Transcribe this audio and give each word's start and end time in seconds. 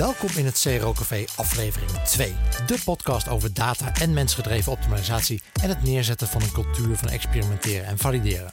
Welkom 0.00 0.28
in 0.36 0.44
het 0.44 0.60
CRO 0.60 0.92
Café 0.92 1.24
aflevering 1.36 1.90
2. 1.90 2.34
De 2.66 2.78
podcast 2.84 3.28
over 3.28 3.54
data 3.54 3.94
en 3.94 4.12
mensgedreven 4.12 4.72
optimalisatie 4.72 5.42
en 5.62 5.68
het 5.68 5.82
neerzetten 5.82 6.28
van 6.28 6.42
een 6.42 6.52
cultuur 6.52 6.96
van 6.96 7.08
experimenteren 7.08 7.86
en 7.86 7.98
valideren. 7.98 8.50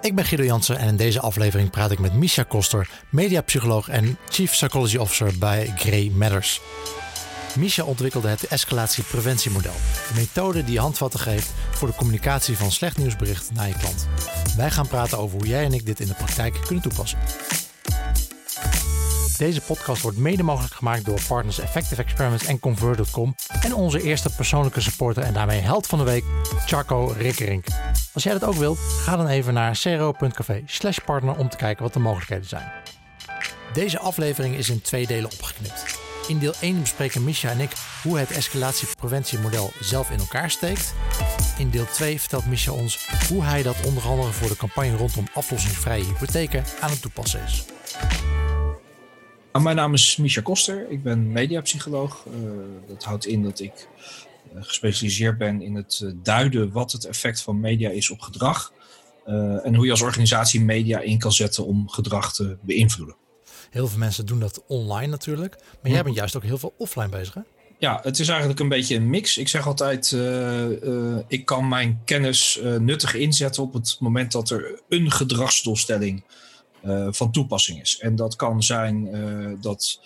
Ik 0.00 0.14
ben 0.14 0.24
Guido 0.24 0.44
Jansen 0.44 0.78
en 0.78 0.88
in 0.88 0.96
deze 0.96 1.20
aflevering 1.20 1.70
praat 1.70 1.90
ik 1.90 1.98
met 1.98 2.12
Misha 2.12 2.42
Koster, 2.42 2.90
mediapsycholoog 3.10 3.88
en 3.88 4.18
Chief 4.28 4.50
Psychology 4.50 4.96
Officer 4.96 5.38
bij 5.38 5.72
Grey 5.76 6.10
Matters. 6.14 6.60
Misha 7.56 7.84
ontwikkelde 7.84 8.28
het 8.28 8.46
escalatiepreventiemodel, 8.46 9.74
een 10.10 10.16
methode 10.16 10.64
die 10.64 10.80
handvatten 10.80 11.20
geeft 11.20 11.52
voor 11.70 11.88
de 11.88 11.94
communicatie 11.94 12.56
van 12.56 12.72
slecht 12.72 12.96
nieuwsbericht 12.96 13.52
naar 13.52 13.68
je 13.68 13.76
klant. 13.78 14.08
Wij 14.56 14.70
gaan 14.70 14.88
praten 14.88 15.18
over 15.18 15.38
hoe 15.38 15.48
jij 15.48 15.64
en 15.64 15.72
ik 15.72 15.86
dit 15.86 16.00
in 16.00 16.06
de 16.06 16.14
praktijk 16.14 16.56
kunnen 16.66 16.82
toepassen. 16.82 17.18
Deze 19.38 19.60
podcast 19.60 20.02
wordt 20.02 20.18
mede 20.18 20.42
mogelijk 20.42 20.74
gemaakt 20.74 21.04
door 21.04 21.20
partners 21.28 21.58
Effective 21.58 22.02
Experiments 22.02 22.44
en 22.44 22.58
Convert.com 22.58 23.34
en 23.60 23.74
onze 23.74 24.02
eerste 24.02 24.34
persoonlijke 24.34 24.80
supporter 24.80 25.22
en 25.22 25.34
daarmee 25.34 25.60
held 25.60 25.86
van 25.86 25.98
de 25.98 26.04
week, 26.04 26.24
Charco 26.66 27.06
Rikkerink. 27.06 27.66
Als 28.12 28.22
jij 28.22 28.32
dat 28.32 28.44
ook 28.44 28.54
wilt, 28.54 28.78
ga 28.78 29.16
dan 29.16 29.26
even 29.26 29.54
naar 29.54 29.78
cro.café 29.78 30.62
slash 30.66 30.98
partner 30.98 31.36
om 31.36 31.48
te 31.48 31.56
kijken 31.56 31.82
wat 31.82 31.92
de 31.92 31.98
mogelijkheden 31.98 32.48
zijn. 32.48 32.72
Deze 33.72 33.98
aflevering 33.98 34.54
is 34.54 34.68
in 34.68 34.80
twee 34.80 35.06
delen 35.06 35.30
opgeknipt. 35.32 35.98
In 36.28 36.38
deel 36.38 36.54
1 36.60 36.80
bespreken 36.80 37.24
Misha 37.24 37.50
en 37.50 37.60
ik 37.60 37.72
hoe 38.02 38.18
het 38.18 38.30
escalatiepreventiemodel 38.30 39.72
zelf 39.80 40.10
in 40.10 40.18
elkaar 40.18 40.50
steekt. 40.50 40.94
In 41.58 41.70
deel 41.70 41.86
2 41.86 42.20
vertelt 42.20 42.46
Misha 42.46 42.72
ons 42.72 43.08
hoe 43.28 43.44
hij 43.44 43.62
dat 43.62 43.76
onder 43.86 44.02
andere 44.02 44.32
voor 44.32 44.48
de 44.48 44.56
campagne 44.56 44.96
rondom 44.96 45.26
aflossingsvrije 45.34 46.04
hypotheken 46.04 46.64
aan 46.80 46.90
het 46.90 47.00
toepassen 47.00 47.42
is. 47.42 47.64
Nou, 49.52 49.64
mijn 49.64 49.76
naam 49.76 49.94
is 49.94 50.16
Misha 50.16 50.40
Koster. 50.40 50.90
Ik 50.90 51.02
ben 51.02 51.32
mediapsycholoog. 51.32 52.24
Uh, 52.26 52.50
dat 52.88 53.04
houdt 53.04 53.26
in 53.26 53.42
dat 53.42 53.60
ik 53.60 53.88
uh, 54.54 54.64
gespecialiseerd 54.64 55.38
ben 55.38 55.62
in 55.62 55.74
het 55.74 56.00
uh, 56.04 56.10
duiden 56.22 56.72
wat 56.72 56.92
het 56.92 57.04
effect 57.04 57.42
van 57.42 57.60
media 57.60 57.90
is 57.90 58.10
op 58.10 58.20
gedrag. 58.20 58.72
en 59.62 59.74
hoe 59.74 59.84
je 59.84 59.90
als 59.90 60.02
organisatie 60.02 60.60
media 60.60 61.00
in 61.00 61.18
kan 61.18 61.32
zetten 61.32 61.66
om 61.66 61.88
gedrag 61.88 62.32
te 62.34 62.56
beïnvloeden. 62.60 63.16
Heel 63.70 63.88
veel 63.88 63.98
mensen 63.98 64.26
doen 64.26 64.40
dat 64.40 64.62
online 64.66 65.10
natuurlijk. 65.10 65.56
Maar 65.82 65.92
jij 65.92 66.02
bent 66.02 66.16
juist 66.16 66.36
ook 66.36 66.42
heel 66.42 66.58
veel 66.58 66.74
offline 66.78 67.08
bezig 67.08 67.34
hè? 67.34 67.40
Ja, 67.78 68.00
het 68.02 68.18
is 68.18 68.28
eigenlijk 68.28 68.60
een 68.60 68.68
beetje 68.68 68.94
een 68.94 69.10
mix. 69.10 69.38
Ik 69.38 69.48
zeg 69.48 69.66
altijd, 69.66 70.16
ik 71.28 71.44
kan 71.44 71.68
mijn 71.68 72.00
kennis 72.04 72.60
nuttig 72.78 73.14
inzetten 73.14 73.62
op 73.62 73.72
het 73.72 73.96
moment 74.00 74.32
dat 74.32 74.50
er 74.50 74.80
een 74.88 75.10
gedragsdoelstelling 75.10 76.22
van 77.10 77.32
toepassing 77.32 77.80
is. 77.80 77.98
En 77.98 78.16
dat 78.16 78.36
kan 78.36 78.62
zijn 78.62 79.16
uh, 79.16 79.56
dat 79.60 80.00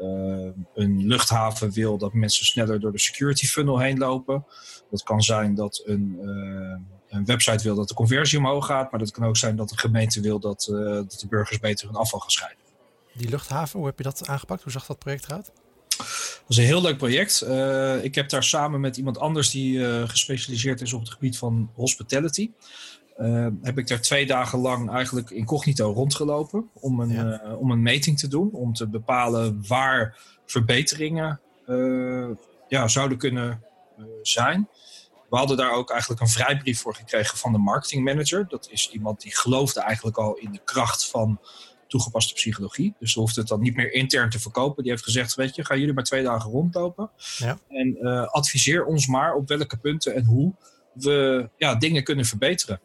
uh, 0.00 0.48
een 0.74 1.06
luchthaven 1.06 1.72
wil 1.72 1.98
dat 1.98 2.12
mensen 2.12 2.46
sneller 2.46 2.80
door 2.80 2.92
de 2.92 2.98
security 2.98 3.46
funnel 3.46 3.78
heen 3.78 3.98
lopen. 3.98 4.46
Dat 4.90 5.02
kan 5.02 5.22
zijn 5.22 5.54
dat 5.54 5.82
een, 5.84 6.18
een 7.08 7.24
website 7.24 7.62
wil 7.62 7.74
dat 7.74 7.88
de 7.88 7.94
conversie 7.94 8.38
omhoog 8.38 8.66
gaat. 8.66 8.90
Maar 8.90 9.00
dat 9.00 9.10
kan 9.10 9.24
ook 9.24 9.36
zijn 9.36 9.56
dat 9.56 9.68
de 9.68 9.78
gemeente 9.78 10.20
wil 10.20 10.38
dat, 10.38 10.64
dat 10.68 11.16
de 11.20 11.26
burgers 11.28 11.58
beter 11.58 11.86
hun 11.86 11.96
afval 11.96 12.20
gaan 12.20 12.30
scheiden. 12.30 12.64
Die 13.14 13.28
luchthaven, 13.28 13.78
hoe 13.78 13.88
heb 13.88 13.98
je 13.98 14.04
dat 14.04 14.28
aangepakt? 14.28 14.62
Hoe 14.62 14.72
zag 14.72 14.86
dat 14.86 14.98
project 14.98 15.24
eruit? 15.24 15.50
Dat 15.96 16.48
is 16.48 16.56
een 16.56 16.64
heel 16.64 16.82
leuk 16.82 16.96
project. 16.96 17.42
Uh, 17.46 18.04
ik 18.04 18.14
heb 18.14 18.28
daar 18.28 18.44
samen 18.44 18.80
met 18.80 18.96
iemand 18.96 19.18
anders 19.18 19.50
die 19.50 19.78
uh, 19.78 20.08
gespecialiseerd 20.08 20.80
is 20.80 20.92
op 20.92 21.00
het 21.00 21.10
gebied 21.10 21.38
van 21.38 21.70
hospitality. 21.74 22.50
Uh, 23.18 23.46
heb 23.62 23.78
ik 23.78 23.88
daar 23.88 24.00
twee 24.00 24.26
dagen 24.26 24.58
lang 24.58 24.90
eigenlijk 24.90 25.30
incognito 25.30 25.92
rondgelopen 25.92 26.70
om 26.72 27.00
een, 27.00 27.10
ja. 27.10 27.42
uh, 27.44 27.60
om 27.60 27.70
een 27.70 27.82
meting 27.82 28.18
te 28.18 28.28
doen. 28.28 28.50
Om 28.52 28.72
te 28.72 28.88
bepalen 28.88 29.64
waar 29.68 30.18
verbeteringen 30.46 31.40
uh, 31.66 32.28
ja, 32.68 32.88
zouden 32.88 33.18
kunnen 33.18 33.62
zijn. 34.22 34.68
We 35.30 35.36
hadden 35.36 35.56
daar 35.56 35.72
ook 35.72 35.90
eigenlijk 35.90 36.20
een 36.20 36.28
vrijbrief 36.28 36.80
voor 36.80 36.94
gekregen 36.94 37.38
van 37.38 37.52
de 37.52 37.58
marketingmanager. 37.58 38.46
Dat 38.48 38.68
is 38.70 38.90
iemand 38.92 39.20
die 39.20 39.36
geloofde 39.36 39.80
eigenlijk 39.80 40.16
al 40.16 40.34
in 40.34 40.52
de 40.52 40.60
kracht 40.64 41.10
van 41.10 41.40
toegepaste 41.86 42.34
psychologie. 42.34 42.94
Dus 42.98 43.12
ze 43.12 43.18
hoeft 43.18 43.36
het 43.36 43.48
dan 43.48 43.60
niet 43.60 43.76
meer 43.76 43.92
intern 43.92 44.30
te 44.30 44.40
verkopen. 44.40 44.82
Die 44.82 44.92
heeft 44.92 45.04
gezegd, 45.04 45.34
weet 45.34 45.54
je, 45.54 45.64
gaan 45.64 45.78
jullie 45.78 45.94
maar 45.94 46.04
twee 46.04 46.22
dagen 46.22 46.50
rondlopen. 46.50 47.10
Ja. 47.36 47.58
En 47.68 47.98
adviseer 48.30 48.84
ons 48.84 49.06
maar 49.06 49.34
op 49.34 49.48
welke 49.48 49.76
punten 49.76 50.14
en 50.14 50.24
hoe 50.24 50.54
we 50.92 51.48
ja, 51.56 51.74
dingen 51.74 52.04
kunnen 52.04 52.24
verbeteren. 52.24 52.80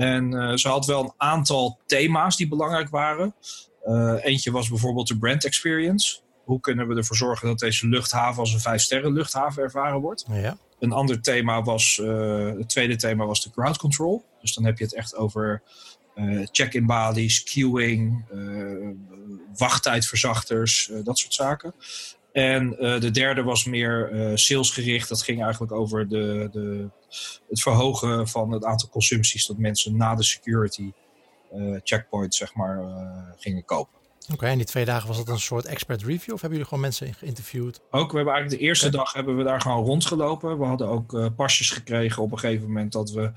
En 0.00 0.32
uh, 0.32 0.56
ze 0.56 0.68
had 0.68 0.86
wel 0.86 1.02
een 1.02 1.12
aantal 1.16 1.78
thema's 1.86 2.36
die 2.36 2.48
belangrijk 2.48 2.88
waren. 2.88 3.34
Uh, 3.86 4.14
eentje 4.20 4.50
was 4.50 4.68
bijvoorbeeld 4.68 5.08
de 5.08 5.18
brand 5.18 5.44
experience. 5.44 6.20
Hoe 6.44 6.60
kunnen 6.60 6.88
we 6.88 6.94
ervoor 6.94 7.16
zorgen 7.16 7.48
dat 7.48 7.58
deze 7.58 7.88
luchthaven 7.88 8.40
als 8.40 8.52
een 8.52 8.60
vijf 8.60 8.80
sterren 8.80 9.12
luchthaven 9.12 9.62
ervaren 9.62 10.00
wordt? 10.00 10.24
Ja. 10.30 10.56
Een 10.78 10.92
ander 10.92 11.20
thema 11.20 11.62
was, 11.62 11.98
uh, 12.02 12.46
het 12.46 12.68
tweede 12.68 12.96
thema 12.96 13.24
was 13.26 13.42
de 13.42 13.50
crowd 13.50 13.78
control. 13.78 14.24
Dus 14.40 14.54
dan 14.54 14.64
heb 14.64 14.78
je 14.78 14.84
het 14.84 14.94
echt 14.94 15.16
over 15.16 15.62
check-in 16.52 16.86
balies, 16.86 17.42
queuing, 17.42 18.24
wachttijdverzachters, 19.56 20.90
dat 21.04 21.18
soort 21.18 21.34
zaken. 21.34 21.74
En 22.32 22.76
uh, 22.84 23.00
de 23.00 23.10
derde 23.10 23.42
was 23.42 23.64
meer 23.64 24.12
uh, 24.12 24.36
salesgericht. 24.36 25.08
Dat 25.08 25.22
ging 25.22 25.42
eigenlijk 25.42 25.72
over 25.72 26.08
de, 26.08 26.48
de, 26.52 26.88
het 27.48 27.62
verhogen 27.62 28.28
van 28.28 28.50
het 28.52 28.64
aantal 28.64 28.88
consumpties 28.88 29.46
dat 29.46 29.58
mensen 29.58 29.96
na 29.96 30.14
de 30.14 30.22
security 30.22 30.92
uh, 31.54 31.78
checkpoint 31.84 32.34
zeg 32.34 32.54
maar, 32.54 32.84
gingen 33.36 33.64
kopen. 33.64 33.99
Oké, 34.32 34.38
okay, 34.38 34.50
en 34.50 34.56
die 34.58 34.66
twee 34.66 34.84
dagen 34.84 35.08
was 35.08 35.16
dat 35.16 35.28
een 35.28 35.38
soort 35.38 35.64
expert 35.64 36.02
review 36.02 36.34
of 36.34 36.40
hebben 36.40 36.50
jullie 36.50 36.64
gewoon 36.64 36.80
mensen 36.80 37.14
geïnterviewd? 37.14 37.80
Ook, 37.90 38.10
we 38.10 38.16
hebben 38.16 38.34
eigenlijk 38.34 38.62
de 38.62 38.68
eerste 38.68 38.86
okay. 38.86 38.98
dag 38.98 39.12
hebben 39.12 39.36
we 39.36 39.44
daar 39.44 39.60
gewoon 39.60 39.84
rondgelopen. 39.84 40.58
We 40.58 40.64
hadden 40.64 40.88
ook 40.88 41.34
pasjes 41.36 41.70
gekregen 41.70 42.22
op 42.22 42.32
een 42.32 42.38
gegeven 42.38 42.66
moment 42.66 42.92
dat 42.92 43.10
we, 43.10 43.32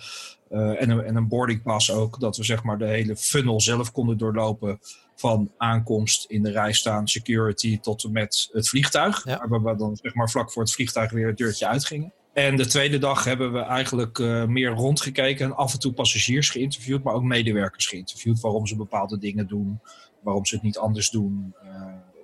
en, 0.49 0.89
een, 0.89 1.03
en 1.03 1.15
een 1.15 1.27
boarding 1.27 1.63
pass 1.63 1.91
ook, 1.91 2.19
dat 2.19 2.37
we 2.37 2.43
zeg 2.43 2.63
maar 2.63 2.77
de 2.77 2.85
hele 2.85 3.15
funnel 3.15 3.61
zelf 3.61 3.91
konden 3.91 4.17
doorlopen 4.17 4.79
van 5.15 5.51
aankomst 5.57 6.25
in 6.25 6.43
de 6.43 6.51
rij 6.51 6.73
staan, 6.73 7.07
security 7.07 7.79
tot 7.79 8.03
en 8.03 8.11
met 8.11 8.49
het 8.51 8.69
vliegtuig. 8.69 9.25
Ja. 9.25 9.47
Waar 9.47 9.63
we 9.63 9.75
dan 9.75 9.97
zeg 10.01 10.13
maar 10.13 10.29
vlak 10.29 10.51
voor 10.51 10.63
het 10.63 10.73
vliegtuig 10.73 11.11
weer 11.11 11.27
het 11.27 11.37
deurtje 11.37 11.67
uitgingen. 11.67 12.13
En 12.33 12.55
de 12.55 12.65
tweede 12.65 12.97
dag 12.97 13.23
hebben 13.23 13.53
we 13.53 13.59
eigenlijk 13.59 14.17
uh, 14.17 14.45
meer 14.45 14.69
rondgekeken 14.69 15.45
en 15.45 15.55
af 15.55 15.73
en 15.73 15.79
toe 15.79 15.93
passagiers 15.93 16.49
geïnterviewd, 16.49 17.03
maar 17.03 17.13
ook 17.13 17.23
medewerkers 17.23 17.87
geïnterviewd. 17.87 18.39
Waarom 18.39 18.67
ze 18.67 18.75
bepaalde 18.75 19.17
dingen 19.17 19.47
doen, 19.47 19.79
waarom 20.19 20.45
ze 20.45 20.55
het 20.55 20.63
niet 20.63 20.77
anders 20.77 21.09
doen. 21.09 21.53
Uh, 21.63 21.69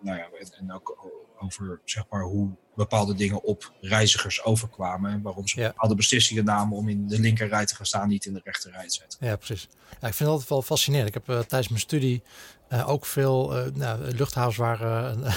nou 0.01 0.17
ja, 0.17 0.27
en, 0.59 0.73
ook 0.73 1.13
over 1.39 1.79
zeg 1.85 2.05
maar, 2.09 2.23
hoe 2.23 2.49
bepaalde 2.75 3.15
dingen 3.15 3.43
op 3.43 3.73
reizigers 3.81 4.43
overkwamen. 4.43 5.11
En 5.11 5.21
waarom 5.21 5.47
ze 5.47 5.59
ja. 5.59 5.67
bepaalde 5.67 5.95
beslissingen 5.95 6.45
namen 6.45 6.77
om 6.77 6.89
in 6.89 7.07
de 7.07 7.19
linkerrij 7.19 7.65
te 7.65 7.75
gaan 7.75 7.85
staan, 7.85 8.07
niet 8.07 8.25
in 8.25 8.33
de 8.33 8.41
rechterrij 8.43 8.87
te 8.87 8.95
zetten. 8.95 9.27
Ja, 9.27 9.35
precies. 9.35 9.67
Ja, 9.71 10.07
ik 10.07 10.13
vind 10.13 10.19
het 10.19 10.27
altijd 10.27 10.49
wel 10.49 10.61
fascinerend. 10.61 11.07
Ik 11.07 11.13
heb 11.13 11.29
uh, 11.29 11.39
tijdens 11.39 11.67
mijn 11.67 11.81
studie 11.81 12.23
uh, 12.69 12.89
ook 12.89 13.05
veel 13.05 13.57
uh, 13.57 13.73
nou, 13.73 14.01
luchthavens 14.01 14.57
waren 14.57 15.11
een, 15.11 15.23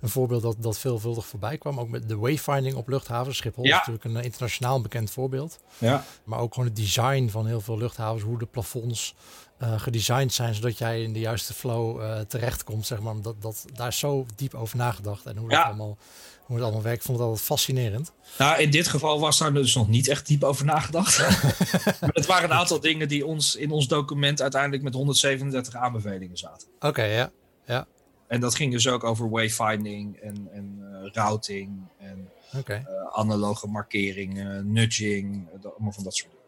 een, 0.00 0.08
voorbeeld 0.08 0.42
dat, 0.42 0.56
dat 0.58 0.78
veelvuldig 0.78 1.26
voorbij 1.26 1.58
kwam. 1.58 1.80
Ook 1.80 1.88
met 1.88 2.08
de 2.08 2.16
wayfinding 2.16 2.74
op 2.74 2.88
luchthavens. 2.88 3.36
Schiphol 3.36 3.64
ja. 3.64 3.70
is 3.70 3.86
natuurlijk 3.86 4.04
een 4.04 4.24
internationaal 4.24 4.80
bekend 4.80 5.10
voorbeeld. 5.10 5.58
Ja. 5.78 6.04
Maar 6.24 6.38
ook 6.38 6.54
gewoon 6.54 6.68
het 6.68 6.76
design 6.76 7.28
van 7.28 7.46
heel 7.46 7.60
veel 7.60 7.78
luchthavens, 7.78 8.22
hoe 8.22 8.38
de 8.38 8.46
plafonds 8.46 9.14
uh, 9.62 9.80
gedesigned 9.80 10.32
zijn, 10.32 10.54
zodat 10.54 10.78
jij 10.78 11.02
in 11.02 11.12
de 11.12 11.18
juiste 11.18 11.54
flow 11.54 12.00
uh, 12.00 12.20
terechtkomt. 12.20 12.86
Zeg 12.86 13.00
maar. 13.00 13.20
dat, 13.22 13.42
dat, 13.42 13.64
daar 13.74 13.88
is 13.88 13.98
zo 13.98 14.26
diep 14.36 14.54
over 14.54 14.76
nagedacht. 14.76 15.26
En 15.26 15.36
hoe, 15.36 15.50
ja. 15.50 15.56
dat 15.56 15.66
allemaal, 15.66 15.98
hoe 16.40 16.56
het 16.56 16.64
allemaal 16.64 16.82
werkt, 16.82 16.98
ik 16.98 17.06
vond 17.06 17.18
het 17.18 17.26
altijd 17.26 17.46
fascinerend. 17.46 18.12
Nou, 18.38 18.60
in 18.60 18.70
dit 18.70 18.88
geval 18.88 19.20
was 19.20 19.38
daar 19.38 19.52
dus 19.52 19.74
nog 19.74 19.88
niet 19.88 20.08
echt 20.08 20.26
diep 20.26 20.44
over 20.44 20.64
nagedacht. 20.64 21.18
maar 22.00 22.10
het 22.12 22.26
waren 22.26 22.50
een 22.50 22.56
aantal 22.56 22.80
dingen 22.80 23.08
die 23.08 23.26
ons 23.26 23.56
in 23.56 23.70
ons 23.70 23.88
document 23.88 24.42
uiteindelijk 24.42 24.82
met 24.82 24.94
137 24.94 25.74
aanbevelingen 25.74 26.36
zaten. 26.36 26.68
Oké, 26.74 26.86
okay, 26.86 27.12
ja. 27.12 27.30
ja. 27.66 27.86
En 28.28 28.40
dat 28.40 28.54
ging 28.54 28.72
dus 28.72 28.88
ook 28.88 29.04
over 29.04 29.30
wayfinding 29.30 30.16
en, 30.16 30.48
en 30.52 30.78
uh, 30.80 31.12
routing 31.12 31.80
en 31.98 32.28
okay. 32.56 32.86
analoge 33.12 33.66
markeringen, 33.66 34.72
nudging, 34.72 35.48
allemaal 35.62 35.92
van 35.92 36.04
dat 36.04 36.14
soort 36.14 36.30
dingen. 36.30 36.39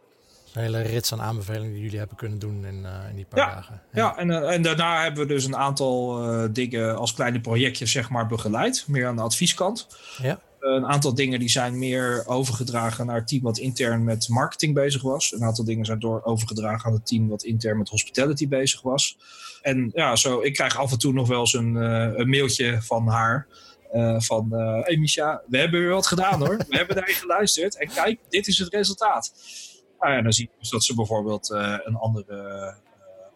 Een 0.52 0.62
hele 0.62 0.80
rits 0.80 1.12
aan 1.12 1.20
aanbevelingen 1.20 1.72
die 1.72 1.82
jullie 1.82 1.98
hebben 1.98 2.16
kunnen 2.16 2.38
doen 2.38 2.64
in, 2.64 2.82
uh, 2.82 3.08
in 3.10 3.16
die 3.16 3.24
paar 3.24 3.38
ja, 3.38 3.54
dagen. 3.54 3.82
Ja, 3.92 4.02
ja 4.02 4.16
en, 4.16 4.28
uh, 4.28 4.54
en 4.54 4.62
daarna 4.62 5.02
hebben 5.02 5.26
we 5.26 5.34
dus 5.34 5.44
een 5.44 5.56
aantal 5.56 6.24
uh, 6.24 6.48
dingen 6.52 6.96
als 6.96 7.14
kleine 7.14 7.40
projectjes 7.40 7.92
zeg 7.92 8.10
maar 8.10 8.26
begeleid. 8.26 8.84
Meer 8.86 9.06
aan 9.06 9.16
de 9.16 9.22
advieskant. 9.22 9.86
Ja. 10.22 10.40
een 10.60 10.86
aantal 10.86 11.14
dingen 11.14 11.38
die 11.38 11.48
zijn 11.48 11.78
meer 11.78 12.26
overgedragen 12.26 13.06
naar 13.06 13.16
het 13.16 13.28
team 13.28 13.42
wat 13.42 13.58
intern 13.58 14.04
met 14.04 14.28
marketing 14.28 14.74
bezig 14.74 15.02
was. 15.02 15.32
Een 15.32 15.44
aantal 15.44 15.64
dingen 15.64 15.84
zijn 15.84 15.98
door 15.98 16.24
overgedragen 16.24 16.86
aan 16.86 16.92
het 16.92 17.06
team 17.06 17.28
wat 17.28 17.42
intern 17.42 17.78
met 17.78 17.88
hospitality 17.88 18.48
bezig 18.48 18.82
was. 18.82 19.18
En 19.62 19.90
ja, 19.94 20.16
zo, 20.16 20.40
ik 20.40 20.52
krijg 20.52 20.76
af 20.76 20.92
en 20.92 20.98
toe 20.98 21.12
nog 21.12 21.28
wel 21.28 21.40
eens 21.40 21.54
een, 21.54 21.74
een 22.20 22.28
mailtje 22.28 22.82
van 22.82 23.08
haar. 23.08 23.46
van, 24.18 24.52
hey 24.82 24.96
Misha, 24.96 25.42
we 25.46 25.58
hebben 25.58 25.80
weer 25.80 25.90
wat 25.90 26.06
gedaan 26.06 26.40
hoor. 26.40 26.56
we 26.68 26.76
hebben 26.76 26.96
naar 27.00 27.08
je 27.08 27.14
geluisterd. 27.14 27.76
En 27.76 27.88
kijk, 27.88 28.18
dit 28.28 28.46
is 28.46 28.58
het 28.58 28.74
resultaat. 28.74 29.32
Nou 30.02 30.14
ja, 30.14 30.22
dan 30.22 30.32
zie 30.32 30.48
je 30.52 30.58
dus 30.58 30.70
dat 30.70 30.84
ze 30.84 30.94
bijvoorbeeld 30.94 31.50
uh, 31.50 31.76
een 31.84 31.96
andere 31.96 32.36
uh, 32.36 32.90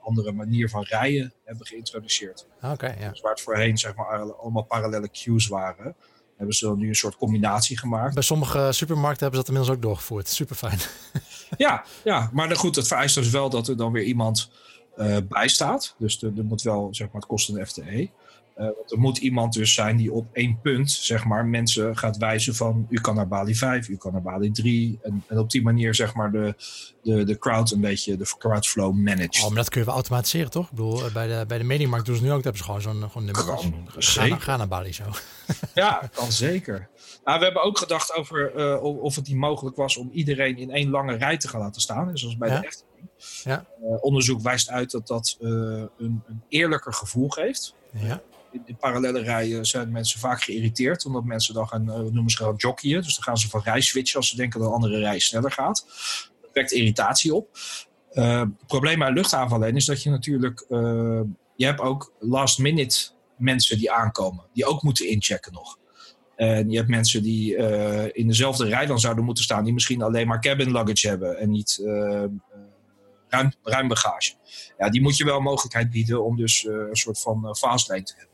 andere 0.06 0.32
manier 0.32 0.68
van 0.68 0.82
rijden 0.82 1.32
hebben 1.44 1.66
geïntroduceerd. 1.66 2.46
Oké, 2.62 2.94
ja. 2.98 3.10
Dus 3.10 3.20
waar 3.20 3.30
het 3.30 3.40
voorheen 3.40 3.78
zeg 3.78 3.94
maar, 3.94 4.32
allemaal 4.32 4.62
parallele 4.62 5.08
queues 5.08 5.46
waren, 5.46 5.96
hebben 6.36 6.54
ze 6.54 6.76
nu 6.76 6.88
een 6.88 6.94
soort 6.94 7.16
combinatie 7.16 7.78
gemaakt. 7.78 8.14
Bij 8.14 8.22
sommige 8.22 8.68
supermarkten 8.72 9.22
hebben 9.22 9.40
ze 9.40 9.46
dat 9.46 9.54
inmiddels 9.54 9.76
ook 9.76 9.82
doorgevoerd. 9.82 10.28
Super 10.28 10.56
fijn. 10.56 10.78
Ja, 11.56 11.84
ja, 12.04 12.30
maar 12.32 12.56
goed, 12.56 12.76
het 12.76 12.86
vereist 12.86 13.14
dus 13.14 13.30
wel 13.30 13.50
dat 13.50 13.68
er 13.68 13.76
dan 13.76 13.92
weer 13.92 14.02
iemand 14.02 14.50
uh, 14.96 15.16
bij 15.28 15.48
staat. 15.48 15.94
Dus 15.98 16.22
er, 16.22 16.32
er, 16.36 16.44
moet 16.44 16.62
wel, 16.62 16.88
zeg 16.90 17.06
maar, 17.06 17.20
het 17.20 17.26
kost 17.26 17.48
een 17.48 17.66
FTE. 17.66 18.10
Uh, 18.56 18.64
want 18.76 18.92
er 18.92 18.98
moet 18.98 19.18
iemand 19.18 19.52
dus 19.52 19.74
zijn 19.74 19.96
die 19.96 20.12
op 20.12 20.26
één 20.32 20.60
punt, 20.62 20.90
zeg 20.90 21.24
maar, 21.24 21.46
mensen 21.46 21.96
gaat 21.96 22.16
wijzen 22.16 22.54
van 22.54 22.86
u 22.90 23.00
kan 23.00 23.14
naar 23.14 23.28
Bali 23.28 23.54
5, 23.54 23.88
u 23.88 23.96
kan 23.96 24.12
naar 24.12 24.22
Bali 24.22 24.50
3. 24.50 24.98
En, 25.02 25.24
en 25.26 25.38
op 25.38 25.50
die 25.50 25.62
manier, 25.62 25.94
zeg 25.94 26.14
maar, 26.14 26.32
de, 26.32 26.54
de, 27.02 27.24
de 27.24 27.38
crowd 27.38 27.70
een 27.70 27.80
beetje, 27.80 28.16
de 28.16 28.34
crowdflow 28.38 28.94
manage. 28.94 29.42
Oh, 29.42 29.46
maar 29.46 29.56
dat 29.56 29.68
kun 29.68 29.80
je 29.80 29.86
wel 29.86 29.94
automatiseren, 29.94 30.50
toch? 30.50 30.64
Ik 30.64 30.70
bedoel, 30.70 31.12
bij 31.12 31.26
de, 31.26 31.44
bij 31.46 31.58
de 31.58 31.64
Mediamarkt 31.64 32.06
doen 32.06 32.16
ze 32.16 32.22
nu 32.22 32.32
ook, 32.32 32.42
dat 32.42 32.44
hebben 32.44 32.62
ze 32.62 32.66
gewoon 32.66 32.82
zo'n 32.82 33.10
gewoon 33.10 33.24
nummer. 33.24 33.94
Ga, 33.98 34.26
naar, 34.26 34.40
ga 34.40 34.56
naar 34.56 34.68
Bali 34.68 34.92
zo. 34.92 35.04
Ja, 35.74 36.10
kan 36.14 36.32
zeker. 36.32 36.88
Nou, 37.24 37.38
we 37.38 37.44
hebben 37.44 37.62
ook 37.62 37.78
gedacht 37.78 38.14
over 38.14 38.52
uh, 38.56 38.82
of 38.82 39.16
het 39.16 39.28
niet 39.28 39.36
mogelijk 39.36 39.76
was 39.76 39.96
om 39.96 40.10
iedereen 40.12 40.56
in 40.56 40.70
één 40.70 40.90
lange 40.90 41.16
rij 41.16 41.36
te 41.36 41.48
gaan 41.48 41.60
laten 41.60 41.80
staan. 41.80 42.18
Zoals 42.18 42.36
bij 42.36 42.48
ja? 42.48 42.60
de 42.60 42.66
echte. 42.66 42.82
Ja. 43.44 43.66
Uh, 43.82 44.04
onderzoek 44.04 44.40
wijst 44.40 44.70
uit 44.70 44.90
dat 44.90 45.06
dat 45.06 45.36
een, 45.40 45.90
een, 45.98 46.42
eerlijker 46.48 46.92
gevoel 46.92 47.28
geeft. 47.28 47.74
Ja. 47.92 48.20
In, 48.64 48.76
parallele 48.76 49.20
rijen 49.20 49.66
zijn 49.66 49.92
mensen 49.92 50.20
vaak 50.20 50.42
geïrriteerd, 50.42 51.04
omdat 51.04 51.24
mensen 51.24 51.54
dan 51.54 51.68
gaan, 51.68 51.84
noemen 51.84 52.30
ze 52.30 52.36
gewoon 52.36 52.54
jockeyen. 52.56 53.02
Dus 53.02 53.14
dan 53.14 53.22
gaan 53.22 53.38
ze 53.38 53.48
van 53.48 53.60
rij 53.64 53.80
switchen 53.80 54.16
als 54.16 54.28
ze 54.28 54.36
denken 54.36 54.60
dat 54.60 54.68
een 54.68 54.74
andere 54.74 54.98
rij 54.98 55.18
sneller 55.18 55.52
gaat. 55.52 55.86
Dat 56.40 56.50
wekt 56.52 56.72
irritatie 56.72 57.34
op. 57.34 57.48
het 58.10 58.66
probleem 58.66 58.98
bij 58.98 59.12
luchtaanvallen 59.12 59.76
is 59.76 59.84
dat 59.84 60.02
je 60.02 60.10
natuurlijk, 60.10 60.64
je 61.56 61.64
hebt 61.64 61.80
ook 61.80 62.12
last 62.18 62.58
minute 62.58 63.08
mensen 63.36 63.78
die 63.78 63.92
aankomen, 63.92 64.44
die 64.52 64.64
ook 64.64 64.82
moeten 64.82 65.08
inchecken 65.08 65.52
nog. 65.52 65.78
En 66.36 66.70
je 66.70 66.76
hebt 66.76 66.88
mensen 66.88 67.22
die 67.22 67.56
uh, 67.56 68.04
in 68.12 68.26
dezelfde 68.26 68.64
rij 68.64 68.86
dan 68.86 69.00
zouden 69.00 69.24
moeten 69.24 69.44
staan, 69.44 69.64
die 69.64 69.72
misschien 69.72 70.02
alleen 70.02 70.26
maar 70.26 70.40
cabin 70.40 70.72
luggage 70.72 71.08
hebben 71.08 71.38
en 71.38 71.50
niet 71.50 71.78
uh, 71.82 72.24
ruim, 73.28 73.52
ruim 73.62 73.88
bagage. 73.88 74.32
Ja, 74.78 74.88
die 74.90 75.02
moet 75.02 75.16
je 75.16 75.24
wel 75.24 75.40
mogelijkheid 75.40 75.90
bieden 75.90 76.24
om 76.24 76.36
dus 76.36 76.64
uh, 76.64 76.74
een 76.74 76.96
soort 76.96 77.20
van 77.20 77.56
fastlane 77.56 78.02
te 78.02 78.14
hebben. 78.16 78.25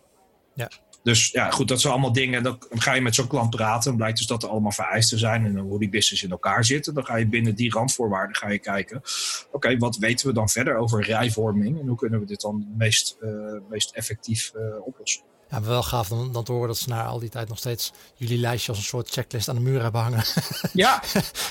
Ja. 0.55 0.69
Dus 1.03 1.31
ja, 1.31 1.51
goed, 1.51 1.69
dat 1.69 1.81
zijn 1.81 1.93
allemaal 1.93 2.13
dingen. 2.13 2.43
Dan 2.43 2.59
ga 2.71 2.93
je 2.93 3.01
met 3.01 3.15
zo'n 3.15 3.27
klant 3.27 3.51
praten. 3.51 3.89
Dan 3.89 3.97
blijkt 3.97 4.19
dus 4.19 4.27
dat 4.27 4.43
er 4.43 4.49
allemaal 4.49 4.73
vereisten 4.73 5.19
zijn. 5.19 5.45
En 5.45 5.57
hoe 5.57 5.79
die 5.79 5.89
business 5.89 6.23
in 6.23 6.31
elkaar 6.31 6.65
zit. 6.65 6.95
Dan 6.95 7.05
ga 7.05 7.17
je 7.17 7.27
binnen 7.27 7.55
die 7.55 7.73
randvoorwaarden 7.73 8.37
ga 8.37 8.49
je 8.49 8.59
kijken. 8.59 8.97
Oké, 8.97 9.57
okay, 9.57 9.79
wat 9.79 9.97
weten 9.97 10.27
we 10.27 10.33
dan 10.33 10.49
verder 10.49 10.77
over 10.77 11.05
rijvorming? 11.05 11.81
En 11.81 11.87
hoe 11.87 11.97
kunnen 11.97 12.21
we 12.21 12.27
dit 12.27 12.41
dan 12.41 12.67
meest, 12.77 13.17
uh, 13.21 13.31
meest 13.69 13.91
effectief 13.91 14.53
uh, 14.57 14.87
oplossen? 14.87 15.23
Ja, 15.51 15.63
wel 15.63 15.83
gaaf 15.83 16.09
dan, 16.09 16.33
dan 16.33 16.45
te 16.45 16.53
horen 16.53 16.69
dat 16.69 16.79
ze 16.79 16.89
na 16.89 17.05
al 17.05 17.19
die 17.19 17.29
tijd 17.29 17.49
nog 17.49 17.59
steeds 17.59 17.93
jullie 18.15 18.39
lijstje 18.39 18.69
als 18.69 18.79
een 18.79 18.85
soort 18.85 19.11
checklist 19.11 19.49
aan 19.49 19.55
de 19.55 19.61
muur 19.61 19.83
hebben 19.83 20.01
hangen. 20.01 20.25
Ja. 20.73 21.03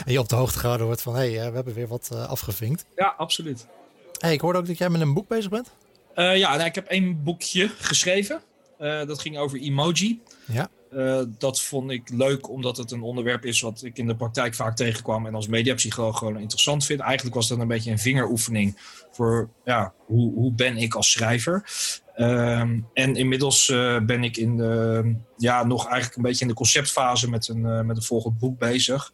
en 0.05 0.11
je 0.11 0.19
op 0.19 0.29
de 0.29 0.35
hoogte 0.35 0.59
gehouden 0.59 0.85
wordt 0.85 1.01
van, 1.01 1.15
hé, 1.15 1.33
hey, 1.33 1.49
we 1.49 1.55
hebben 1.55 1.73
weer 1.73 1.87
wat 1.87 2.09
uh, 2.13 2.29
afgevinkt. 2.29 2.85
Ja, 2.95 3.13
absoluut. 3.17 3.67
Hey, 4.17 4.33
ik 4.33 4.41
hoorde 4.41 4.59
ook 4.59 4.67
dat 4.67 4.77
jij 4.77 4.89
met 4.89 5.01
een 5.01 5.13
boek 5.13 5.27
bezig 5.27 5.49
bent. 5.49 5.71
Uh, 6.15 6.37
ja, 6.37 6.55
nou, 6.55 6.65
ik 6.65 6.75
heb 6.75 6.87
één 6.87 7.23
boekje 7.23 7.67
geschreven. 7.77 8.41
Uh, 8.81 9.05
dat 9.05 9.21
ging 9.21 9.37
over 9.37 9.59
emoji. 9.59 10.21
Ja. 10.45 10.69
Uh, 10.93 11.21
dat 11.37 11.61
vond 11.61 11.91
ik 11.91 12.09
leuk 12.09 12.49
omdat 12.49 12.77
het 12.77 12.91
een 12.91 13.01
onderwerp 13.01 13.45
is 13.45 13.61
wat 13.61 13.83
ik 13.83 13.97
in 13.97 14.07
de 14.07 14.15
praktijk 14.15 14.55
vaak 14.55 14.75
tegenkwam 14.75 15.25
en 15.25 15.35
als 15.35 15.47
mediapsycholoog 15.47 16.17
gewoon 16.17 16.39
interessant 16.39 16.85
vind. 16.85 16.99
Eigenlijk 16.99 17.35
was 17.35 17.47
dat 17.47 17.59
een 17.59 17.67
beetje 17.67 17.91
een 17.91 17.99
vingeroefening 17.99 18.77
voor 19.11 19.49
ja, 19.65 19.93
hoe, 20.05 20.33
hoe 20.33 20.53
ben 20.53 20.77
ik 20.77 20.93
als 20.95 21.11
schrijver. 21.11 21.69
Um, 22.17 22.87
en 22.93 23.15
inmiddels 23.15 23.69
uh, 23.69 23.99
ben 23.99 24.23
ik 24.23 24.37
in 24.37 24.57
de, 24.57 25.15
ja, 25.37 25.63
nog 25.63 25.85
eigenlijk 25.85 26.15
een 26.15 26.21
beetje 26.21 26.41
in 26.41 26.47
de 26.47 26.53
conceptfase 26.53 27.29
met 27.29 27.47
een, 27.47 27.63
uh, 27.63 27.81
met 27.81 27.97
een 27.97 28.03
volgend 28.03 28.39
boek 28.39 28.59
bezig. 28.59 29.13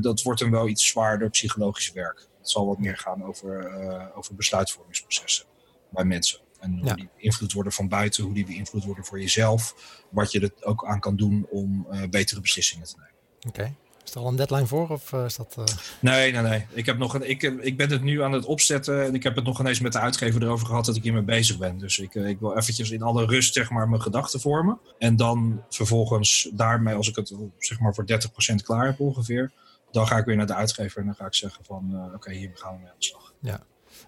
dat 0.00 0.22
wordt 0.22 0.40
dan 0.40 0.50
wel 0.50 0.68
iets 0.68 0.86
zwaarder 0.86 1.30
psychologisch 1.30 1.92
werk. 1.92 2.28
Het 2.38 2.50
zal 2.50 2.66
wat 2.66 2.78
meer 2.78 2.96
gaan 2.96 3.24
over, 3.24 3.70
over 4.14 4.34
besluitvormingsprocessen 4.34 5.46
bij 5.90 6.04
mensen. 6.04 6.47
En 6.60 6.72
hoe 6.78 6.86
Ja. 6.86 6.94
die 6.94 7.08
beïnvloed 7.16 7.52
worden 7.52 7.72
van 7.72 7.88
buiten, 7.88 8.24
hoe 8.24 8.34
die 8.34 8.46
beïnvloed 8.46 8.84
worden 8.84 9.04
voor 9.04 9.20
jezelf. 9.20 9.74
Wat 10.10 10.32
je 10.32 10.40
er 10.40 10.66
ook 10.66 10.84
aan 10.86 11.00
kan 11.00 11.16
doen 11.16 11.46
om 11.50 11.86
eh, 11.90 12.08
betere 12.10 12.40
beslissingen 12.40 12.86
te 12.86 12.94
nemen. 12.96 13.12
Oké. 13.48 13.74
Is 14.04 14.14
er 14.14 14.20
al 14.20 14.28
een 14.28 14.36
deadline 14.36 14.66
voor 14.66 14.88
of 14.88 15.12
eh, 15.12 15.24
is 15.24 15.36
dat... 15.36 15.54
eh, 15.58 15.64
Nee, 16.00 16.32
nee, 16.32 16.42
nee. 16.42 16.66
Ik, 16.72 16.86
heb 16.86 16.98
nog 16.98 17.14
een, 17.14 17.28
ik, 17.30 17.42
ik 17.42 17.76
ben 17.76 17.90
het 17.90 18.02
nu 18.02 18.22
aan 18.22 18.32
het 18.32 18.44
opzetten. 18.44 19.04
En 19.04 19.14
ik 19.14 19.22
heb 19.22 19.36
het 19.36 19.44
nog 19.44 19.60
ineens 19.60 19.80
met 19.80 19.92
de 19.92 19.98
uitgever 19.98 20.42
erover 20.42 20.66
gehad 20.66 20.84
dat 20.84 20.96
ik 20.96 21.02
hiermee 21.02 21.22
bezig 21.22 21.58
ben. 21.58 21.78
Dus 21.78 21.98
ik, 21.98 22.14
ik 22.14 22.38
wil 22.38 22.56
eventjes 22.56 22.90
in 22.90 23.02
alle 23.02 23.26
rust 23.26 23.54
zeg 23.54 23.70
maar, 23.70 23.88
mijn 23.88 24.02
gedachten 24.02 24.40
vormen. 24.40 24.78
En 24.98 25.16
dan 25.16 25.62
vervolgens 25.68 26.50
daarmee, 26.52 26.94
als 26.94 27.08
ik 27.08 27.16
het 27.16 27.34
zeg 27.58 27.80
maar, 27.80 27.94
voor 27.94 28.04
30% 28.52 28.54
klaar 28.64 28.86
heb 28.86 29.00
ongeveer. 29.00 29.52
Dan 29.90 30.06
ga 30.06 30.16
ik 30.16 30.24
weer 30.24 30.36
naar 30.36 30.46
de 30.46 30.54
uitgever 30.54 31.00
en 31.00 31.06
dan 31.06 31.14
ga 31.14 31.26
ik 31.26 31.34
zeggen 31.34 31.64
van 31.64 32.10
oké, 32.14 32.32
hier 32.32 32.50
gaan 32.54 32.72
we 32.72 32.78
mee 32.78 32.88
aan 32.88 32.94
de 32.98 33.04
slag. 33.04 33.32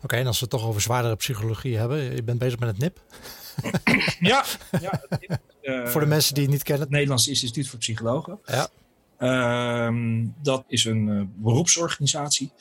Oké, 0.02 0.16
en 0.16 0.26
als 0.26 0.38
we 0.38 0.46
het 0.50 0.50
toch 0.50 0.66
over 0.66 0.80
zwaardere 0.80 1.16
psychologie 1.16 1.76
hebben. 1.76 2.14
Je 2.14 2.22
bent 2.22 2.38
bezig 2.38 2.58
met 2.58 2.68
het 2.68 2.78
NIP. 2.78 3.00
Ja, 4.20 4.44
ja 4.80 5.02
eh, 5.60 5.86
Voor 5.86 6.00
de 6.00 6.06
mensen 6.06 6.34
die 6.34 6.42
het 6.42 6.52
niet 6.52 6.62
kennen. 6.62 6.82
het 6.82 6.92
Nederlands 6.92 7.28
Instituut 7.28 7.68
voor 7.68 7.78
Psychologen. 7.78 8.38
Ja. 8.44 8.68
Ehm, 9.18 10.26
dat 10.42 10.64
is 10.68 10.84
een 10.84 11.08
eh, 11.08 11.22
beroepsorganisatie 11.36 12.52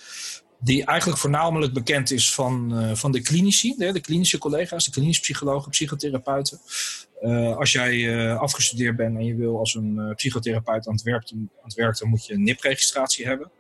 die 0.61 0.85
eigenlijk 0.85 1.19
voornamelijk 1.19 1.73
bekend 1.73 2.11
is 2.11 2.33
van, 2.33 2.79
eh, 2.79 2.95
van 2.95 3.11
de 3.11 3.21
klinici, 3.21 3.75
de, 3.77 3.91
de 3.91 3.99
klinische 3.99 4.37
collega's, 4.37 4.85
de 4.85 4.91
klinisch 4.91 5.19
psychologen, 5.19 5.71
psychotherapeuten. 5.71 6.59
Als 7.57 7.71
jij 7.71 8.35
afgestudeerd 8.35 8.95
bent 8.95 9.17
en 9.17 9.25
je 9.25 9.35
wil 9.35 9.57
als 9.57 9.75
een 9.75 10.13
psychotherapeut 10.15 10.87
aan 10.87 10.93
het, 10.93 11.01
werk, 11.01 11.31
aan 11.31 11.49
het 11.63 11.73
werk, 11.73 11.97
dan 11.97 12.09
moet 12.09 12.25
je 12.25 12.33
een 12.33 12.43
NIP-registratie 12.43 13.25
hebben. 13.25 13.51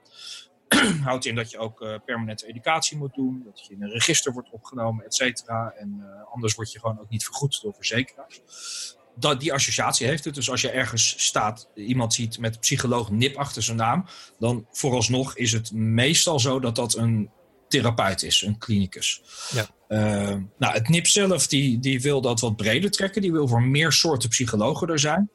Houdt 1.03 1.25
in 1.25 1.35
dat 1.35 1.51
je 1.51 1.57
ook 1.57 1.81
eh, 1.81 1.95
permanente 2.05 2.47
educatie 2.47 2.97
moet 2.97 3.13
doen, 3.13 3.41
dat 3.45 3.65
je 3.65 3.73
in 3.73 3.83
een 3.83 3.89
register 3.89 4.33
wordt 4.33 4.49
opgenomen, 4.51 5.05
et 5.05 5.15
cetera. 5.15 5.73
En 5.77 5.99
eh, 6.01 6.33
anders 6.33 6.55
word 6.55 6.71
je 6.71 6.79
gewoon 6.79 6.99
ook 6.99 7.09
niet 7.09 7.23
vergoed 7.23 7.61
door 7.61 7.73
verzekeraars. 7.73 8.41
Dat, 9.15 9.39
die 9.39 9.53
associatie 9.53 10.07
heeft 10.07 10.23
het. 10.25 10.35
Dus 10.35 10.49
als 10.49 10.61
je 10.61 10.69
ergens 10.69 11.25
staat, 11.25 11.69
iemand 11.75 12.13
ziet 12.13 12.39
met 12.39 12.59
psycholoog 12.59 13.09
NIP 13.11 13.35
achter 13.35 13.63
zijn 13.63 13.77
naam, 13.77 14.05
dan 14.39 14.67
vooralsnog 14.71 15.37
is 15.37 15.51
het 15.51 15.71
meestal 15.71 16.39
zo 16.39 16.59
dat 16.59 16.75
dat 16.75 16.95
een 16.95 17.29
therapeut 17.67 18.23
is, 18.23 18.41
een 18.41 18.57
klinicus. 18.57 19.21
Ja. 19.51 19.67
Uh, 19.87 20.37
nou, 20.57 20.73
het 20.73 20.89
NIP 20.89 21.07
zelf 21.07 21.47
die, 21.47 21.79
die 21.79 22.01
wil 22.01 22.21
dat 22.21 22.39
wat 22.39 22.55
breder 22.55 22.91
trekken. 22.91 23.21
Die 23.21 23.31
wil 23.31 23.47
voor 23.47 23.61
meer 23.61 23.91
soorten 23.91 24.29
psychologen 24.29 24.87
er 24.87 24.99
zijn. 24.99 25.29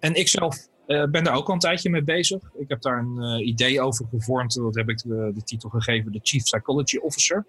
En 0.00 0.14
ik 0.14 0.28
zelf 0.28 0.69
uh, 0.90 1.04
ben 1.04 1.24
daar 1.24 1.34
ook 1.34 1.46
al 1.46 1.54
een 1.54 1.60
tijdje 1.60 1.90
mee 1.90 2.02
bezig. 2.02 2.42
Ik 2.58 2.68
heb 2.68 2.82
daar 2.82 2.98
een 2.98 3.48
idee 3.48 3.80
over 3.80 4.06
gevormd. 4.10 4.54
Dat 4.54 4.74
heb 4.74 4.88
ik 4.88 4.98
de, 5.02 5.30
de 5.34 5.42
titel 5.42 5.68
gegeven, 5.68 6.12
de 6.12 6.20
Chief 6.22 6.42
Psychology 6.42 6.96
Officer. 6.96 7.46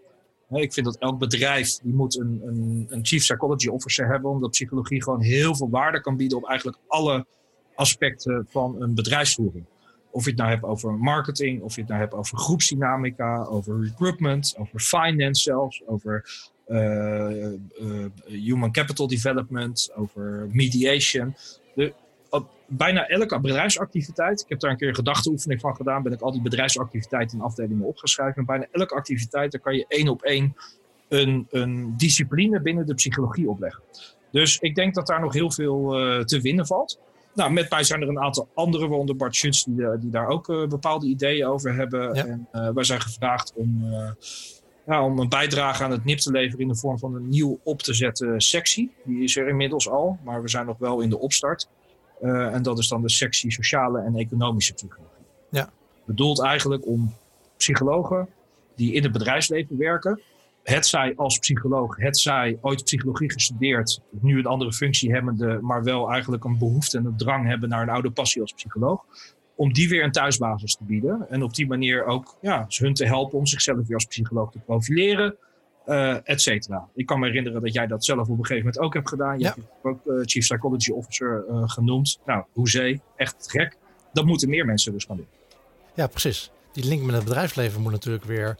Ik 0.50 0.74
vind 0.74 0.86
dat 0.86 0.98
elk 0.98 1.20
bedrijf 1.20 1.78
die 1.78 1.94
moet 1.94 2.20
een, 2.20 2.42
een, 2.46 2.88
een 2.90 3.06
chief 3.06 3.22
psychology 3.22 3.68
officer 3.68 4.08
hebben, 4.08 4.32
omdat 4.32 4.50
psychologie 4.50 5.04
gewoon 5.04 5.22
heel 5.22 5.56
veel 5.56 5.70
waarde 5.70 6.02
kan 6.02 6.18
bieden 6.18 6.38
op 6.38 6.48
eigenlijk 6.48 6.78
alle 6.88 7.26
aspecten 7.76 8.48
van 8.50 8.82
een 8.82 8.96
bedrijfsvoering. 8.96 9.66
Of 10.10 10.24
je 10.24 10.30
het 10.30 10.40
nou 10.40 10.52
hebt 10.52 10.64
over 10.64 10.94
marketing, 10.94 11.62
of 11.62 11.76
je 11.76 11.82
het 11.82 11.90
nou 11.90 12.02
hebt 12.02 12.14
over 12.14 12.38
groepsdynamica, 12.38 13.44
over 13.44 13.82
recruitment, 13.82 14.56
over 14.58 14.80
finance 14.80 15.42
zelfs, 15.42 15.82
over 15.86 16.26
uh, 16.68 17.48
human 18.26 18.72
capital 18.72 19.08
development, 19.08 19.92
over 19.96 20.50
mediation. 20.52 21.36
De, 21.76 21.94
bijna 22.78 23.08
elke 23.08 23.40
bedrijfsactiviteit, 23.40 24.42
ik 24.42 24.50
heb 24.50 24.60
daar 24.60 24.72
een 24.72 24.78
keer 24.78 24.88
een 24.88 24.96
gedachteoefening 24.96 25.62
van 25.62 25.75
gedaan, 25.75 26.04
ben 26.04 26.12
ik 26.12 26.22
al 26.22 26.32
die 26.32 26.42
bedrijfsactiviteiten 26.42 27.38
in 27.38 27.44
afdelingen 27.44 27.86
opgeschreven. 27.86 28.36
En 28.36 28.46
bijna 28.46 28.68
elke 28.72 28.96
activiteit, 28.96 29.51
daar 29.51 29.62
kan 29.62 29.75
je 29.75 29.86
één 29.88 30.08
op 30.08 30.22
één 30.22 30.56
een, 31.08 31.48
een 31.50 31.94
discipline 31.98 32.62
binnen 32.62 32.86
de 32.86 32.94
psychologie 32.94 33.50
opleggen. 33.50 33.84
Dus 34.32 34.60
ik 34.60 34.75
denk 34.75 34.94
dat 34.94 35.08
daar 35.08 35.22
nog 35.22 35.34
heel 35.34 35.51
veel 35.51 36.00
uh, 36.00 36.24
te 36.24 36.42
winnen 36.42 36.68
valt. 36.68 37.00
Nou, 37.34 37.51
met 37.51 37.70
mij 37.70 37.84
zijn 37.84 38.01
er 38.01 38.08
een 38.08 38.20
aantal 38.20 38.48
anderen, 38.54 38.90
waaronder 38.90 39.16
Bart 39.16 39.36
Schutz, 39.36 39.63
die, 39.63 40.00
die 40.00 40.10
daar 40.10 40.28
ook 40.28 40.50
uh, 40.50 40.68
bepaalde 40.68 41.08
ideeën 41.08 41.46
over 41.46 41.75
hebben. 41.75 42.16
Ja. 42.16 42.25
En 42.25 42.48
uh, 42.54 42.70
wij 42.70 42.84
zijn 42.84 43.01
gevraagd 43.01 43.54
om, 43.56 43.86
ja, 44.86 45.06
om 45.06 45.20
een 45.20 45.30
bijdrage 45.30 45.84
aan 45.84 45.92
het 45.92 46.06
NIP 46.06 46.18
te 46.18 46.32
leveren 46.32 46.60
in 46.60 46.68
de 46.68 46.75
vorm 46.75 47.00
van 47.00 47.16
een 47.16 47.30
nieuw 47.30 47.60
op 47.63 47.82
te 47.82 47.94
zetten 47.94 48.42
sectie. 48.42 48.92
Die 49.04 49.24
is 49.24 49.38
er 49.38 49.48
inmiddels 49.48 49.90
al, 49.90 50.20
maar 50.24 50.42
we 50.42 50.50
zijn 50.50 50.66
nog 50.66 50.78
wel 50.78 51.00
in 51.00 51.10
de 51.10 51.20
opstart. 51.20 51.68
Uh, 52.22 52.54
en 52.54 52.62
dat 52.62 52.80
is 52.80 52.88
dan 52.88 53.01
de 53.01 53.10
sectie 53.10 53.51
sociale 53.51 54.01
en 54.01 54.16
economische 54.16 54.74
psychologie. 54.74 55.25
Ja. 55.50 55.70
Bedoeld 56.06 56.42
eigenlijk 56.42 56.88
om 56.88 57.13
psychologen 57.58 58.28
die 58.75 58.94
in 58.94 59.04
het 59.04 59.12
bedrijfsleven 59.12 59.78
werken, 59.78 60.22
het 60.63 60.86
zij 60.86 61.13
als 61.16 61.38
psycholoog, 61.40 61.98
het 61.98 62.20
zij 62.20 62.58
ooit 62.62 62.84
psychologie 62.84 63.32
gestudeerd, 63.32 64.01
nu 64.10 64.38
een 64.38 64.46
andere 64.46 64.74
functie 64.74 65.12
hebbende, 65.12 65.60
maar 65.62 65.84
wel 65.84 66.12
eigenlijk 66.12 66.44
een 66.44 66.58
behoefte 66.58 66.98
en 66.98 67.06
een 67.06 67.18
drang 67.18 67.48
hebben 67.48 67.70
naar 67.70 67.82
een 67.82 67.90
oude 67.90 68.12
passie 68.12 68.42
als 68.42 68.54
psycholoog, 68.54 69.06
om 69.56 69.74
die 69.74 69.90
weer 69.90 70.04
een 70.04 70.12
thuisbasis 70.12 70.75
te 70.75 70.84
bieden. 70.84 71.30
En 71.30 71.44
op 71.44 71.54
die 71.54 71.68
manier 71.68 72.06
ook 72.06 72.38
ja, 72.42 72.66
hun 72.68 72.94
te 72.94 73.06
helpen 73.06 73.38
om 73.38 73.46
zichzelf 73.46 73.88
weer 73.88 73.96
als 73.96 74.06
psycholoog 74.06 74.51
te 74.51 74.60
profileren. 74.60 75.36
Uh, 75.92 76.18
et 76.24 76.42
cetera. 76.42 76.88
Ik 76.96 77.06
kan 77.06 77.20
me 77.20 77.28
herinneren 77.28 77.62
dat 77.62 77.74
jij 77.74 77.88
dat 77.88 78.06
zelf 78.06 78.20
op 78.30 78.38
een 78.38 78.46
gegeven 78.46 78.66
moment 78.66 78.80
ook 78.80 78.94
hebt 78.94 79.10
gedaan. 79.10 79.38
Je 79.40 79.44
Ja. 79.44 79.54
hebt 79.56 79.68
ook 79.82 80.00
uh, 80.06 80.22
Chief 80.26 80.44
Psychology 80.48 80.92
Officer 80.92 81.44
uh, 81.50 81.70
genoemd. 81.70 82.20
Nou, 82.26 82.44
hoezee, 82.54 83.02
echt 83.16 83.36
gek. 83.52 83.78
Dat 84.14 84.26
moeten 84.26 84.50
meer 84.50 84.66
mensen 84.66 84.92
dus 84.92 85.04
gaan 85.06 85.16
doen. 85.18 85.28
Ja, 85.94 86.08
precies. 86.08 86.52
Die 86.72 86.86
link 86.86 87.02
met 87.04 87.16
het 87.16 87.24
bedrijfsleven 87.24 87.82
moet 87.82 87.92
natuurlijk 87.92 88.24
weer 88.24 88.56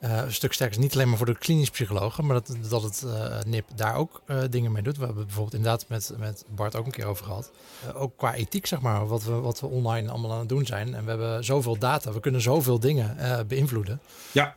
uh, 0.00 0.16
een 0.16 0.32
stuk 0.32 0.52
sterker. 0.52 0.80
Niet 0.80 0.94
alleen 0.94 1.08
maar 1.08 1.16
voor 1.16 1.26
de 1.26 1.38
klinisch 1.38 1.70
psychologen, 1.70 2.26
maar 2.26 2.34
dat, 2.34 2.56
dat 2.68 2.82
het 2.82 3.02
uh, 3.06 3.42
NIP 3.46 3.64
daar 3.74 3.94
ook 3.94 4.22
uh, 4.26 4.42
dingen 4.50 4.72
mee 4.72 4.82
doet. 4.82 4.96
We 4.96 5.04
hebben 5.04 5.24
bijvoorbeeld 5.24 5.54
inderdaad 5.54 5.84
met, 5.88 6.12
met 6.18 6.44
Bart 6.48 6.76
ook 6.76 6.86
een 6.86 6.92
keer 6.92 7.06
over 7.06 7.24
gehad. 7.24 7.50
ook 7.94 8.16
qua 8.16 8.34
ethiek, 8.34 8.66
zeg 8.66 8.80
maar, 8.80 9.06
wat 9.06 9.24
we, 9.24 9.32
wat 9.32 9.60
we 9.60 9.66
online 9.66 10.10
allemaal 10.10 10.32
aan 10.32 10.38
het 10.38 10.48
doen 10.48 10.66
zijn. 10.66 10.94
En 10.94 11.04
we 11.04 11.10
hebben 11.10 11.44
zoveel 11.44 11.78
data, 11.78 12.12
we 12.12 12.20
kunnen 12.20 12.40
zoveel 12.40 12.80
dingen 12.80 13.16
beïnvloeden. 13.48 14.00
Ja. 14.32 14.56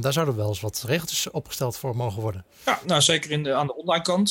daar 0.00 0.12
zouden 0.12 0.36
wel 0.36 0.48
eens 0.48 0.60
wat 0.60 0.84
regeltjes 0.86 1.30
opgesteld 1.30 1.76
voor 1.76 1.96
mogen 1.96 2.22
worden. 2.22 2.44
Ja, 2.64 2.80
nou 2.86 3.00
zeker 3.00 3.30
in 3.30 3.42
de, 3.42 3.54
aan 3.54 3.66
de 3.66 3.76
online 3.76 4.02
kant 4.02 4.30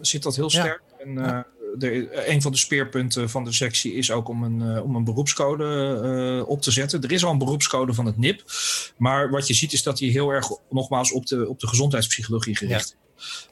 zit 0.00 0.22
dat 0.22 0.36
heel 0.36 0.50
sterk. 0.50 0.82
Ja. 0.98 1.04
En, 1.04 1.14
ja 1.14 1.46
de, 1.76 2.28
een 2.28 2.42
van 2.42 2.52
de 2.52 2.58
speerpunten 2.58 3.30
van 3.30 3.44
de 3.44 3.52
sectie 3.52 3.94
is 3.94 4.10
ook 4.10 4.28
om 4.28 4.42
een, 4.42 4.60
uh, 4.60 4.84
om 4.84 4.96
een 4.96 5.04
beroepscode 5.04 6.44
op 6.46 6.62
te 6.62 6.70
zetten. 6.70 7.02
Er 7.02 7.12
is 7.12 7.24
al 7.24 7.30
een 7.30 7.38
beroepscode 7.38 7.94
van 7.94 8.06
het 8.06 8.18
NIP. 8.18 8.42
Maar 8.96 9.30
wat 9.30 9.46
je 9.46 9.54
ziet 9.54 9.72
is 9.72 9.82
dat 9.82 9.98
die 9.98 10.10
heel 10.10 10.30
erg 10.30 10.48
nogmaals 10.70 11.12
op 11.12 11.26
de, 11.26 11.48
op 11.48 11.60
de 11.60 11.66
gezondheidspsychologie 11.66 12.56
gericht 12.56 12.84
is. 12.84 12.96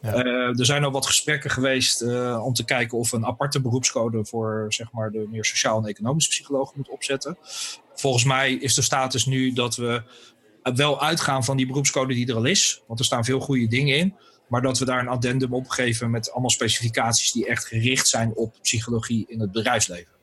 Ja. 0.00 0.14
Ja. 0.14 0.24
Uh, 0.24 0.58
er 0.58 0.66
zijn 0.66 0.84
al 0.84 0.90
wat 0.90 1.06
gesprekken 1.06 1.50
geweest 1.50 2.02
om 2.38 2.52
te 2.52 2.64
kijken 2.64 2.98
of 2.98 3.12
een 3.12 3.26
aparte 3.26 3.60
beroepscode 3.60 4.24
voor 4.24 4.66
zeg 4.68 4.92
maar, 4.92 5.10
de 5.10 5.26
meer 5.30 5.44
sociaal 5.44 5.78
en 5.78 5.88
economische 5.88 6.30
psychologen 6.30 6.74
moet 6.76 6.88
opzetten. 6.88 7.38
Volgens 7.94 8.24
mij 8.24 8.52
is 8.52 8.74
de 8.74 8.82
status 8.82 9.26
nu 9.26 9.52
dat 9.52 9.76
we 9.76 10.02
wel 10.74 11.00
uitgaan 11.00 11.44
van 11.44 11.56
die 11.56 11.66
beroepscode 11.66 12.14
die 12.14 12.28
er 12.28 12.34
al 12.34 12.44
is. 12.44 12.82
Want 12.86 12.98
er 12.98 13.04
staan 13.04 13.24
veel 13.24 13.40
goede 13.40 13.68
dingen 13.68 13.96
in. 13.96 14.14
Maar 14.48 14.62
dat 14.62 14.78
we 14.78 14.84
daar 14.84 15.00
een 15.00 15.08
addendum 15.08 15.54
op 15.54 15.68
geven 15.68 16.10
met 16.10 16.30
allemaal 16.30 16.50
specificaties 16.50 17.32
die 17.32 17.46
echt 17.46 17.66
gericht 17.66 18.08
zijn 18.08 18.34
op 18.34 18.54
psychologie 18.62 19.24
in 19.28 19.40
het 19.40 19.52
bedrijfsleven. 19.52 20.14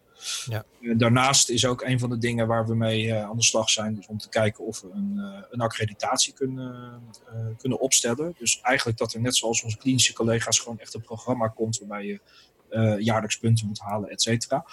Ja. 0.46 0.66
Daarnaast 0.98 1.50
is 1.50 1.66
ook 1.66 1.82
een 1.82 2.00
van 2.00 2.10
de 2.10 2.18
dingen 2.18 2.48
waar 2.48 2.68
we 2.68 2.76
mee 2.76 3.06
uh, 3.06 3.24
aan 3.24 3.38
de 3.38 3.44
slag 3.44 3.70
zijn, 3.70 3.96
dus 3.96 4.08
om 4.08 4.18
te 4.18 4.30
kijken 4.30 4.66
of 4.66 4.82
we 4.82 4.90
een, 4.94 5.14
uh, 5.16 5.40
een 5.52 5.62
accreditatie 5.62 6.34
kunnen, 6.34 7.02
uh, 7.34 7.58
kunnen 7.58 7.80
opstellen. 7.80 8.36
Dus 8.38 8.60
eigenlijk 8.62 8.98
dat 8.98 9.14
er 9.14 9.22
net 9.22 9.36
zoals 9.36 9.64
onze 9.64 9.78
klinische 9.78 10.14
collega's 10.14 10.60
gewoon 10.60 10.80
echt 10.80 10.94
een 10.94 11.02
programma 11.02 11.48
komt 11.48 11.78
waarbij 11.78 12.06
je 12.06 12.20
jaarlijks 13.00 13.38
punten 13.38 13.68
moet 13.68 13.80
halen, 13.80 14.10
et 14.10 14.22
cetera. 14.22 14.66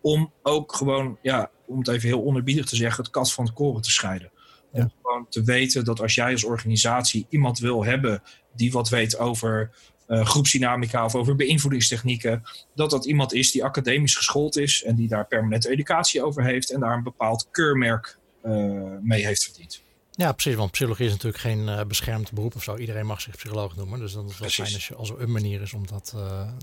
Om 0.00 0.32
ook 0.42 0.74
gewoon, 0.74 1.18
ja, 1.22 1.50
om 1.66 1.78
het 1.78 1.88
even 1.88 2.08
heel 2.08 2.22
onderbiedig 2.22 2.66
te 2.66 2.76
zeggen, 2.76 3.02
het 3.02 3.12
kat 3.12 3.32
van 3.32 3.44
het 3.44 3.54
koren 3.54 3.82
te 3.82 3.90
scheiden. 3.90 4.30
Om 4.70 4.80
ja. 4.80 4.90
gewoon 5.02 5.26
te 5.28 5.42
weten 5.42 5.84
dat 5.84 6.00
als 6.00 6.14
jij 6.14 6.32
als 6.32 6.44
organisatie 6.44 7.26
iemand 7.28 7.58
wil 7.58 7.84
hebben 7.84 8.22
die 8.54 8.72
wat 8.72 8.88
weet 8.88 9.18
over 9.18 9.70
uh, 10.08 10.26
groepsdynamica 10.26 11.04
of 11.04 11.14
over 11.14 11.36
beïnvloedingstechnieken, 11.36 12.42
dat 12.74 12.90
dat 12.90 13.04
iemand 13.04 13.32
is 13.32 13.50
die 13.50 13.64
academisch 13.64 14.16
geschoold 14.16 14.56
is 14.56 14.82
en 14.82 14.94
die 14.94 15.08
daar 15.08 15.26
permanente 15.26 15.70
educatie 15.70 16.22
over 16.22 16.44
heeft 16.44 16.70
en 16.70 16.80
daar 16.80 16.96
een 16.96 17.02
bepaald 17.02 17.48
keurmerk 17.50 18.18
uh, 18.44 18.52
mee 19.00 19.26
heeft 19.26 19.44
verdiend. 19.44 19.82
Ja, 20.10 20.32
precies, 20.32 20.54
want 20.54 20.70
psychologie 20.70 21.06
is 21.06 21.12
natuurlijk 21.12 21.42
geen 21.42 21.58
uh, 21.60 21.84
beschermd 21.84 22.32
beroep 22.32 22.54
of 22.54 22.62
zo. 22.62 22.76
Iedereen 22.76 23.06
mag 23.06 23.20
zich 23.20 23.36
psycholoog 23.36 23.76
noemen, 23.76 23.98
dus 23.98 24.12
dat 24.12 24.24
is 24.24 24.38
wel 24.38 24.38
precies. 24.38 24.64
fijn 24.64 24.74
als, 24.74 24.88
je, 24.88 24.94
als 24.94 25.10
er 25.10 25.20
een 25.20 25.32
manier 25.32 25.60
is 25.62 25.72
om 25.72 25.86
dat, 25.86 26.14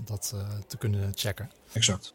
dat 0.04 0.34
te 0.66 0.76
kunnen 0.76 1.12
checken. 1.14 1.50
Exact. 1.72 2.14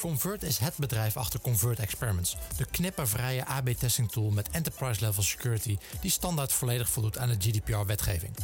Convert 0.00 0.42
is 0.42 0.58
het 0.58 0.76
bedrijf 0.76 1.16
achter 1.16 1.40
Convert 1.40 1.78
Experiments, 1.78 2.36
de 2.56 2.64
knippervrije 2.64 3.46
AB-testing 3.46 4.10
tool 4.10 4.30
met 4.30 4.50
enterprise 4.50 5.00
level 5.00 5.22
security 5.22 5.78
die 6.00 6.10
standaard 6.10 6.52
volledig 6.52 6.88
voldoet 6.88 7.18
aan 7.18 7.28
de 7.28 7.36
GDPR-wetgeving. 7.38 8.36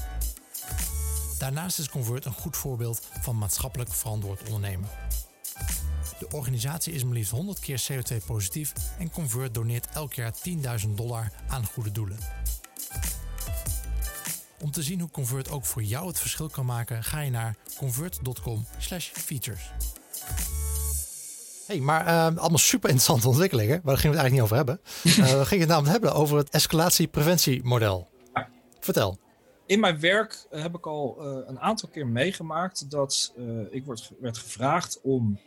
Daarnaast 1.38 1.78
is 1.78 1.88
Convert 1.88 2.24
een 2.24 2.32
goed 2.32 2.56
voorbeeld 2.56 3.06
van 3.20 3.38
maatschappelijk 3.38 3.92
verantwoord 3.92 4.42
ondernemen. 4.42 4.88
De 6.18 6.28
organisatie 6.30 6.92
is 6.92 7.04
maar 7.04 7.14
liefst 7.14 7.30
100 7.30 7.58
keer 7.58 7.82
CO2-positief 7.92 8.72
en 8.98 9.10
Convert 9.10 9.54
doneert 9.54 9.88
elk 9.88 10.14
jaar 10.14 10.34
10.000 10.84 10.88
dollar 10.94 11.32
aan 11.48 11.66
goede 11.66 11.92
doelen. 11.92 12.18
Om 14.60 14.70
te 14.70 14.82
zien 14.82 15.00
hoe 15.00 15.10
Convert 15.10 15.50
ook 15.50 15.64
voor 15.64 15.82
jou 15.82 16.06
het 16.06 16.20
verschil 16.20 16.48
kan 16.48 16.66
maken, 16.66 17.04
ga 17.04 17.20
je 17.20 17.30
naar 17.30 17.56
convert.com/features. 17.76 19.70
Hey, 21.66 21.80
maar 21.80 22.06
uh, 22.06 22.24
allemaal 22.24 22.58
super 22.58 22.88
interessante 22.88 23.28
ontwikkelingen. 23.28 23.80
Maar 23.84 23.94
daar 23.94 24.02
gingen 24.02 24.16
we 24.16 24.22
het 24.22 24.32
eigenlijk 24.32 24.32
niet 24.32 24.42
over 24.42 24.56
hebben. 24.56 24.80
Uh, 25.32 25.38
we 25.40 25.46
gingen 25.46 25.60
het 25.60 25.68
namelijk 25.68 25.92
hebben 25.92 26.14
over 26.14 26.36
het 26.36 26.50
escalatiepreventiemodel. 26.50 28.08
Vertel. 28.80 29.18
In 29.66 29.80
mijn 29.80 30.00
werk 30.00 30.46
heb 30.50 30.74
ik 30.74 30.86
al 30.86 31.16
uh, 31.20 31.38
een 31.46 31.60
aantal 31.60 31.88
keer 31.88 32.06
meegemaakt 32.06 32.90
dat 32.90 33.34
ik 33.70 33.84
word, 33.84 34.10
werd 34.20 34.38
gevraagd 34.38 35.00
om 35.02 35.40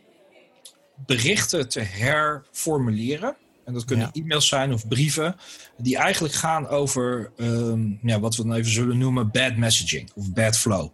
berichten 1.06 1.68
te 1.68 1.80
herformuleren. 1.80 3.36
En 3.64 3.72
dat 3.72 3.84
kunnen 3.84 4.10
ja. 4.12 4.22
e-mails 4.22 4.48
zijn 4.48 4.72
of 4.72 4.88
brieven, 4.88 5.36
die 5.76 5.96
eigenlijk 5.96 6.34
gaan 6.34 6.68
over 6.68 7.32
um, 7.36 7.98
ja, 8.02 8.20
wat 8.20 8.36
we 8.36 8.42
dan 8.42 8.54
even 8.54 8.72
zullen 8.72 8.98
noemen 8.98 9.30
bad 9.30 9.56
messaging 9.56 10.10
of 10.14 10.32
bad 10.32 10.56
flow. 10.56 10.88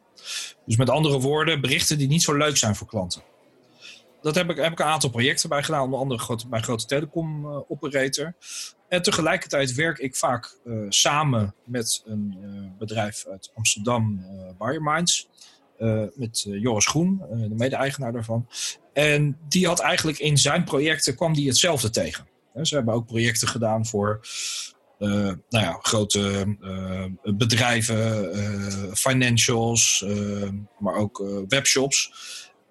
Dus 0.67 0.77
met 0.77 0.91
andere 0.91 1.21
woorden, 1.21 1.61
berichten 1.61 1.99
die 1.99 2.09
niet 2.09 2.23
zo 2.23 2.35
leuk 2.37 2.57
zijn 2.57 2.77
voor 2.77 2.87
klanten 2.87 3.23
dat 4.27 4.35
heb 4.35 4.51
ik, 4.51 4.57
heb 4.57 4.73
ik 4.73 4.79
een 4.79 4.87
aantal 4.87 5.11
projecten 5.11 5.49
bij 5.49 5.63
gedaan, 5.63 5.83
onder 5.83 5.99
andere 5.99 6.21
grote, 6.21 6.49
bij 6.49 6.61
grote 6.61 6.87
telecom 6.87 7.45
uh, 7.45 7.59
operator. 7.69 8.35
En 8.89 9.03
tegelijkertijd 9.03 9.75
werk 9.75 9.99
ik 9.99 10.17
vaak 10.17 10.57
uh, 10.65 10.87
samen 10.89 11.55
met 11.65 12.03
een 12.07 12.37
uh, 12.43 12.79
bedrijf 12.79 13.27
uit 13.31 13.51
Amsterdam, 13.55 14.25
Minds, 14.59 15.29
met 16.15 16.47
Joris 16.49 16.87
Groen, 16.87 17.23
de 17.31 17.55
mede-eigenaar 17.55 18.13
daarvan. 18.13 18.49
En 18.93 19.39
die 19.49 19.67
had 19.67 19.81
eigenlijk 19.81 20.19
in 20.19 20.39
zijn 20.39 20.65
projecten 20.65 21.15
kwam 21.15 21.33
die 21.35 21.49
hetzelfde 21.49 21.91
tegen. 21.91 22.27
Ze 22.63 22.75
hebben 22.75 22.95
ook 22.95 23.07
projecten 23.07 23.49
gedaan 23.49 23.87
voor 23.87 24.21
nou 24.99 25.41
ja, 25.49 25.79
grote 25.81 26.57
bedrijven, 27.23 28.33
financials, 28.97 30.05
maar 30.79 30.95
ook 30.95 31.45
webshops. 31.49 32.11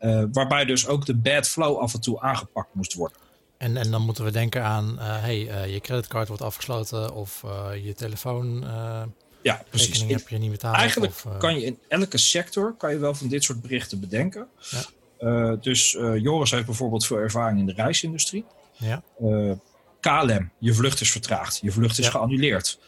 Uh, 0.05 0.23
waarbij 0.31 0.65
dus 0.65 0.87
ook 0.87 1.05
de 1.05 1.15
bad 1.15 1.47
flow 1.47 1.77
af 1.77 1.93
en 1.93 2.01
toe 2.01 2.19
aangepakt 2.21 2.73
moest 2.73 2.93
worden. 2.93 3.17
En, 3.57 3.77
en 3.77 3.91
dan 3.91 4.01
moeten 4.01 4.23
we 4.23 4.31
denken 4.31 4.63
aan, 4.63 4.95
uh, 4.99 5.21
hey, 5.21 5.39
uh, 5.39 5.73
je 5.73 5.79
creditcard 5.79 6.27
wordt 6.27 6.43
afgesloten 6.43 7.13
of 7.13 7.43
je 7.83 7.93
telefoon. 7.95 8.65
ja, 9.41 9.63
precies. 9.69 10.05
heb 10.05 10.29
je 10.29 10.37
niet 10.37 10.51
betaald. 10.51 10.75
Eigenlijk 10.75 11.11
of, 11.11 11.37
kan 11.37 11.59
je 11.59 11.65
in 11.65 11.79
elke 11.87 12.17
sector 12.17 12.75
kan 12.77 12.91
je 12.91 12.97
wel 12.97 13.13
van 13.15 13.27
dit 13.27 13.43
soort 13.43 13.61
berichten 13.61 13.99
bedenken. 13.99 14.47
Ja. 15.19 15.55
dus 15.55 15.91
Joris 16.17 16.51
heeft 16.51 16.65
bijvoorbeeld 16.65 17.05
veel 17.05 17.17
ervaring 17.17 17.59
in 17.59 17.65
de 17.65 17.73
reisindustrie. 17.73 18.45
Ja. 18.77 19.01
KLM, 19.99 20.49
je 20.57 20.73
vlucht 20.73 21.01
is 21.01 21.11
vertraagd, 21.11 21.59
je 21.61 21.71
vlucht 21.71 21.97
is 21.97 22.05
Ja. 22.05 22.11
geannuleerd. 22.11 22.79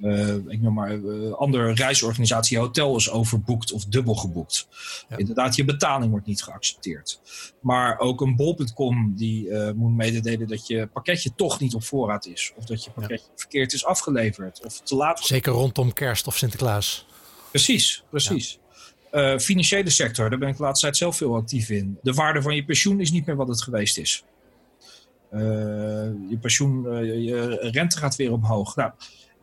Uh, 0.00 0.34
ik 0.34 0.60
noem 0.60 0.74
maar, 0.74 0.94
uh, 0.94 1.32
andere 1.32 1.72
reisorganisatie, 1.72 2.58
hotel 2.58 2.96
is 2.96 3.10
overboekt 3.10 3.72
of 3.72 3.84
dubbel 3.84 4.14
geboekt. 4.14 4.68
Ja. 5.08 5.16
Inderdaad, 5.16 5.56
je 5.56 5.64
betaling 5.64 6.10
wordt 6.10 6.26
niet 6.26 6.42
geaccepteerd. 6.42 7.20
Maar 7.60 7.98
ook 7.98 8.20
een 8.20 8.36
bol.com 8.36 9.14
die 9.16 9.46
uh, 9.46 9.70
moet 9.70 9.96
mededelen 9.96 10.48
dat 10.48 10.66
je 10.66 10.86
pakketje 10.86 11.30
toch 11.34 11.60
niet 11.60 11.74
op 11.74 11.84
voorraad 11.84 12.26
is. 12.26 12.52
Of 12.56 12.64
dat 12.64 12.84
je 12.84 12.90
pakketje 12.90 13.26
verkeerd 13.34 13.72
is 13.72 13.84
afgeleverd. 13.84 14.64
Of 14.64 14.80
te 14.80 14.96
laat. 14.96 15.24
Zeker 15.24 15.52
rondom 15.52 15.92
kerst 15.92 16.26
of 16.26 16.36
Sinterklaas. 16.36 17.06
Precies, 17.50 18.04
precies. 18.10 18.58
Ja. 19.12 19.38
financiële 19.38 19.90
sector, 19.90 20.30
daar 20.30 20.38
ben 20.38 20.48
ik 20.48 20.56
de 20.56 20.62
laatste 20.62 20.84
tijd 20.84 20.96
zelf 20.96 21.16
veel 21.16 21.34
actief 21.34 21.68
in. 21.70 21.98
De 22.02 22.12
waarde 22.12 22.42
van 22.42 22.54
je 22.54 22.64
pensioen 22.64 23.00
is 23.00 23.10
niet 23.10 23.26
meer 23.26 23.36
wat 23.36 23.48
het 23.48 23.62
geweest 23.62 23.98
is. 23.98 24.24
Je 25.30 26.38
pensioen, 26.40 27.04
je 27.04 27.58
rente 27.60 27.98
gaat 27.98 28.16
weer 28.16 28.32
omhoog. 28.32 28.76
Nou, 28.76 28.92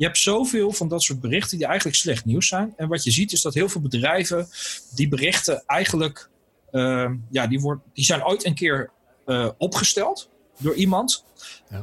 je 0.04 0.10
hebt 0.10 0.22
zoveel 0.22 0.72
van 0.72 0.88
dat 0.88 1.04
soort 1.04 1.20
berichten 1.20 1.58
die 1.58 1.68
eigenlijk 1.68 1.98
slecht 1.98 2.26
nieuws 2.26 2.48
zijn. 2.48 2.74
En 2.78 2.88
wat 2.88 3.04
je 3.04 3.12
ziet 3.12 3.32
is 3.32 3.42
dat 3.42 3.54
heel 3.54 3.70
veel 3.70 3.82
bedrijven 3.82 4.48
die 4.96 5.08
berichten 5.08 5.64
eigenlijk, 5.66 6.30
uh, 6.72 7.10
ja, 7.30 7.48
die, 7.48 7.60
wordt, 7.60 7.82
die 7.94 8.06
zijn 8.06 8.26
ooit 8.26 8.46
een 8.46 8.56
keer 8.56 8.92
opgesteld 9.58 10.30
door 10.60 10.76
iemand. 10.76 11.26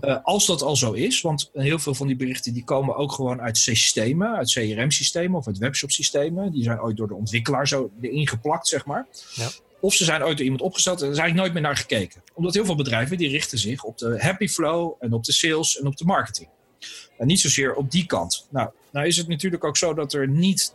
Ja. 0.01 0.21
als 0.25 0.47
dat 0.47 0.63
al 0.63 0.77
zo 0.77 0.93
is, 0.93 1.21
want 1.21 1.51
heel 1.53 1.79
veel 1.79 1.95
van 1.95 2.07
die 2.07 2.17
berichten 2.17 2.53
die 2.53 2.65
komen 2.65 2.97
ook 2.97 3.13
gewoon 3.13 3.41
uit 3.41 3.59
systemen, 3.59 4.37
uit 4.37 4.53
CRM-systemen 4.53 5.39
of 5.39 5.47
uit 5.47 5.59
webshop-systemen. 5.59 6.53
Die 6.53 6.63
zijn 6.63 6.81
ooit 6.81 6.97
door 6.97 7.09
de 7.09 7.15
ontwikkelaar 7.15 7.69
zo 7.69 7.91
erin 8.01 8.29
geplakt, 8.29 8.69
zeg 8.69 8.87
maar. 8.87 9.07
Ja. 9.35 9.49
Of 9.81 9.95
ze 9.95 10.05
zijn 10.05 10.23
ooit 10.23 10.37
door 10.37 10.45
iemand 10.45 10.63
opgesteld 10.63 11.01
en 11.01 11.07
er 11.07 11.13
is 11.13 11.19
eigenlijk 11.19 11.49
nooit 11.49 11.63
meer 11.63 11.73
naar 11.73 11.81
gekeken. 11.81 12.23
Omdat 12.35 12.55
heel 12.55 12.65
veel 12.65 12.75
bedrijven 12.75 13.19
die 13.19 13.29
richten 13.29 13.59
zich 13.59 13.85
op 13.85 13.99
de 13.99 14.23
happy 14.23 14.49
flow 14.49 14.93
en 14.99 15.13
op 15.13 15.25
de 15.25 15.33
sales 15.33 15.79
en 15.79 15.87
op 15.87 15.97
de 15.97 16.05
marketing. 16.05 16.49
En 17.19 17.27
niet 17.27 17.41
zozeer 17.41 17.75
op 17.75 17.91
die 17.91 18.07
kant. 18.07 18.47
Nou, 18.51 18.71
nou 18.93 19.07
is 19.07 19.17
het 19.17 19.29
natuurlijk 19.29 19.65
ook 19.65 19.77
zo 19.77 19.95
dat 19.95 20.13
er 20.13 20.29
niet 20.29 20.75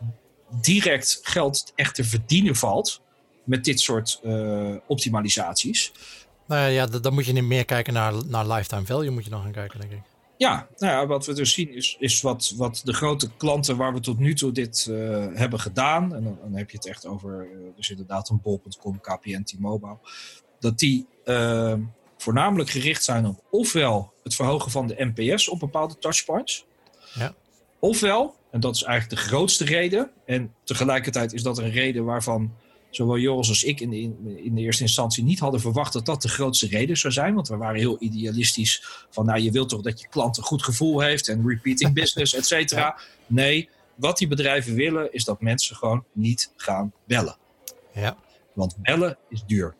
direct 0.60 1.18
geld 1.22 1.72
echt 1.74 1.94
te 1.94 2.04
verdienen 2.04 2.56
valt 2.56 3.00
met 3.44 3.64
dit 3.64 3.80
soort 3.80 4.20
uh, 4.24 4.74
optimalisaties. 4.86 5.92
Nou 6.46 6.70
ja, 6.70 6.86
dan 6.86 7.14
moet 7.14 7.26
je 7.26 7.32
niet 7.32 7.44
meer 7.44 7.64
kijken 7.64 7.92
naar, 7.92 8.26
naar 8.26 8.46
lifetime 8.46 8.86
value, 8.86 9.10
moet 9.10 9.24
je 9.24 9.30
dan 9.30 9.42
gaan 9.42 9.52
kijken, 9.52 9.80
denk 9.80 9.92
ik. 9.92 10.02
Ja, 10.38 10.68
nou 10.76 10.92
ja, 10.92 11.06
wat 11.06 11.26
we 11.26 11.34
dus 11.34 11.52
zien 11.52 11.74
is, 11.74 11.96
is 11.98 12.20
wat, 12.20 12.52
wat 12.56 12.80
de 12.84 12.92
grote 12.92 13.30
klanten 13.36 13.76
waar 13.76 13.92
we 13.92 14.00
tot 14.00 14.18
nu 14.18 14.34
toe 14.34 14.52
dit 14.52 14.86
uh, 14.90 15.26
hebben 15.32 15.60
gedaan. 15.60 16.14
En 16.14 16.24
dan, 16.24 16.38
dan, 16.42 16.54
heb 16.54 16.70
je 16.70 16.76
het 16.76 16.86
echt 16.86 17.06
over, 17.06 17.48
uh, 17.52 17.58
dus 17.76 17.90
inderdaad 17.90 18.28
een 18.28 18.40
bol.com, 18.42 19.00
KPN, 19.00 19.42
T-Mobile. 19.42 19.98
Dat 20.60 20.78
die 20.78 21.06
voornamelijk 22.26 22.70
gericht 22.70 23.04
zijn 23.04 23.26
op 23.26 23.44
ofwel 23.50 24.12
het 24.22 24.34
verhogen 24.34 24.70
van 24.70 24.86
de 24.86 25.12
NPS 25.14 25.48
op 25.48 25.58
bepaalde 25.58 25.98
touchpoints. 25.98 26.64
Ja. 27.14 27.34
Ofwel, 27.78 28.34
en 28.50 28.60
dat 28.60 28.74
is 28.74 28.82
eigenlijk 28.82 29.20
de 29.20 29.28
grootste 29.28 29.64
reden. 29.64 30.10
En 30.24 30.54
tegelijkertijd 30.64 31.32
is 31.32 31.42
dat 31.42 31.58
een 31.58 31.70
reden 31.70 32.04
waarvan 32.04 32.54
zowel 32.90 33.18
Joris 33.18 33.48
als 33.48 33.64
ik 33.64 33.80
in 33.80 33.90
de, 33.90 34.00
in 34.42 34.54
de 34.54 34.60
eerste 34.60 34.82
instantie 34.82 35.24
niet 35.24 35.38
hadden 35.38 35.60
verwacht 35.60 35.92
dat 35.92 36.06
dat 36.06 36.22
de 36.22 36.28
grootste 36.28 36.66
reden 36.66 36.96
zou 36.96 37.12
zijn. 37.12 37.34
Want 37.34 37.48
we 37.48 37.56
waren 37.56 37.78
heel 37.78 37.96
idealistisch 37.98 39.04
van, 39.10 39.26
nou 39.26 39.40
je 39.40 39.50
wilt 39.50 39.68
toch 39.68 39.82
dat 39.82 40.00
je 40.00 40.08
klant 40.08 40.36
een 40.36 40.42
goed 40.42 40.62
gevoel 40.62 41.00
heeft 41.00 41.28
en 41.28 41.48
repeating 41.48 41.94
business, 42.00 42.34
et 42.34 42.46
cetera. 42.46 42.98
Nee, 43.26 43.68
wat 43.94 44.18
die 44.18 44.28
bedrijven 44.28 44.74
willen 44.74 45.12
is 45.12 45.24
dat 45.24 45.40
mensen 45.40 45.76
gewoon 45.76 46.04
niet 46.12 46.52
gaan 46.56 46.92
bellen. 47.04 47.36
Ja. 47.92 48.16
Want 48.52 48.76
bellen 48.82 49.18
is 49.28 49.42
duur. 49.46 49.74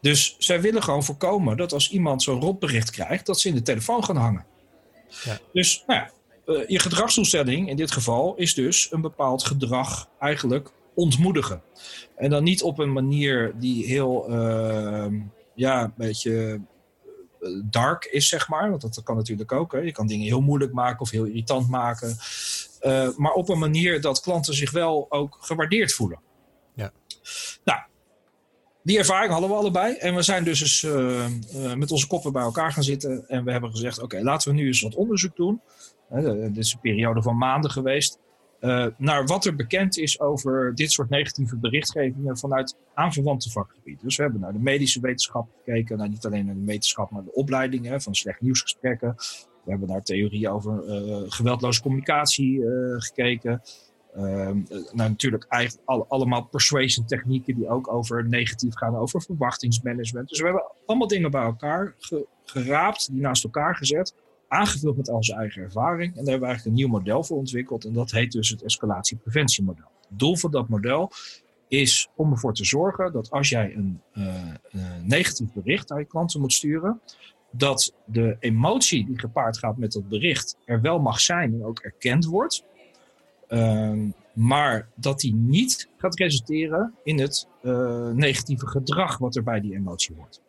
Dus 0.00 0.36
zij 0.38 0.60
willen 0.60 0.82
gewoon 0.82 1.04
voorkomen 1.04 1.56
dat 1.56 1.72
als 1.72 1.90
iemand 1.90 2.22
zo'n 2.22 2.40
rotbericht 2.40 2.90
krijgt, 2.90 3.26
dat 3.26 3.40
ze 3.40 3.48
in 3.48 3.54
de 3.54 3.62
telefoon 3.62 4.04
gaan 4.04 4.16
hangen. 4.16 4.46
Ja. 5.24 5.38
Dus 5.52 5.84
nou 5.86 6.00
ja, 6.00 6.10
uh, 6.46 6.68
je 6.68 6.78
gedragstoestelling 6.78 7.68
in 7.68 7.76
dit 7.76 7.90
geval 7.90 8.34
is 8.36 8.54
dus 8.54 8.92
een 8.92 9.00
bepaald 9.00 9.44
gedrag 9.44 10.08
eigenlijk 10.18 10.70
ontmoedigen. 10.94 11.62
En 12.16 12.30
dan 12.30 12.42
niet 12.42 12.62
op 12.62 12.78
een 12.78 12.92
manier 12.92 13.52
die 13.58 13.86
heel, 13.86 14.30
uh, 14.30 15.06
ja, 15.54 15.82
een 15.82 15.92
beetje 15.96 16.60
dark 17.64 18.04
is, 18.04 18.28
zeg 18.28 18.48
maar. 18.48 18.70
Want 18.70 18.82
dat 18.82 19.02
kan 19.02 19.16
natuurlijk 19.16 19.52
ook. 19.52 19.72
Hè. 19.72 19.78
Je 19.78 19.92
kan 19.92 20.06
dingen 20.06 20.26
heel 20.26 20.40
moeilijk 20.40 20.72
maken 20.72 21.00
of 21.00 21.10
heel 21.10 21.24
irritant 21.24 21.68
maken. 21.68 22.16
Uh, 22.82 23.08
maar 23.16 23.32
op 23.32 23.48
een 23.48 23.58
manier 23.58 24.00
dat 24.00 24.20
klanten 24.20 24.54
zich 24.54 24.70
wel 24.70 25.06
ook 25.08 25.38
gewaardeerd 25.40 25.92
voelen. 25.92 26.20
Ja. 26.74 26.92
Nou, 27.64 27.80
die 28.82 28.98
ervaring 28.98 29.32
hadden 29.32 29.50
we 29.50 29.56
allebei. 29.56 29.94
En 29.94 30.14
we 30.14 30.22
zijn 30.22 30.44
dus 30.44 30.60
eens, 30.60 30.82
uh, 30.82 31.26
uh, 31.54 31.74
met 31.74 31.90
onze 31.90 32.06
koppen 32.06 32.32
bij 32.32 32.42
elkaar 32.42 32.72
gaan 32.72 32.82
zitten. 32.82 33.28
En 33.28 33.44
we 33.44 33.52
hebben 33.52 33.70
gezegd, 33.70 34.02
oké, 34.02 34.22
laten 34.22 34.50
we 34.50 34.54
nu 34.54 34.66
eens 34.66 34.82
wat 34.82 34.94
onderzoek 34.94 35.36
doen. 35.36 35.60
dit 36.08 36.56
is 36.56 36.72
een 36.72 36.80
periode 36.80 37.22
van 37.22 37.36
maanden 37.36 37.70
geweest. 37.70 38.18
Uh, 38.60 38.86
naar 38.96 39.26
wat 39.26 39.44
er 39.44 39.56
bekend 39.56 39.98
is 39.98 40.20
over 40.20 40.74
dit 40.74 40.92
soort 40.92 41.10
negatieve 41.10 41.56
berichtgevingen 41.56 42.38
vanuit 42.38 42.76
aanverwante 42.94 43.50
vakgebieden. 43.50 44.04
Dus 44.04 44.16
we 44.16 44.22
hebben 44.22 44.40
naar 44.40 44.52
de 44.52 44.58
medische 44.58 45.00
wetenschap 45.00 45.48
gekeken, 45.56 45.98
naar 45.98 46.08
niet 46.08 46.26
alleen 46.26 46.46
naar 46.46 46.54
de 46.54 46.64
wetenschap, 46.64 47.10
maar 47.10 47.24
de 47.24 47.32
opleidingen 47.32 48.02
van 48.02 48.14
slecht 48.14 48.40
nieuwsgesprekken. 48.40 49.14
We 49.64 49.70
hebben 49.70 49.88
naar 49.88 50.02
theorieën 50.02 50.50
over 50.50 50.82
geweldloze 51.28 51.82
communicatie 51.82 52.62
gekeken. 52.98 53.62
Ehm, 54.14 54.58
nou, 54.68 55.08
natuurlijk 55.08 55.44
eigenlijk 55.48 55.88
alle, 55.88 56.04
allemaal 56.08 56.42
persuasion 56.42 57.06
technieken 57.06 57.54
die 57.54 57.68
ook 57.68 57.92
over 57.92 58.28
negatief 58.28 58.74
gaan, 58.74 58.96
over 58.96 59.22
verwachtingsmanagement. 59.22 60.28
Dus 60.28 60.38
we 60.38 60.44
hebben 60.44 60.72
allemaal 60.86 61.08
dingen 61.08 61.30
bij 61.30 61.42
elkaar 61.42 61.94
ge 61.98 62.26
geraapt, 62.44 63.12
die 63.12 63.20
naast 63.20 63.44
elkaar 63.44 63.76
gezet 63.76 64.14
aangevuld 64.50 64.96
met 64.96 65.08
onze 65.08 65.34
eigen 65.34 65.62
ervaring. 65.62 66.08
En 66.08 66.24
daar 66.24 66.30
hebben 66.30 66.40
we 66.40 66.46
eigenlijk 66.46 66.66
een 66.66 66.84
nieuw 66.84 66.98
model 66.98 67.24
voor 67.24 67.36
ontwikkeld. 67.36 67.84
En 67.84 67.92
dat 67.92 68.10
heet 68.10 68.32
dus 68.32 68.48
het 68.48 68.62
escalatiepreventiemodel. 68.62 69.84
Het 70.08 70.18
doel 70.18 70.36
van 70.36 70.50
dat 70.50 70.68
model 70.68 71.10
is 71.68 72.08
om 72.14 72.30
ervoor 72.30 72.54
te 72.54 72.64
zorgen 72.64 73.12
dat 73.12 73.30
als 73.30 73.48
jij 73.48 73.74
een, 73.74 74.00
uh, 74.14 74.34
een 74.70 75.06
negatief 75.06 75.52
bericht 75.52 75.88
naar 75.88 75.98
je 75.98 76.04
klanten 76.04 76.40
moet 76.40 76.52
sturen, 76.52 77.00
dat 77.50 77.94
de 78.04 78.36
emotie 78.40 79.06
die 79.06 79.18
gepaard 79.18 79.58
gaat 79.58 79.76
met 79.76 79.92
dat 79.92 80.08
bericht 80.08 80.56
er 80.64 80.80
wel 80.80 80.98
mag 80.98 81.20
zijn 81.20 81.52
en 81.52 81.64
ook 81.64 81.78
erkend 81.78 82.24
wordt. 82.24 82.64
Uh, 83.50 83.92
maar 84.32 84.88
dat 84.94 85.20
die 85.20 85.34
niet 85.34 85.88
gaat 85.96 86.18
resulteren 86.18 86.94
in 87.04 87.18
het 87.18 87.46
uh, 87.62 88.10
negatieve 88.10 88.66
gedrag 88.66 89.18
wat 89.18 89.36
er 89.36 89.42
bij 89.42 89.60
die 89.60 89.74
emotie 89.74 90.14
hoort. 90.16 90.40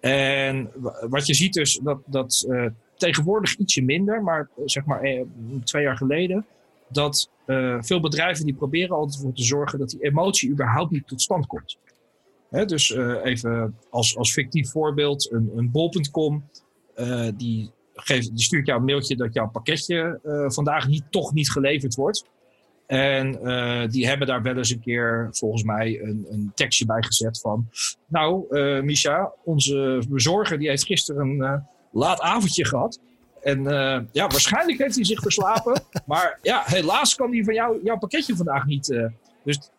En 0.00 0.70
wat 1.08 1.26
je 1.26 1.34
ziet 1.34 1.52
dus, 1.52 1.80
dat, 1.82 1.98
dat 2.06 2.46
uh, 2.48 2.66
tegenwoordig 2.94 3.56
ietsje 3.56 3.82
minder, 3.82 4.22
maar 4.22 4.48
zeg 4.64 4.84
maar 4.84 5.00
eh, 5.00 5.22
twee 5.64 5.82
jaar 5.82 5.96
geleden, 5.96 6.46
dat 6.88 7.30
veel 7.80 8.00
bedrijven 8.00 8.44
die 8.44 8.54
proberen 8.54 8.96
altijd 8.96 9.22
voor 9.22 9.32
te 9.32 9.42
zorgen 9.42 9.78
dat 9.78 9.90
die 9.90 10.04
emotie 10.04 10.50
überhaupt 10.50 10.90
niet 10.90 11.06
tot 11.06 11.22
stand 11.22 11.46
komt. 11.46 11.78
Hè, 12.50 12.64
dus 12.64 12.90
even 13.22 13.76
als, 13.90 14.16
als 14.16 14.32
fictief 14.32 14.70
voorbeeld, 14.70 15.32
een, 15.32 15.50
een 15.56 15.70
bol.com, 15.70 16.44
die, 17.36 17.70
geeft, 17.96 18.36
die 18.36 18.44
stuurt 18.44 18.66
jou 18.66 18.78
een 18.78 18.84
mailtje 18.84 19.16
dat 19.16 19.34
jouw 19.34 19.48
pakketje 19.50 20.20
vandaag 20.46 20.88
niet, 20.88 21.04
toch 21.10 21.32
niet 21.32 21.50
geleverd 21.50 21.94
wordt. 21.94 22.24
En 22.86 23.38
uh, 23.42 23.88
die 23.88 24.06
hebben 24.06 24.26
daar 24.26 24.42
wel 24.42 24.56
eens 24.56 24.70
een 24.70 24.80
keer, 24.80 25.28
volgens 25.30 25.62
mij, 25.62 26.00
een, 26.02 26.26
een 26.30 26.52
tekstje 26.54 26.86
bij 26.86 27.02
gezet 27.02 27.40
van... 27.40 27.68
Nou, 28.06 28.44
uh, 28.50 28.82
Misha, 28.82 29.32
onze 29.44 30.02
bezorger 30.08 30.58
die 30.58 30.68
heeft 30.68 30.84
gisteren 30.84 31.28
een 31.28 31.64
laat 31.90 32.20
avondje 32.20 32.66
gehad. 32.66 33.00
En 33.42 33.62
ja, 34.12 34.26
waarschijnlijk 34.26 34.78
heeft 34.78 34.94
hij 34.94 35.04
zich 35.04 35.20
verslapen. 35.20 35.82
maar 36.06 36.38
ja, 36.42 36.62
helaas 36.64 37.14
kan 37.14 37.32
hij 37.32 37.44
van 37.44 37.54
jou, 37.54 37.80
jouw 37.84 37.98
pakketje 37.98 38.36
vandaag 38.36 38.66
niet... 38.66 39.00
dus 39.44 39.70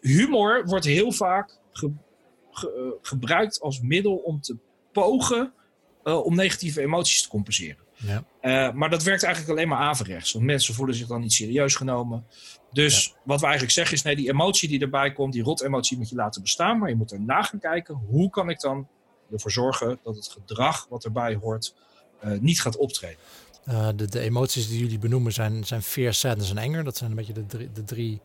humor 0.00 0.62
wordt 0.66 0.84
heel 0.84 1.12
vaak 1.12 1.58
ge, 1.72 1.90
ge, 2.50 2.96
gebruikt 3.02 3.60
als 3.60 3.80
middel 3.80 4.14
om 4.14 4.40
te 4.40 4.56
pogen 4.92 5.52
om 6.04 6.34
negatieve 6.34 6.80
emoties 6.80 7.22
te 7.22 7.28
compenseren. 7.28 7.84
Ja. 7.96 8.24
Uh, 8.42 8.74
maar 8.74 8.90
dat 8.90 9.02
werkt 9.02 9.22
eigenlijk 9.22 9.52
alleen 9.52 9.68
maar 9.68 9.78
averechts. 9.78 10.32
Want 10.32 10.44
mensen 10.44 10.74
voelen 10.74 10.94
zich 10.94 11.06
dan 11.06 11.20
niet 11.20 11.32
serieus 11.32 11.74
genomen. 11.74 12.26
Dus 12.72 13.04
ja. 13.04 13.20
wat 13.24 13.38
we 13.38 13.44
eigenlijk 13.44 13.74
zeggen 13.74 13.96
is: 13.96 14.02
nee, 14.02 14.16
die 14.16 14.28
emotie 14.28 14.68
die 14.68 14.80
erbij 14.80 15.12
komt, 15.12 15.32
die 15.32 15.42
rot-emotie 15.42 15.98
moet 15.98 16.08
je 16.08 16.14
laten 16.14 16.42
bestaan. 16.42 16.78
Maar 16.78 16.88
je 16.88 16.94
moet 16.94 17.12
erna 17.12 17.42
gaan 17.42 17.60
kijken: 17.60 17.94
hoe 17.94 18.30
kan 18.30 18.50
ik 18.50 18.60
dan 18.60 18.88
ervoor 19.32 19.50
zorgen 19.50 19.98
dat 20.02 20.16
het 20.16 20.28
gedrag 20.28 20.86
wat 20.88 21.04
erbij 21.04 21.34
hoort 21.34 21.74
uh, 22.24 22.38
niet 22.38 22.60
gaat 22.60 22.76
optreden? 22.76 23.18
Uh, 23.68 23.88
de, 23.96 24.08
de, 24.08 24.20
emoties 24.20 24.68
die 24.68 24.78
jullie 24.78 24.98
benoemen 24.98 25.32
zijn, 25.32 25.64
zijn 25.64 25.82
fear, 25.82 26.14
sadness 26.14 26.50
en 26.50 26.58
anger. 26.58 26.84
Dat 26.84 26.96
zijn 26.96 27.10
een 27.10 27.16
beetje 27.16 27.32
de 27.32 27.46
drie, 27.46 27.72
de 27.72 27.84
drie 27.84 28.20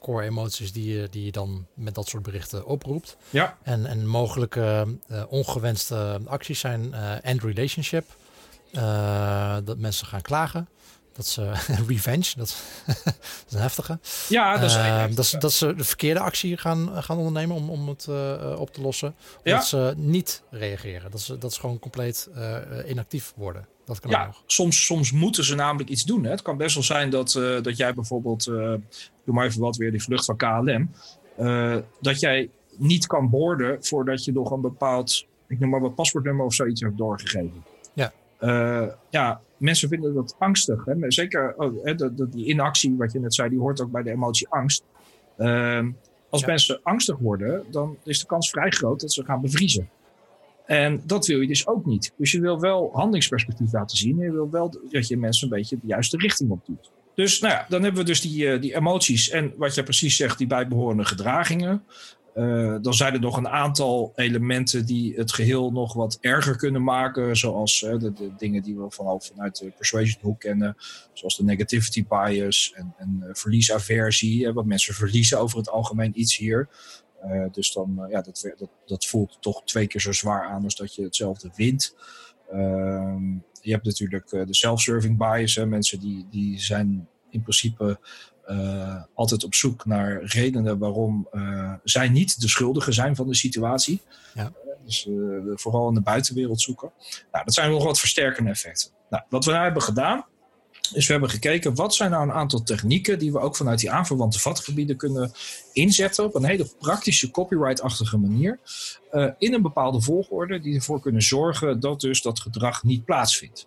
core 0.00 0.24
emoties 0.24 0.72
die 0.72 0.98
je, 0.98 1.08
die 1.10 1.24
je 1.24 1.32
dan 1.32 1.66
met 1.74 1.94
dat 1.94 2.08
soort 2.08 2.22
berichten 2.22 2.66
oproept. 2.66 3.16
Ja. 3.30 3.58
En, 3.62 3.86
en 3.86 4.06
mogelijke 4.06 4.86
ongewenste 5.28 6.20
acties 6.24 6.60
zijn 6.60 6.94
end 7.22 7.42
relationship. 7.42 8.04
Dat 9.64 9.78
mensen 9.78 10.06
gaan 10.06 10.22
klagen. 10.22 10.68
Dat 11.12 11.26
ze 11.26 11.52
revenge, 11.88 12.32
dat, 12.36 12.56
dat 12.86 13.44
is 13.46 13.52
een 13.52 13.60
heftige. 13.60 13.98
Ja, 14.28 14.56
dat 14.58 14.70
is, 14.70 14.76
uh, 14.76 15.04
dat, 15.14 15.26
ze, 15.26 15.38
dat 15.38 15.52
ze 15.52 15.74
de 15.74 15.84
verkeerde 15.84 16.20
actie 16.20 16.56
gaan, 16.56 17.02
gaan 17.02 17.16
ondernemen 17.16 17.56
om, 17.56 17.70
om 17.70 17.88
het 17.88 18.06
uh, 18.10 18.54
op 18.58 18.72
te 18.72 18.80
lossen. 18.80 19.14
Ja. 19.42 19.56
Dat 19.56 19.66
ze 19.66 19.92
niet 19.96 20.42
reageren. 20.50 21.10
Dat 21.10 21.20
ze, 21.20 21.38
dat 21.38 21.52
ze 21.52 21.60
gewoon 21.60 21.78
compleet 21.78 22.28
inactief 22.86 23.32
worden. 23.36 23.66
Dat 23.88 24.00
kan 24.00 24.10
ja, 24.10 24.26
nog. 24.26 24.42
Soms, 24.46 24.84
soms 24.84 25.12
moeten 25.12 25.44
ze 25.44 25.54
namelijk 25.54 25.90
iets 25.90 26.04
doen. 26.04 26.24
Hè. 26.24 26.30
Het 26.30 26.42
kan 26.42 26.56
best 26.56 26.74
wel 26.74 26.84
zijn 26.84 27.10
dat, 27.10 27.32
dat 27.62 27.76
jij 27.76 27.94
bijvoorbeeld, 27.94 28.44
doe 28.44 28.80
maar 29.24 29.46
even 29.46 29.60
wat 29.60 29.76
weer, 29.76 29.90
die 29.90 30.02
vlucht 30.02 30.24
van 30.24 30.36
KLM. 30.36 30.90
dat 32.00 32.20
jij 32.20 32.50
niet 32.76 33.06
kan 33.06 33.30
boorden 33.30 33.84
voordat 33.84 34.24
je 34.24 34.32
nog 34.32 34.50
een 34.50 34.60
bepaald, 34.60 35.26
ik 35.48 35.58
noem 35.58 35.70
maar 35.70 35.80
wat 35.80 35.94
paspoortnummer 35.94 36.44
of 36.44 36.54
zoiets 36.54 36.80
hebt 36.80 36.98
doorgegeven. 36.98 37.64
Ja. 37.92 38.12
Uh, 38.40 38.88
ja, 39.10 39.40
mensen 39.56 39.88
vinden 39.88 40.14
dat 40.14 40.34
angstig. 40.38 40.84
Hè? 40.84 41.10
Zeker 41.10 41.54
oh, 41.56 41.84
hè, 41.84 41.94
dat, 41.94 42.16
dat 42.16 42.32
die 42.32 42.46
inactie, 42.46 42.96
wat 42.96 43.12
je 43.12 43.20
net 43.20 43.34
zei, 43.34 43.48
die 43.48 43.58
hoort 43.58 43.80
ook 43.80 43.90
bij 43.90 44.02
de 44.02 44.10
emotie 44.10 44.48
angst. 44.48 44.84
Uh, 45.38 45.86
als 46.30 46.40
ja. 46.40 46.46
mensen 46.46 46.80
angstig 46.82 47.18
worden, 47.18 47.64
dan 47.70 47.96
is 48.04 48.20
de 48.20 48.26
kans 48.26 48.50
vrij 48.50 48.70
groot 48.70 49.00
dat 49.00 49.12
ze 49.12 49.24
gaan 49.24 49.40
bevriezen. 49.40 49.88
En 50.68 51.02
dat 51.04 51.26
wil 51.26 51.40
je 51.40 51.46
dus 51.46 51.66
ook 51.66 51.86
niet. 51.86 52.12
Dus 52.16 52.32
je 52.32 52.40
wil 52.40 52.60
wel 52.60 52.90
handelingsperspectief 52.92 53.72
laten 53.72 53.96
zien. 53.96 54.18
En 54.18 54.24
je 54.24 54.32
wil 54.32 54.50
wel 54.50 54.80
dat 54.90 55.08
je 55.08 55.16
mensen 55.16 55.48
een 55.48 55.58
beetje 55.58 55.76
de 55.80 55.86
juiste 55.86 56.16
richting 56.16 56.50
op 56.50 56.66
doet. 56.66 56.90
Dus 57.14 57.40
nou 57.40 57.54
ja, 57.54 57.66
dan 57.68 57.82
hebben 57.82 58.00
we 58.00 58.06
dus 58.06 58.20
die, 58.20 58.58
die 58.58 58.74
emoties 58.74 59.30
en 59.30 59.52
wat 59.56 59.74
je 59.74 59.82
precies 59.82 60.16
zegt, 60.16 60.38
die 60.38 60.46
bijbehorende 60.46 61.04
gedragingen. 61.04 61.82
Uh, 62.34 62.76
dan 62.82 62.94
zijn 62.94 63.14
er 63.14 63.20
nog 63.20 63.36
een 63.36 63.48
aantal 63.48 64.12
elementen 64.14 64.86
die 64.86 65.14
het 65.14 65.32
geheel 65.32 65.72
nog 65.72 65.92
wat 65.92 66.18
erger 66.20 66.56
kunnen 66.56 66.82
maken. 66.82 67.36
Zoals 67.36 67.82
uh, 67.82 67.98
de, 67.98 68.12
dingen 68.36 68.62
die 68.62 68.76
we 68.76 68.86
vanaf, 68.88 69.26
vanuit 69.26 69.58
de 69.58 69.72
persuasion 69.76 70.22
hoek 70.22 70.40
kennen. 70.40 70.76
Zoals 71.12 71.36
de 71.36 71.44
negativity 71.44 72.04
bias 72.08 72.72
en, 72.74 72.94
en 72.98 73.28
verliesaversie. 73.32 74.52
wat 74.52 74.64
mensen 74.64 74.94
verliezen 74.94 75.40
over 75.40 75.58
het 75.58 75.70
algemeen 75.70 76.20
iets 76.20 76.36
hier. 76.36 76.68
Dus 77.52 77.72
dan, 77.72 78.06
ja, 78.10 78.22
dat, 78.22 78.52
dat, 78.56 78.68
dat, 78.86 79.04
voelt 79.04 79.36
toch 79.40 79.62
twee 79.64 79.86
keer 79.86 80.00
zo 80.00 80.12
zwaar 80.12 80.48
aan 80.48 80.64
als 80.64 80.76
dat 80.76 80.94
je 80.94 81.02
hetzelfde 81.02 81.50
wint. 81.54 81.96
Ehm, 82.50 83.32
je 83.60 83.72
hebt 83.72 83.84
natuurlijk 83.84 84.28
de 84.28 84.46
self-serving 84.54 85.18
bias. 85.18 85.54
Hè. 85.54 85.66
Mensen 85.66 86.00
die, 86.00 86.26
die 86.30 86.60
zijn 86.60 87.08
in 87.30 87.42
principe 87.42 87.98
uh, 88.50 89.02
altijd 89.14 89.44
op 89.44 89.54
zoek 89.54 89.86
naar 89.86 90.22
redenen 90.22 90.78
waarom 90.78 91.28
uh, 91.32 91.72
zij 91.84 92.08
niet 92.08 92.40
de 92.40 92.48
schuldigen 92.48 92.92
zijn 92.92 93.16
van 93.16 93.26
de 93.26 93.34
situatie. 93.34 94.00
Ja. 94.34 94.52
Dus 94.84 95.08
vooral 95.54 95.88
in 95.88 95.94
de 95.94 96.00
buitenwereld 96.00 96.60
zoeken. 96.60 96.92
Nou, 97.32 97.44
dat 97.44 97.54
zijn 97.54 97.70
nog 97.70 97.84
wat 97.84 97.98
versterkende 97.98 98.50
effecten. 98.50 98.90
Nou, 99.10 99.22
wat 99.28 99.44
we 99.44 99.50
nou 99.50 99.62
hebben 99.64 99.82
gedaan, 99.82 100.26
is 100.94 101.06
we 101.06 101.12
hebben 101.12 101.30
gekeken 101.30 101.74
wat 101.74 101.94
zijn 101.94 102.10
nou 102.10 102.22
een 102.22 102.32
aantal 102.34 102.62
technieken 102.62 103.18
die 103.18 103.32
we 103.32 103.38
ook 103.38 103.56
vanuit 103.56 103.78
die 103.78 103.90
aanverwante 103.90 104.40
vatgebieden 104.40 104.96
kunnen 104.96 105.32
inzetten 105.72 106.24
op 106.24 106.34
een 106.34 106.44
hele 106.44 106.68
praktische 106.78 107.30
copyright-achtige 107.30 108.18
manier. 108.18 108.58
in 109.38 109.54
een 109.54 109.62
bepaalde 109.62 110.00
volgorde 110.00 110.60
die 110.60 110.74
ervoor 110.74 111.00
kunnen 111.00 111.22
zorgen 111.22 111.80
dat 111.80 112.00
dus 112.00 112.22
dat 112.22 112.40
gedrag 112.40 112.84
niet 112.84 113.04
plaatsvindt. 113.04 113.66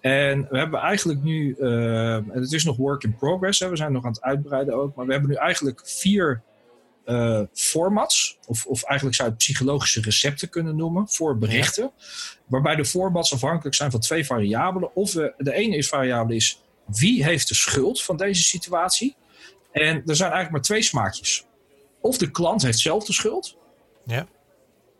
En 0.00 0.46
we 0.50 0.58
hebben 0.58 0.80
eigenlijk 0.80 1.22
nu, 1.22 1.56
uh, 1.58 2.18
het 2.28 2.52
is 2.52 2.64
nog 2.64 2.76
work 2.76 3.02
in 3.02 3.16
progress, 3.16 3.60
hè, 3.60 3.68
we 3.68 3.76
zijn 3.76 3.92
nog 3.92 4.04
aan 4.04 4.12
het 4.12 4.22
uitbreiden 4.22 4.74
ook, 4.74 4.94
maar 4.94 5.06
we 5.06 5.12
hebben 5.12 5.30
nu 5.30 5.36
eigenlijk 5.36 5.80
vier 5.84 6.42
uh, 7.10 7.40
formats, 7.52 8.38
of, 8.46 8.66
of 8.66 8.82
eigenlijk 8.82 9.16
zou 9.16 9.28
je 9.28 9.34
het 9.34 9.44
psychologische 9.44 10.00
recepten 10.00 10.48
kunnen 10.48 10.76
noemen, 10.76 11.08
voor 11.08 11.38
berichten. 11.38 11.90
Waarbij 12.46 12.76
de 12.76 12.84
formats 12.84 13.32
afhankelijk 13.32 13.74
zijn 13.74 13.90
van 13.90 14.00
twee 14.00 14.26
variabelen. 14.26 14.94
Of 14.94 15.12
we, 15.12 15.34
de 15.38 15.52
ene 15.52 15.76
is 15.76 15.88
variabele 15.88 16.36
is 16.36 16.60
wie 16.84 17.24
heeft 17.24 17.48
de 17.48 17.54
schuld 17.54 18.02
van 18.02 18.16
deze 18.16 18.42
situatie? 18.42 19.16
En 19.72 20.02
er 20.06 20.16
zijn 20.16 20.32
eigenlijk 20.32 20.50
maar 20.50 20.60
twee 20.60 20.82
smaakjes. 20.82 21.44
Of 22.00 22.18
de 22.18 22.30
klant 22.30 22.62
heeft 22.62 22.78
zelf 22.78 23.04
de 23.04 23.12
schuld, 23.12 23.56
ja. 24.06 24.26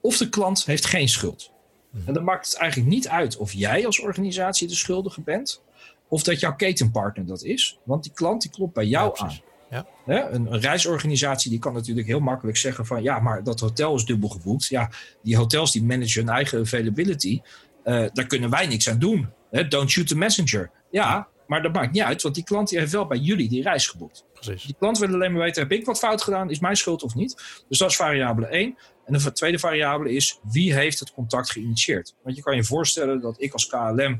of 0.00 0.16
de 0.16 0.28
klant 0.28 0.64
heeft 0.64 0.86
geen 0.86 1.08
schuld. 1.08 1.50
Mhm. 1.90 2.08
En 2.08 2.14
dan 2.14 2.24
maakt 2.24 2.46
het 2.46 2.56
eigenlijk 2.56 2.90
niet 2.90 3.08
uit 3.08 3.36
of 3.36 3.52
jij 3.52 3.86
als 3.86 4.00
organisatie 4.00 4.68
de 4.68 4.74
schuldige 4.74 5.20
bent. 5.20 5.62
Of 6.08 6.22
dat 6.22 6.40
jouw 6.40 6.56
ketenpartner 6.56 7.26
dat 7.26 7.42
is. 7.42 7.78
Want 7.84 8.02
die 8.02 8.12
klant 8.12 8.42
die 8.42 8.50
klopt 8.50 8.74
bij 8.74 8.86
jou 8.86 9.18
aan. 9.18 9.40
Ja. 9.70 9.86
Een, 10.06 10.52
een, 10.52 10.60
reisorganisatie 10.60 11.50
die 11.50 11.58
kan 11.58 11.72
natuurlijk 11.72 12.06
heel 12.06 12.20
makkelijk 12.20 12.56
zeggen 12.56 12.86
van 12.86 13.02
ja, 13.02 13.18
maar 13.18 13.44
dat 13.44 13.60
hotel 13.60 13.94
is 13.94 14.04
dubbel 14.04 14.28
geboekt. 14.28 14.66
Ja, 14.66 14.90
die 15.22 15.36
hotels 15.36 15.72
die 15.72 15.84
managen 15.84 16.20
hun 16.24 16.34
eigen 16.34 16.60
availability. 16.60 17.40
Uh, 17.84 18.06
daar 18.12 18.26
kunnen 18.26 18.50
wij 18.50 18.66
niks 18.66 18.88
aan 18.88 18.98
doen. 18.98 19.28
Don't 19.68 19.90
shoot 19.90 20.06
the 20.06 20.16
messenger. 20.16 20.70
Ja, 20.90 21.28
maar 21.46 21.62
dat 21.62 21.72
maakt 21.72 21.92
niet 21.92 22.02
uit, 22.02 22.22
want 22.22 22.34
die 22.34 22.44
klant 22.44 22.68
die 22.68 22.78
heeft 22.78 22.92
wel 22.92 23.06
bij 23.06 23.18
jullie 23.18 23.48
die 23.48 23.62
reis 23.62 23.86
geboekt. 23.86 24.24
Precies. 24.32 24.64
Die 24.64 24.74
klant 24.78 24.98
wil 24.98 25.08
alleen 25.08 25.32
maar 25.32 25.42
weten, 25.42 25.62
heb 25.62 25.72
ik 25.72 25.84
wat 25.84 25.98
fout 25.98 26.22
gedaan? 26.22 26.50
Is 26.50 26.60
mijn 26.60 26.76
schuld 26.76 27.02
of 27.02 27.14
niet? 27.14 27.62
Dus 27.68 27.78
dat 27.78 27.90
is 27.90 27.96
variabele 27.96 28.46
1. 28.46 28.78
En 29.06 29.12
de 29.12 29.32
tweede 29.32 29.58
variabele 29.58 30.12
is, 30.12 30.38
wie 30.42 30.74
heeft 30.74 31.00
het 31.00 31.12
contact 31.12 31.50
geïnitieerd? 31.50 32.14
Want 32.22 32.36
je 32.36 32.42
kan 32.42 32.56
je 32.56 32.64
voorstellen 32.64 33.20
dat 33.20 33.42
ik 33.42 33.52
als 33.52 33.66
KLM 33.66 33.96
uh, 33.96 34.18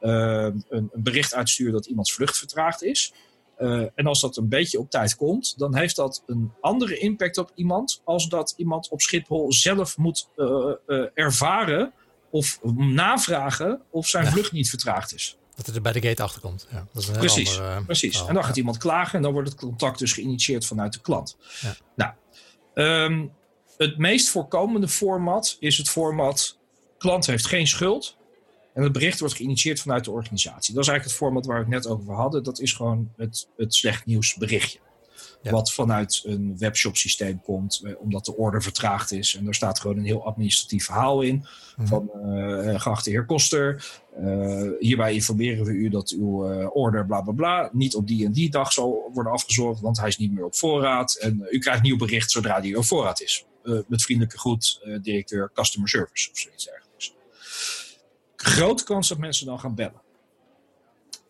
een, 0.00 0.64
een, 0.68 0.90
bericht 0.94 1.34
uitstuur 1.34 1.72
dat 1.72 1.86
iemands 1.86 2.12
vlucht 2.12 2.38
vertraagd 2.38 2.82
is. 2.82 3.12
Uh, 3.58 3.86
en 3.94 4.06
als 4.06 4.20
dat 4.20 4.36
een 4.36 4.48
beetje 4.48 4.78
op 4.78 4.90
tijd 4.90 5.16
komt, 5.16 5.58
dan 5.58 5.76
heeft 5.76 5.96
dat 5.96 6.22
een 6.26 6.52
andere 6.60 6.98
impact 6.98 7.38
op 7.38 7.50
iemand 7.54 8.00
als 8.04 8.28
dat 8.28 8.54
iemand 8.56 8.88
op 8.88 9.00
Schiphol 9.00 9.52
zelf 9.52 9.96
moet 9.96 10.28
uh, 10.36 10.72
ervaren 11.14 11.92
of 12.30 12.60
navragen 12.74 13.80
of 13.90 14.08
zijn 14.08 14.26
vlucht 14.26 14.52
niet 14.52 14.68
vertraagd 14.70 15.14
is. 15.14 15.36
Dat 15.56 15.66
het 15.66 15.74
er 15.74 15.82
bij 15.82 15.92
de 15.92 16.08
gate 16.08 16.22
achter 16.22 16.40
komt. 16.40 16.66
Ja, 16.70 16.86
dat 16.92 17.02
is 17.02 17.08
een 17.08 17.14
precies, 17.14 17.58
andere, 17.58 17.84
precies. 17.84 18.26
En 18.26 18.34
dan 18.34 18.44
gaat 18.44 18.56
iemand 18.56 18.78
klagen 18.78 19.14
en 19.14 19.22
dan 19.22 19.32
wordt 19.32 19.48
het 19.48 19.58
contact 19.58 19.98
dus 19.98 20.12
geïnitieerd 20.12 20.66
vanuit 20.66 20.92
de 20.92 21.00
klant. 21.00 21.36
Ja. 21.60 21.76
Nou, 21.94 22.12
um, 22.74 23.32
het 23.76 23.98
meest 23.98 24.28
voorkomende 24.28 24.88
format 24.88 25.56
is 25.60 25.78
het 25.78 25.88
format 25.88 26.58
klant 26.98 27.26
heeft 27.26 27.46
geen 27.46 27.66
schuld. 27.66 28.16
En 28.74 28.82
het 28.82 28.92
bericht 28.92 29.20
wordt 29.20 29.34
geïnitieerd 29.34 29.80
vanuit 29.80 30.04
de 30.04 30.10
organisatie. 30.10 30.74
Dat 30.74 30.82
is 30.82 30.88
eigenlijk 30.88 31.04
het 31.04 31.14
format 31.14 31.46
waar 31.46 31.64
we 31.64 31.74
het 31.74 31.84
net 31.84 31.86
over 31.86 32.14
hadden. 32.14 32.42
Dat 32.42 32.60
is 32.60 32.72
gewoon 32.72 33.12
het, 33.16 33.48
het 33.56 33.74
slecht 33.74 34.06
nieuws 34.06 34.34
berichtje. 34.34 34.78
Wat 35.42 35.72
vanuit 35.72 36.22
een 36.24 36.58
webshop 36.58 36.96
systeem 36.96 37.40
komt, 37.40 37.80
eh, 37.84 37.92
omdat 37.98 38.24
de 38.24 38.36
order 38.36 38.62
vertraagd 38.62 39.12
is. 39.12 39.36
En 39.36 39.46
er 39.46 39.54
staat 39.54 39.80
gewoon 39.80 39.96
een 39.96 40.04
heel 40.04 40.26
administratief 40.26 40.84
verhaal 40.84 41.20
in. 41.20 41.46
Mhm. 41.76 41.86
Van 41.86 42.10
uh, 42.14 42.80
geachte 42.80 43.10
heer 43.10 43.24
Koster, 43.24 44.00
uh, 44.20 44.70
hierbij 44.78 45.14
informeren 45.14 45.64
we 45.64 45.72
u 45.72 45.88
dat 45.88 46.10
uw 46.10 46.52
uh, 46.52 46.76
order 46.76 47.06
bla 47.06 47.20
bla 47.20 47.32
bla 47.32 47.70
niet 47.72 47.94
op 47.94 48.06
die 48.06 48.24
en 48.24 48.32
die 48.32 48.50
dag 48.50 48.72
zal 48.72 49.10
worden 49.12 49.32
afgezorgd, 49.32 49.80
want 49.80 49.98
hij 49.98 50.08
is 50.08 50.18
niet 50.18 50.32
meer 50.32 50.44
op 50.44 50.56
voorraad. 50.56 51.14
En 51.14 51.46
u 51.50 51.58
krijgt 51.58 51.82
nieuw 51.82 51.96
bericht 51.96 52.30
zodra 52.30 52.60
die 52.60 52.76
op 52.78 52.84
voorraad 52.84 53.20
is. 53.20 53.44
met 53.86 54.02
vriendelijke 54.02 54.38
groet, 54.38 54.80
directeur 55.02 55.50
customer 55.54 55.88
service 55.88 56.30
of 56.30 56.38
zoiets 56.38 56.64
dergelijks. 56.64 56.81
Grote 58.42 58.84
kans 58.84 59.08
dat 59.08 59.18
mensen 59.18 59.46
dan 59.46 59.60
gaan 59.60 59.74
bellen. 59.74 60.00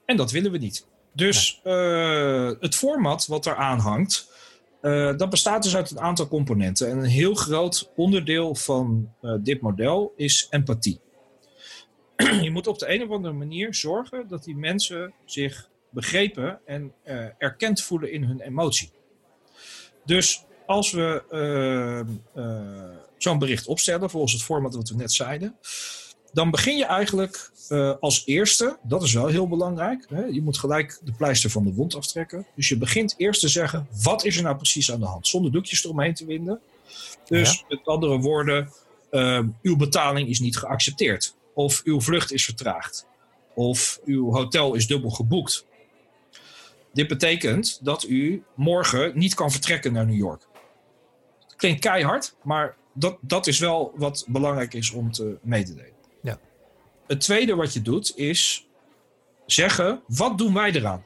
En 0.05 0.17
dat 0.17 0.31
willen 0.31 0.51
we 0.51 0.59
niet. 0.59 0.87
Dus 1.13 1.61
uh, 1.65 2.51
het 2.61 2.75
format 2.75 3.27
wat 3.27 3.47
eraan 3.47 3.79
hangt, 3.79 4.31
uh, 4.83 5.17
dat 5.17 5.31
bestaat 5.31 5.63
dus 5.63 5.77
uit 5.77 5.91
een 5.91 6.01
aantal 6.01 6.29
componenten. 6.29 6.91
En 6.91 6.99
een 6.99 7.05
heel 7.05 7.35
groot 7.35 7.91
onderdeel 7.97 8.55
van 8.55 9.13
uh, 9.23 9.35
dit 9.41 9.61
model 9.61 10.13
is 10.17 10.47
empathie. 10.51 11.01
Je 12.43 12.51
moet 12.51 12.67
op 12.67 12.79
de 12.79 12.95
een 12.95 13.03
of 13.03 13.11
andere 13.11 13.35
manier 13.35 13.75
zorgen 13.75 14.29
dat 14.29 14.45
die 14.45 14.57
mensen 14.57 15.13
zich 15.25 15.69
begrepen 15.91 16.61
en 16.65 16.93
erkend 17.39 17.83
voelen 17.83 18.13
in 18.13 18.25
hun 18.25 18.41
emotie. 18.41 18.91
Dus 20.05 20.45
als 20.67 20.91
we 20.91 21.23
zo'n 23.19 23.39
bericht 23.39 23.67
opstellen, 23.67 24.11
volgens 24.11 24.33
het 24.33 24.43
format 24.43 24.75
wat 24.75 24.89
we 24.89 24.97
net 24.97 25.13
zeiden, 25.13 25.57
dan 26.33 26.51
begin 26.51 26.77
je 26.77 26.85
eigenlijk 26.85 27.51
uh, 27.69 27.93
als 28.01 28.23
eerste, 28.27 28.79
dat 28.83 29.03
is 29.03 29.13
wel 29.13 29.27
heel 29.27 29.49
belangrijk. 29.49 30.07
Hè? 30.09 30.25
Je 30.25 30.43
moet 30.43 30.59
gelijk 30.59 30.99
de 31.05 31.13
pleister 31.13 31.51
van 31.51 31.65
de 31.65 31.73
wond 31.73 31.95
aftrekken. 31.95 32.47
Dus 32.55 32.69
je 32.69 32.77
begint 32.77 33.15
eerst 33.17 33.41
te 33.41 33.49
zeggen, 33.49 33.89
wat 34.03 34.25
is 34.25 34.37
er 34.37 34.43
nou 34.43 34.57
precies 34.57 34.93
aan 34.93 35.01
de 35.01 35.07
hand? 35.07 35.27
Zonder 35.27 35.53
doekjes 35.53 35.85
eromheen 35.85 36.15
te 36.15 36.27
winden. 36.27 36.61
Dus 37.27 37.53
ja. 37.53 37.65
met 37.69 37.87
andere 37.87 38.19
woorden, 38.19 38.73
uh, 39.11 39.41
uw 39.63 39.77
betaling 39.77 40.29
is 40.29 40.41
niet 40.41 40.57
geaccepteerd. 40.57 41.35
Of 41.55 41.81
uw 41.85 42.01
vlucht 42.01 42.33
is 42.33 42.45
vertraagd. 42.45 43.07
Of 43.55 44.01
uw 44.05 44.33
hotel 44.33 44.75
is 44.75 44.87
dubbel 44.87 45.11
geboekt. 45.11 45.67
Dit 46.93 47.09
betekent 47.09 47.79
dat 47.83 48.05
u 48.05 48.43
morgen 48.55 49.19
niet 49.19 49.35
kan 49.35 49.51
vertrekken 49.51 49.93
naar 49.93 50.07
New 50.07 50.19
York. 50.19 50.47
Klinkt 51.57 51.81
keihard, 51.81 52.35
maar 52.43 52.77
dat, 52.93 53.19
dat 53.21 53.47
is 53.47 53.59
wel 53.59 53.93
wat 53.97 54.25
belangrijk 54.29 54.75
is 54.75 54.91
om 54.91 55.13
te 55.13 55.39
mededelen. 55.43 55.92
Het 57.13 57.21
tweede 57.21 57.55
wat 57.55 57.73
je 57.73 57.83
doet 57.83 58.17
is 58.17 58.67
zeggen: 59.47 60.03
wat 60.07 60.39
doen 60.39 60.55
wij 60.55 60.73
eraan? 60.73 61.05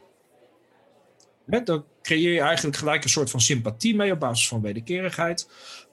dan 1.64 1.84
creëer 2.02 2.32
je 2.32 2.40
eigenlijk 2.40 2.76
gelijk 2.76 3.04
een 3.04 3.10
soort 3.10 3.30
van 3.30 3.40
sympathie 3.40 3.96
mee 3.96 4.12
op 4.12 4.20
basis 4.20 4.48
van 4.48 4.60
wederkerigheid. 4.60 5.48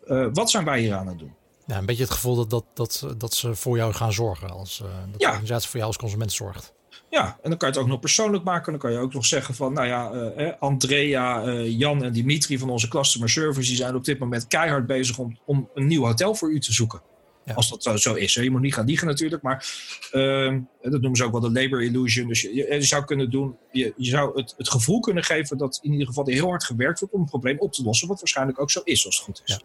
Uh, 0.05 0.27
wat 0.33 0.49
zijn 0.49 0.65
wij 0.65 0.79
hier 0.79 0.95
aan 0.95 1.07
het 1.07 1.19
doen? 1.19 1.35
Ja, 1.67 1.77
een 1.77 1.85
beetje 1.85 2.03
het 2.03 2.11
gevoel 2.11 2.35
dat, 2.35 2.49
dat, 2.49 2.65
dat, 2.73 3.15
dat 3.17 3.33
ze 3.33 3.55
voor 3.55 3.77
jou 3.77 3.93
gaan 3.93 4.13
zorgen. 4.13 4.49
Als, 4.49 4.79
uh, 4.83 4.87
dat 4.87 5.21
ja. 5.21 5.27
de 5.27 5.27
organisatie 5.27 5.69
voor 5.69 5.79
jou 5.79 5.91
als 5.91 6.01
consument 6.01 6.31
zorgt. 6.31 6.73
Ja, 7.09 7.39
en 7.41 7.49
dan 7.49 7.57
kan 7.57 7.67
je 7.69 7.73
het 7.73 7.83
ook 7.83 7.89
nog 7.89 7.99
persoonlijk 7.99 8.43
maken. 8.43 8.71
Dan 8.71 8.81
kan 8.81 8.91
je 8.91 8.97
ook 8.97 9.13
nog 9.13 9.25
zeggen 9.25 9.55
van, 9.55 9.73
nou 9.73 9.87
ja, 9.87 10.11
uh, 10.37 10.51
Andrea, 10.59 11.51
Jan 11.61 12.03
en 12.03 12.13
Dimitri 12.13 12.57
van 12.57 12.69
onze 12.69 12.87
customer 12.87 13.29
service... 13.29 13.67
die 13.67 13.77
zijn 13.77 13.95
op 13.95 14.05
dit 14.05 14.19
moment 14.19 14.47
keihard 14.47 14.85
bezig 14.85 15.17
om, 15.17 15.39
om 15.45 15.69
een 15.73 15.87
nieuw 15.87 16.05
hotel 16.05 16.35
voor 16.35 16.51
u 16.51 16.59
te 16.59 16.73
zoeken. 16.73 17.01
Ja. 17.45 17.53
Als 17.53 17.69
dat 17.69 18.01
zo 18.01 18.13
is. 18.13 18.35
Hè. 18.35 18.41
Je 18.41 18.51
moet 18.51 18.61
niet 18.61 18.73
gaan 18.73 18.85
liegen 18.85 19.07
natuurlijk. 19.07 19.41
Maar 19.41 19.65
uh, 20.11 20.57
dat 20.81 20.91
noemen 20.91 21.15
ze 21.15 21.23
ook 21.23 21.31
wel 21.31 21.41
de 21.41 21.51
labor 21.51 21.83
illusion. 21.83 22.27
Dus 22.27 22.41
je, 22.41 22.53
je 22.53 22.81
zou 22.81 23.05
kunnen 23.05 23.29
doen. 23.29 23.55
Je, 23.71 23.93
je 23.97 24.09
zou 24.09 24.37
het, 24.37 24.53
het 24.57 24.69
gevoel 24.69 24.99
kunnen 24.99 25.23
geven 25.23 25.57
dat 25.57 25.79
in 25.81 25.91
ieder 25.91 26.07
geval 26.07 26.25
heel 26.25 26.47
hard 26.47 26.63
gewerkt 26.63 26.99
wordt 26.99 27.13
om 27.13 27.21
een 27.21 27.29
probleem 27.29 27.59
op 27.59 27.73
te 27.73 27.83
lossen. 27.83 28.07
Wat 28.07 28.19
waarschijnlijk 28.19 28.61
ook 28.61 28.71
zo 28.71 28.81
is 28.83 29.05
als 29.05 29.15
het 29.15 29.25
goed 29.25 29.41
is. 29.45 29.53
Ja. 29.53 29.61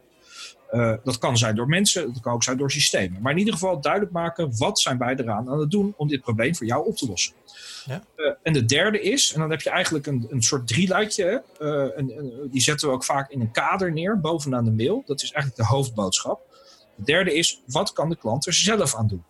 Uh, 0.72 0.96
dat 1.04 1.18
kan 1.18 1.38
zijn 1.38 1.54
door 1.54 1.68
mensen, 1.68 2.12
dat 2.12 2.22
kan 2.22 2.32
ook 2.32 2.42
zijn 2.42 2.56
door 2.56 2.70
systemen. 2.70 3.22
Maar 3.22 3.32
in 3.32 3.38
ieder 3.38 3.52
geval 3.52 3.80
duidelijk 3.80 4.12
maken 4.12 4.58
wat 4.58 4.80
zijn 4.80 4.98
wij 4.98 5.16
eraan 5.16 5.48
aan 5.48 5.60
het 5.60 5.70
doen 5.70 5.94
om 5.96 6.08
dit 6.08 6.20
probleem 6.20 6.56
voor 6.56 6.66
jou 6.66 6.86
op 6.86 6.96
te 6.96 7.06
lossen. 7.06 7.34
Ja. 7.84 8.02
Uh, 8.16 8.32
en 8.42 8.52
de 8.52 8.64
derde 8.64 9.00
is, 9.00 9.32
en 9.32 9.40
dan 9.40 9.50
heb 9.50 9.60
je 9.60 9.70
eigenlijk 9.70 10.06
een, 10.06 10.26
een 10.30 10.42
soort 10.42 10.68
drieluikje. 10.68 11.42
Uh, 11.60 11.98
en, 11.98 12.32
die 12.50 12.60
zetten 12.60 12.88
we 12.88 12.94
ook 12.94 13.04
vaak 13.04 13.30
in 13.30 13.40
een 13.40 13.50
kader 13.50 13.92
neer 13.92 14.20
bovenaan 14.20 14.64
de 14.64 14.70
mail. 14.70 15.02
Dat 15.06 15.22
is 15.22 15.32
eigenlijk 15.32 15.68
de 15.68 15.76
hoofdboodschap. 15.76 16.47
De 16.98 17.04
derde 17.04 17.34
is, 17.34 17.62
wat 17.66 17.92
kan 17.92 18.08
de 18.08 18.16
klant 18.16 18.46
er 18.46 18.54
zelf 18.54 18.94
aan 18.94 19.06
doen? 19.06 19.24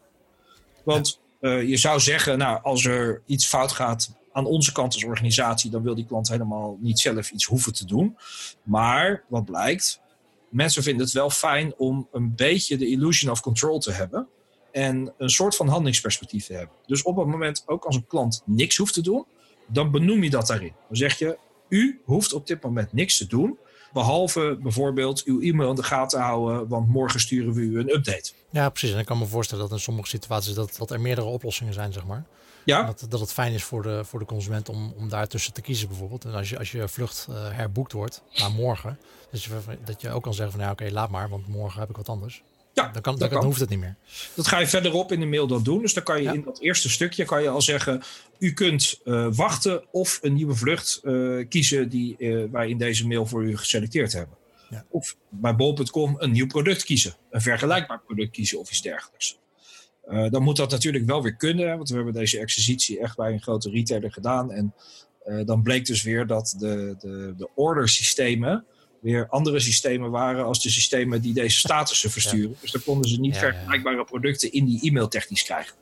Want 0.84 1.20
uh, 1.40 1.68
je 1.68 1.76
zou 1.76 2.00
zeggen, 2.00 2.38
nou, 2.38 2.62
als 2.62 2.84
er 2.84 3.22
iets 3.26 3.46
fout 3.46 3.72
gaat 3.72 4.16
aan 4.32 4.46
onze 4.46 4.72
kant 4.72 4.94
als 4.94 5.04
organisatie, 5.04 5.70
dan 5.70 5.82
wil 5.82 5.94
die 5.94 6.06
klant 6.06 6.28
helemaal 6.28 6.76
niet 6.80 6.98
zelf 6.98 7.30
iets 7.30 7.44
hoeven 7.44 7.72
te 7.72 7.86
doen. 7.86 8.16
Maar 8.62 9.24
wat 9.28 9.44
blijkt, 9.44 10.00
mensen 10.48 10.82
vinden 10.82 11.04
het 11.04 11.14
wel 11.14 11.30
fijn 11.30 11.74
om 11.76 12.08
een 12.12 12.34
beetje 12.34 12.76
de 12.76 12.88
illusion 12.88 13.30
of 13.30 13.40
control 13.40 13.78
te 13.78 13.92
hebben. 13.92 14.28
En 14.72 15.14
een 15.18 15.30
soort 15.30 15.56
van 15.56 15.68
handelingsperspectief 15.68 16.46
te 16.46 16.52
hebben. 16.52 16.76
Dus 16.86 17.02
op 17.02 17.16
het 17.16 17.26
moment, 17.26 17.62
ook 17.66 17.84
als 17.84 17.96
een 17.96 18.06
klant 18.06 18.42
niks 18.44 18.76
hoeft 18.76 18.94
te 18.94 19.02
doen, 19.02 19.26
dan 19.66 19.90
benoem 19.90 20.22
je 20.22 20.30
dat 20.30 20.46
daarin. 20.46 20.72
Dan 20.88 20.96
zeg 20.96 21.18
je, 21.18 21.38
u 21.68 22.00
hoeft 22.04 22.32
op 22.32 22.46
dit 22.46 22.62
moment 22.62 22.92
niks 22.92 23.16
te 23.16 23.26
doen. 23.26 23.58
Behalve 23.92 24.58
bijvoorbeeld 24.62 25.24
uw 25.24 25.40
e-mail 25.40 25.70
in 25.70 25.76
de 25.76 25.82
gaten 25.82 26.20
houden, 26.20 26.68
want 26.68 26.88
morgen 26.88 27.20
sturen 27.20 27.52
we 27.52 27.60
u 27.60 27.78
een 27.78 27.94
update. 27.94 28.32
Ja, 28.50 28.68
precies. 28.68 28.92
En 28.92 28.98
ik 28.98 29.06
kan 29.06 29.18
me 29.18 29.26
voorstellen 29.26 29.62
dat 29.62 29.72
in 29.72 29.80
sommige 29.80 30.08
situaties 30.08 30.54
dat, 30.54 30.76
dat 30.78 30.90
er 30.90 31.00
meerdere 31.00 31.26
oplossingen 31.26 31.74
zijn, 31.74 31.92
zeg 31.92 32.06
maar. 32.06 32.24
Ja. 32.64 32.82
Dat, 32.82 33.06
dat 33.08 33.20
het 33.20 33.32
fijn 33.32 33.52
is 33.52 33.64
voor 33.64 33.82
de, 33.82 34.04
voor 34.04 34.18
de 34.18 34.24
consument 34.24 34.68
om, 34.68 34.92
om 34.96 35.08
daartussen 35.08 35.52
te 35.52 35.60
kiezen 35.60 35.88
bijvoorbeeld. 35.88 36.24
En 36.24 36.34
als 36.34 36.48
je, 36.48 36.58
als 36.58 36.72
je 36.72 36.88
vlucht 36.88 37.26
uh, 37.30 37.36
herboekt 37.50 37.92
wordt 37.92 38.22
naar 38.34 38.50
morgen, 38.50 38.98
dat 39.30 39.42
je, 39.42 39.50
dat 39.84 40.00
je 40.00 40.10
ook 40.10 40.22
kan 40.22 40.34
zeggen 40.34 40.56
van 40.56 40.64
ja 40.64 40.70
oké, 40.70 40.88
laat 40.90 41.10
maar, 41.10 41.28
want 41.28 41.48
morgen 41.48 41.80
heb 41.80 41.90
ik 41.90 41.96
wat 41.96 42.08
anders. 42.08 42.42
Ja, 42.78 42.92
dan, 42.92 43.02
kan, 43.02 43.18
dan, 43.18 43.28
dan 43.28 43.44
hoeft 43.44 43.60
het 43.60 43.68
niet 43.68 43.78
meer. 43.78 43.96
Dat 44.34 44.46
ga 44.46 44.58
je 44.58 44.66
verderop 44.66 45.12
in 45.12 45.20
de 45.20 45.26
mail 45.26 45.46
dan 45.46 45.62
doen. 45.62 45.82
Dus 45.82 45.94
dan 45.94 46.02
kan 46.02 46.22
je 46.22 46.32
in 46.32 46.42
dat 46.42 46.60
eerste 46.60 46.90
stukje 46.90 47.24
kan 47.24 47.42
je 47.42 47.48
al 47.48 47.62
zeggen: 47.62 48.02
u 48.38 48.52
kunt 48.52 49.00
uh, 49.04 49.28
wachten 49.30 49.84
of 49.90 50.18
een 50.22 50.32
nieuwe 50.32 50.54
vlucht 50.54 51.00
uh, 51.02 51.48
kiezen 51.48 51.88
die 51.88 52.14
uh, 52.18 52.44
wij 52.50 52.68
in 52.68 52.78
deze 52.78 53.06
mail 53.06 53.26
voor 53.26 53.44
u 53.44 53.56
geselecteerd 53.56 54.12
hebben. 54.12 54.36
Ja. 54.70 54.84
Of 54.88 55.16
bij 55.28 55.56
bol.com 55.56 56.14
een 56.18 56.30
nieuw 56.30 56.46
product 56.46 56.84
kiezen, 56.84 57.14
een 57.30 57.40
vergelijkbaar 57.40 58.00
product 58.00 58.30
kiezen 58.30 58.58
of 58.58 58.70
iets 58.70 58.82
dergelijks. 58.82 59.38
dan 60.30 60.42
moet 60.42 60.56
dat 60.56 60.70
natuurlijk 60.70 61.06
wel 61.06 61.22
weer 61.22 61.36
kunnen, 61.36 61.76
want 61.76 61.88
we 61.88 61.94
hebben 61.94 62.12
deze 62.12 62.38
exercitie 62.38 63.00
echt 63.00 63.16
bij 63.16 63.32
een 63.32 63.42
grote 63.42 63.70
retailer 63.70 64.12
gedaan. 64.12 64.52
En 64.52 64.74
dan 65.44 65.62
bleek 65.62 65.86
dus 65.86 66.02
weer 66.02 66.26
dat 66.26 66.54
de, 66.58 66.96
de, 66.98 67.34
de 67.36 67.48
ordersystemen 67.54 68.64
weer 69.00 69.28
andere 69.28 69.60
systemen 69.60 70.10
waren 70.10 70.44
als 70.44 70.62
de 70.62 70.70
systemen 70.70 71.20
die 71.20 71.34
deze 71.34 71.58
statussen 71.58 72.10
versturen. 72.10 72.56
Dus 72.60 72.72
dan 72.72 72.82
konden 72.84 73.10
ze 73.10 73.20
niet 73.20 73.36
vergelijkbare 73.36 74.04
producten 74.04 74.52
in 74.52 74.64
die 74.64 74.80
e-mail 74.82 75.08
technisch 75.08 75.42
krijgen. 75.42 75.74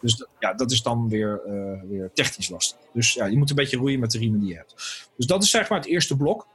Dus 0.00 0.16
dat, 0.16 0.28
ja, 0.38 0.54
dat 0.54 0.70
is 0.70 0.82
dan 0.82 1.08
weer, 1.08 1.40
uh, 1.46 1.90
weer 1.90 2.10
technisch 2.14 2.48
lastig. 2.48 2.78
Dus 2.92 3.12
ja, 3.12 3.26
je 3.26 3.36
moet 3.36 3.50
een 3.50 3.56
beetje 3.56 3.76
roeien 3.76 4.00
met 4.00 4.10
de 4.10 4.18
riemen 4.18 4.40
die 4.40 4.48
je 4.48 4.56
hebt. 4.56 4.74
Dus 5.16 5.26
dat 5.26 5.42
is 5.42 5.50
zeg 5.50 5.68
maar 5.68 5.78
het 5.78 5.88
eerste 5.88 6.16
blok. 6.16 6.46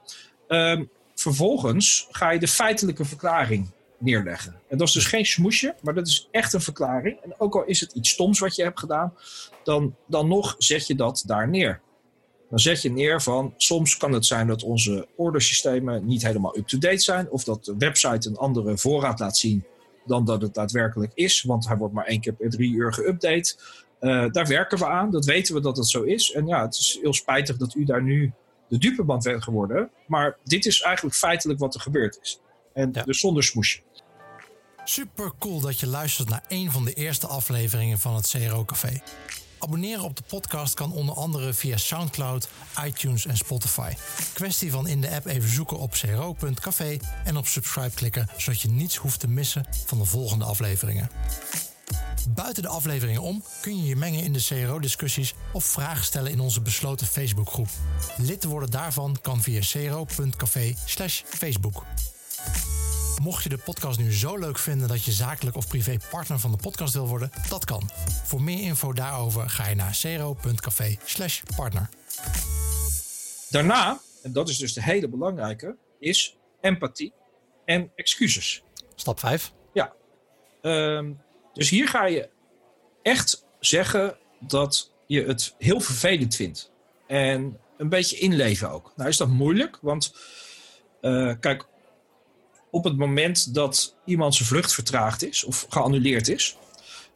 Um, 0.47 0.89
vervolgens 1.15 2.07
ga 2.11 2.31
je 2.31 2.39
de 2.39 2.47
feitelijke 2.47 3.05
verklaring 3.05 3.71
neerleggen. 3.97 4.55
En 4.67 4.77
dat 4.77 4.87
is 4.87 4.93
dus 4.93 5.05
geen 5.05 5.25
smoesje, 5.25 5.75
maar 5.81 5.93
dat 5.93 6.07
is 6.07 6.27
echt 6.31 6.53
een 6.53 6.61
verklaring. 6.61 7.19
En 7.23 7.39
ook 7.39 7.55
al 7.55 7.63
is 7.65 7.79
het 7.79 7.93
iets 7.93 8.09
stoms 8.09 8.39
wat 8.39 8.55
je 8.55 8.63
hebt 8.63 8.79
gedaan, 8.79 9.13
dan, 9.63 9.95
dan 10.07 10.27
nog 10.27 10.55
zet 10.57 10.87
je 10.87 10.95
dat 10.95 11.23
daar 11.25 11.49
neer. 11.49 11.81
Dan 12.49 12.59
zet 12.59 12.81
je 12.81 12.91
neer 12.91 13.21
van 13.21 13.53
soms 13.57 13.97
kan 13.97 14.11
het 14.11 14.25
zijn 14.25 14.47
dat 14.47 14.63
onze 14.63 15.07
ordersystemen 15.15 16.05
niet 16.05 16.23
helemaal 16.25 16.57
up-to-date 16.57 16.99
zijn. 16.99 17.29
Of 17.29 17.43
dat 17.43 17.65
de 17.65 17.75
website 17.77 18.29
een 18.29 18.37
andere 18.37 18.77
voorraad 18.77 19.19
laat 19.19 19.37
zien 19.37 19.65
dan 20.05 20.25
dat 20.25 20.41
het 20.41 20.53
daadwerkelijk 20.53 21.11
is. 21.15 21.41
Want 21.41 21.67
hij 21.67 21.77
wordt 21.77 21.93
maar 21.93 22.05
één 22.05 22.21
keer 22.21 22.33
per 22.33 22.49
drie 22.49 22.73
uur 22.73 22.93
geüpdate. 22.93 23.55
Uh, 23.99 24.25
daar 24.31 24.47
werken 24.47 24.77
we 24.77 24.87
aan. 24.87 25.11
Dat 25.11 25.25
weten 25.25 25.55
we 25.55 25.61
dat 25.61 25.77
het 25.77 25.87
zo 25.87 26.03
is. 26.03 26.31
En 26.31 26.47
ja, 26.47 26.61
het 26.61 26.73
is 26.73 26.99
heel 27.01 27.13
spijtig 27.13 27.57
dat 27.57 27.75
u 27.75 27.85
daar 27.85 28.03
nu 28.03 28.33
de 28.69 28.77
dupeband 28.77 29.23
bent 29.23 29.43
geworden. 29.43 29.89
Maar 30.07 30.37
dit 30.43 30.65
is 30.65 30.81
eigenlijk 30.81 31.15
feitelijk 31.15 31.59
wat 31.59 31.75
er 31.75 31.81
gebeurd 31.81 32.19
is. 32.21 32.39
En 32.73 32.91
dus 32.91 33.19
zonder 33.19 33.43
smoesje. 33.43 33.79
Super 34.83 35.31
cool 35.39 35.59
dat 35.59 35.79
je 35.79 35.87
luistert 35.87 36.29
naar 36.29 36.43
een 36.47 36.71
van 36.71 36.85
de 36.85 36.93
eerste 36.93 37.27
afleveringen 37.27 37.99
van 37.99 38.15
het 38.15 38.29
CRO 38.29 38.65
Café. 38.65 39.01
Abonneren 39.59 40.03
op 40.03 40.15
de 40.15 40.23
podcast 40.27 40.73
kan 40.73 40.91
onder 40.91 41.15
andere 41.15 41.53
via 41.53 41.77
SoundCloud, 41.77 42.49
iTunes 42.85 43.25
en 43.25 43.37
Spotify. 43.37 43.93
Kwestie 44.33 44.71
van 44.71 44.87
in 44.87 45.01
de 45.01 45.15
app 45.15 45.25
even 45.25 45.49
zoeken 45.49 45.77
op 45.77 45.91
cro.café 45.91 46.97
en 47.23 47.37
op 47.37 47.47
subscribe 47.47 47.95
klikken, 47.95 48.27
zodat 48.37 48.61
je 48.61 48.69
niets 48.69 48.95
hoeft 48.95 49.19
te 49.19 49.27
missen 49.27 49.65
van 49.85 49.97
de 49.97 50.05
volgende 50.05 50.45
afleveringen. 50.45 51.09
Buiten 52.29 52.63
de 52.63 52.69
afleveringen 52.69 53.21
om 53.21 53.43
kun 53.61 53.77
je 53.77 53.85
je 53.87 53.95
mengen 53.95 54.23
in 54.23 54.33
de 54.33 54.43
CRO-discussies 54.43 55.33
of 55.53 55.65
vragen 55.65 56.03
stellen 56.03 56.31
in 56.31 56.39
onze 56.39 56.61
besloten 56.61 57.07
Facebookgroep. 57.07 57.69
Lid 58.17 58.43
worden 58.43 58.71
daarvan 58.71 59.17
kan 59.21 59.41
via 59.41 59.61
cro.café/facebook. 59.61 61.85
Mocht 63.21 63.43
je 63.43 63.49
de 63.49 63.57
podcast 63.57 63.99
nu 63.99 64.13
zo 64.13 64.37
leuk 64.37 64.57
vinden 64.57 64.87
dat 64.87 65.03
je 65.03 65.11
zakelijk 65.11 65.55
of 65.55 65.67
privé 65.67 65.97
partner 66.09 66.39
van 66.39 66.51
de 66.51 66.57
podcast 66.57 66.93
wil 66.93 67.07
worden, 67.07 67.29
dat 67.49 67.65
kan. 67.65 67.89
Voor 68.23 68.41
meer 68.41 68.63
info 68.63 68.93
daarover 68.93 69.49
ga 69.49 69.67
je 69.67 69.75
naar 69.75 69.95
cero.café/partner. 69.95 71.89
Daarna, 73.49 73.99
en 74.23 74.33
dat 74.33 74.49
is 74.49 74.57
dus 74.57 74.73
de 74.73 74.83
hele 74.83 75.07
belangrijke, 75.07 75.75
is 75.99 76.37
empathie 76.61 77.13
en 77.65 77.91
excuses. 77.95 78.63
Stap 78.95 79.19
5. 79.19 79.53
Ja. 79.73 79.93
Um, 80.61 81.21
dus 81.53 81.69
hier 81.69 81.87
ga 81.87 82.05
je 82.05 82.29
echt 83.01 83.45
zeggen 83.59 84.17
dat 84.39 84.93
je 85.05 85.23
het 85.23 85.55
heel 85.57 85.79
vervelend 85.79 86.35
vindt. 86.35 86.71
En 87.07 87.59
een 87.77 87.89
beetje 87.89 88.17
inleven 88.17 88.71
ook. 88.71 88.93
Nou 88.95 89.09
is 89.09 89.17
dat 89.17 89.27
moeilijk, 89.27 89.77
want 89.81 90.15
uh, 91.01 91.33
kijk, 91.39 91.67
op 92.77 92.83
het 92.83 92.97
moment 92.97 93.53
dat 93.53 93.95
iemand 94.05 94.35
zijn 94.35 94.47
vlucht 94.47 94.73
vertraagd 94.73 95.23
is 95.23 95.43
of 95.43 95.65
geannuleerd 95.69 96.27
is, 96.27 96.57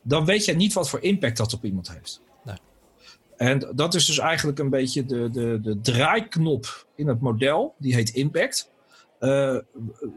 dan 0.02 0.26
weet 0.26 0.46
je 0.46 0.54
niet 0.54 0.74
wat 0.74 0.90
voor 0.90 1.02
impact 1.02 1.38
dat 1.38 1.54
op 1.54 1.66
iemand 1.66 1.92
heeft. 1.94 2.22
Nee. 2.44 2.58
En 3.38 3.72
dat 3.76 3.94
is 3.94 4.06
dus 4.06 4.18
eigenlijk 4.18 4.60
een 4.60 4.70
beetje 4.70 5.06
de, 5.06 5.30
de, 5.30 5.60
de 5.62 5.82
draaiknop 5.82 6.88
in 6.96 7.08
het 7.08 7.22
model, 7.22 7.76
die 7.78 7.96
heet 7.96 8.10
impact. 8.10 8.70
Uh, 9.20 9.58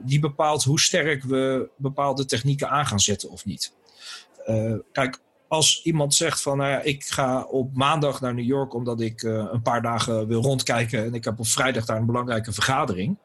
die 0.05 0.21
bepaalt 0.21 0.65
hoe 0.65 0.81
sterk 0.81 1.25
we 1.25 1.69
bepaalde 1.77 2.25
technieken 2.25 2.71
aan 2.71 2.87
gaan 2.87 3.01
zetten 3.01 3.31
of 3.31 3.45
niet. 3.45 3.73
Uh, 4.47 4.75
kijk, 4.93 5.19
als 5.49 5.83
iemand 5.83 6.15
zegt 6.15 6.43
van 6.43 6.57
nou 6.57 6.71
ja, 6.71 6.81
ik 6.81 7.05
ga 7.05 7.43
op 7.43 7.77
maandag 7.77 8.21
naar 8.21 8.35
New 8.35 8.45
York 8.45 8.75
omdat 8.75 9.01
ik 9.01 9.23
uh, 9.23 9.49
een 9.53 9.63
paar 9.63 9.83
dagen 9.83 10.27
wil 10.27 10.43
rondkijken 10.43 11.05
en 11.05 11.15
ik 11.15 11.25
heb 11.25 11.39
op 11.39 11.47
vrijdag 11.47 11.85
daar 11.85 11.97
een 11.97 12.07
belangrijke 12.07 12.53
vergadering 12.53 13.17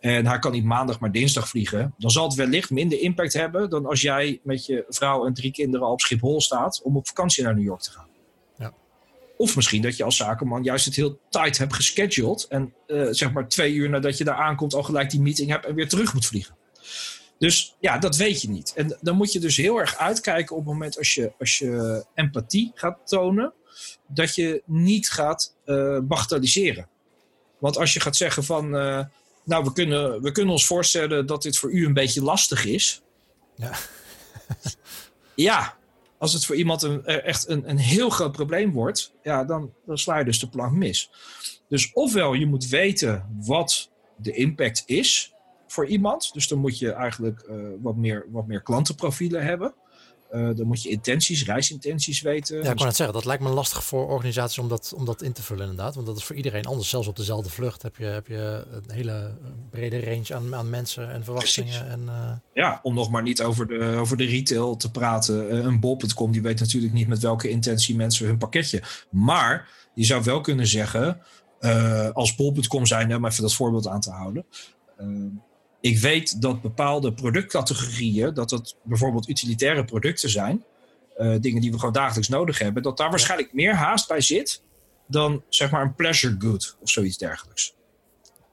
en 0.00 0.26
hij 0.26 0.38
kan 0.38 0.52
niet 0.52 0.64
maandag, 0.64 1.00
maar 1.00 1.12
dinsdag 1.12 1.48
vliegen. 1.48 1.94
Dan 1.98 2.10
zal 2.10 2.24
het 2.24 2.34
wellicht 2.34 2.70
minder 2.70 3.00
impact 3.00 3.32
hebben 3.32 3.70
dan 3.70 3.86
als 3.86 4.00
jij 4.00 4.40
met 4.42 4.66
je 4.66 4.84
vrouw 4.88 5.26
en 5.26 5.34
drie 5.34 5.50
kinderen 5.50 5.86
op 5.86 6.00
Schiphol 6.00 6.40
staat 6.40 6.80
om 6.82 6.96
op 6.96 7.06
vakantie 7.06 7.44
naar 7.44 7.54
New 7.54 7.64
York 7.64 7.80
te 7.80 7.90
gaan. 7.90 8.06
Ja. 8.58 8.72
Of 9.36 9.56
misschien 9.56 9.82
dat 9.82 9.96
je 9.96 10.04
als 10.04 10.16
zakenman 10.16 10.62
juist 10.62 10.84
het 10.84 10.96
heel 10.96 11.18
tight 11.28 11.58
hebt 11.58 11.74
gescheduled. 11.74 12.46
En 12.48 12.74
uh, 12.86 13.08
zeg 13.10 13.32
maar 13.32 13.48
twee 13.48 13.74
uur 13.74 13.88
nadat 13.88 14.18
je 14.18 14.24
daar 14.24 14.36
aankomt 14.36 14.74
al 14.74 14.82
gelijk 14.82 15.10
die 15.10 15.20
meeting 15.20 15.50
hebt 15.50 15.66
en 15.66 15.74
weer 15.74 15.88
terug 15.88 16.14
moet 16.14 16.26
vliegen. 16.26 16.56
Dus 17.38 17.76
ja, 17.80 17.98
dat 17.98 18.16
weet 18.16 18.42
je 18.42 18.48
niet. 18.48 18.72
En 18.76 18.98
dan 19.00 19.16
moet 19.16 19.32
je 19.32 19.40
dus 19.40 19.56
heel 19.56 19.78
erg 19.78 19.96
uitkijken 19.96 20.56
op 20.56 20.64
het 20.64 20.72
moment 20.72 20.98
als 20.98 21.14
je, 21.14 21.32
als 21.38 21.58
je 21.58 22.04
empathie 22.14 22.72
gaat 22.74 22.98
tonen. 23.04 23.52
Dat 24.08 24.34
je 24.34 24.62
niet 24.64 25.10
gaat 25.10 25.56
uh, 25.64 25.98
bagatelliseren. 26.02 26.88
Want 27.58 27.78
als 27.78 27.94
je 27.94 28.00
gaat 28.00 28.16
zeggen 28.16 28.44
van... 28.44 28.74
Uh, 28.74 29.04
nou, 29.46 29.64
we 29.64 29.72
kunnen, 29.72 30.22
we 30.22 30.32
kunnen 30.32 30.52
ons 30.52 30.66
voorstellen 30.66 31.26
dat 31.26 31.42
dit 31.42 31.58
voor 31.58 31.72
u 31.72 31.86
een 31.86 31.94
beetje 31.94 32.22
lastig 32.22 32.64
is. 32.64 33.02
Ja. 33.54 33.72
ja, 35.34 35.76
als 36.18 36.32
het 36.32 36.44
voor 36.44 36.56
iemand 36.56 36.82
een, 36.82 37.04
eh, 37.04 37.24
echt 37.24 37.48
een, 37.48 37.70
een 37.70 37.78
heel 37.78 38.10
groot 38.10 38.32
probleem 38.32 38.72
wordt, 38.72 39.12
ja, 39.22 39.44
dan, 39.44 39.72
dan 39.86 39.98
sla 39.98 40.18
je 40.18 40.24
dus 40.24 40.40
de 40.40 40.48
plank 40.48 40.72
mis. 40.72 41.10
Dus 41.68 41.92
ofwel 41.92 42.34
je 42.34 42.46
moet 42.46 42.68
weten 42.68 43.36
wat 43.46 43.90
de 44.16 44.32
impact 44.32 44.82
is 44.86 45.32
voor 45.66 45.86
iemand. 45.86 46.32
Dus 46.32 46.48
dan 46.48 46.58
moet 46.58 46.78
je 46.78 46.92
eigenlijk 46.92 47.46
uh, 47.50 47.68
wat, 47.80 47.96
meer, 47.96 48.26
wat 48.30 48.46
meer 48.46 48.62
klantenprofielen 48.62 49.44
hebben. 49.44 49.74
Uh, 50.32 50.56
dan 50.56 50.66
moet 50.66 50.82
je 50.82 50.88
intenties, 50.88 51.44
reisintenties 51.44 52.20
weten. 52.20 52.62
Ja, 52.62 52.70
ik 52.70 52.76
kan 52.76 52.86
het 52.86 52.96
zeggen. 52.96 53.14
Dat 53.14 53.24
lijkt 53.24 53.42
me 53.42 53.48
lastig 53.48 53.84
voor 53.84 54.08
organisaties 54.08 54.58
om 54.58 54.68
dat, 54.68 54.92
om 54.96 55.04
dat 55.04 55.22
in 55.22 55.32
te 55.32 55.42
vullen 55.42 55.68
inderdaad. 55.68 55.94
Want 55.94 56.06
dat 56.06 56.16
is 56.16 56.24
voor 56.24 56.36
iedereen 56.36 56.64
anders. 56.64 56.88
Zelfs 56.88 57.08
op 57.08 57.16
dezelfde 57.16 57.50
vlucht 57.50 57.82
heb 57.82 57.96
je, 57.96 58.04
heb 58.04 58.26
je 58.26 58.64
een 58.72 58.94
hele 58.94 59.34
brede 59.70 60.00
range 60.00 60.34
aan, 60.34 60.54
aan 60.54 60.70
mensen 60.70 61.10
en 61.10 61.24
verwachtingen. 61.24 61.88
En, 61.88 62.02
uh... 62.06 62.32
Ja, 62.52 62.80
om 62.82 62.94
nog 62.94 63.10
maar 63.10 63.22
niet 63.22 63.42
over 63.42 63.66
de, 63.66 63.96
over 63.98 64.16
de 64.16 64.24
retail 64.24 64.76
te 64.76 64.90
praten. 64.90 65.54
Uh, 65.54 65.64
een 65.64 65.80
bol.com 65.80 66.32
die 66.32 66.42
weet 66.42 66.60
natuurlijk 66.60 66.92
niet 66.92 67.08
met 67.08 67.22
welke 67.22 67.48
intentie 67.48 67.96
mensen 67.96 68.26
hun 68.26 68.38
pakketje. 68.38 68.82
Maar 69.10 69.68
je 69.94 70.04
zou 70.04 70.22
wel 70.22 70.40
kunnen 70.40 70.66
zeggen, 70.66 71.20
als 72.12 72.34
bol.com 72.34 72.86
zijn, 72.86 73.16
om 73.16 73.26
even 73.26 73.42
dat 73.42 73.54
voorbeeld 73.54 73.86
aan 73.86 74.00
te 74.00 74.10
houden 74.10 74.44
ik 75.80 75.98
weet 75.98 76.42
dat 76.42 76.62
bepaalde 76.62 77.12
productcategorieën, 77.12 78.34
dat 78.34 78.50
het 78.50 78.76
bijvoorbeeld 78.82 79.28
utilitaire 79.28 79.84
producten 79.84 80.30
zijn, 80.30 80.64
uh, 81.18 81.36
dingen 81.40 81.60
die 81.60 81.70
we 81.70 81.78
gewoon 81.78 81.94
dagelijks 81.94 82.28
nodig 82.28 82.58
hebben, 82.58 82.82
dat 82.82 82.96
daar 82.96 83.10
waarschijnlijk 83.10 83.52
meer 83.52 83.74
haast 83.74 84.08
bij 84.08 84.20
zit 84.20 84.62
dan 85.06 85.42
zeg 85.48 85.70
maar 85.70 85.82
een 85.82 85.94
pleasure 85.94 86.34
good 86.38 86.76
of 86.80 86.90
zoiets 86.90 87.16
dergelijks. 87.16 87.74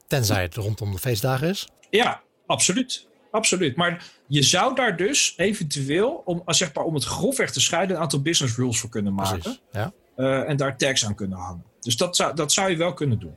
Tenzij 0.06 0.42
het 0.42 0.54
rondom 0.54 0.92
de 0.92 0.98
feestdagen 0.98 1.48
is? 1.48 1.68
Ja, 1.90 2.22
absoluut. 2.46 3.08
Absoluut. 3.30 3.76
Maar 3.76 4.04
je 4.26 4.42
zou 4.42 4.74
daar 4.74 4.96
dus 4.96 5.34
eventueel, 5.36 6.22
om, 6.24 6.42
zeg 6.46 6.74
maar, 6.74 6.84
om 6.84 6.94
het 6.94 7.04
grofweg 7.04 7.50
te 7.50 7.60
scheiden, 7.60 7.96
een 7.96 8.02
aantal 8.02 8.22
business 8.22 8.56
rules 8.56 8.80
voor 8.80 8.90
kunnen 8.90 9.14
maken. 9.14 9.58
ja. 9.72 9.92
Uh, 10.16 10.48
en 10.48 10.56
daar 10.56 10.76
tags 10.76 11.06
aan 11.06 11.14
kunnen 11.14 11.38
hangen. 11.38 11.64
Dus 11.80 11.96
dat 11.96 12.16
zou, 12.16 12.34
dat 12.34 12.52
zou 12.52 12.70
je 12.70 12.76
wel 12.76 12.94
kunnen 12.94 13.18
doen. 13.18 13.36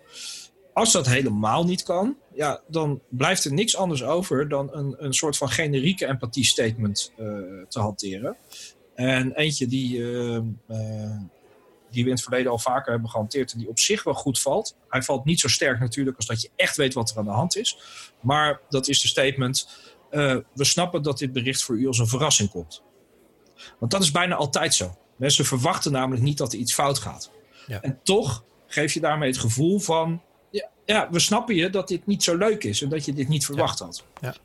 Als 0.77 0.91
dat 0.91 1.05
helemaal 1.05 1.65
niet 1.65 1.83
kan, 1.83 2.17
ja, 2.33 2.61
dan 2.67 3.01
blijft 3.09 3.45
er 3.45 3.53
niks 3.53 3.75
anders 3.75 4.03
over 4.03 4.49
dan 4.49 4.69
een, 4.73 4.95
een 4.97 5.13
soort 5.13 5.37
van 5.37 5.49
generieke 5.49 6.05
empathie 6.05 6.45
statement 6.45 7.11
uh, 7.19 7.27
te 7.67 7.79
hanteren. 7.79 8.37
En 8.95 9.33
eentje 9.33 9.67
die, 9.67 9.97
uh, 9.97 10.33
uh, 10.33 10.41
die 11.89 12.03
we 12.03 12.09
in 12.09 12.09
het 12.09 12.21
verleden 12.21 12.51
al 12.51 12.59
vaker 12.59 12.91
hebben 12.91 13.09
gehanteerd 13.09 13.51
en 13.51 13.59
die 13.59 13.69
op 13.69 13.79
zich 13.79 14.03
wel 14.03 14.13
goed 14.13 14.39
valt. 14.39 14.75
Hij 14.87 15.01
valt 15.01 15.25
niet 15.25 15.39
zo 15.39 15.47
sterk 15.47 15.79
natuurlijk 15.79 16.17
als 16.17 16.25
dat 16.25 16.41
je 16.41 16.49
echt 16.55 16.77
weet 16.77 16.93
wat 16.93 17.09
er 17.09 17.17
aan 17.17 17.25
de 17.25 17.31
hand 17.31 17.57
is. 17.57 17.77
Maar 18.19 18.61
dat 18.69 18.87
is 18.87 19.01
de 19.01 19.07
statement, 19.07 19.69
we 20.09 20.43
snappen 20.53 21.01
dat 21.01 21.17
dit 21.17 21.33
bericht 21.33 21.63
voor 21.63 21.77
u 21.77 21.87
als 21.87 21.99
een 21.99 22.07
verrassing 22.07 22.49
komt. 22.49 22.83
Want 23.79 23.91
dat 23.91 24.01
is 24.01 24.11
bijna 24.11 24.35
altijd 24.35 24.73
zo. 24.73 24.97
Mensen 25.15 25.45
verwachten 25.45 25.91
namelijk 25.91 26.23
niet 26.23 26.37
dat 26.37 26.53
er 26.53 26.59
iets 26.59 26.73
fout 26.73 26.99
gaat. 26.99 27.31
Ja. 27.67 27.81
En 27.81 27.99
toch 28.03 28.43
geef 28.67 28.93
je 28.93 28.99
daarmee 28.99 29.29
het 29.29 29.39
gevoel 29.39 29.79
van 29.79 30.21
ja, 30.87 31.07
we 31.11 31.19
snappen 31.19 31.55
je 31.55 31.69
dat 31.69 31.87
dit 31.87 32.05
niet 32.05 32.23
zo 32.23 32.37
leuk 32.37 32.63
is 32.63 32.81
en 32.81 32.89
dat 32.89 33.05
je 33.05 33.13
dit 33.13 33.27
niet 33.27 33.45
verwacht 33.45 33.79
had. 33.79 34.03
Ja. 34.21 34.35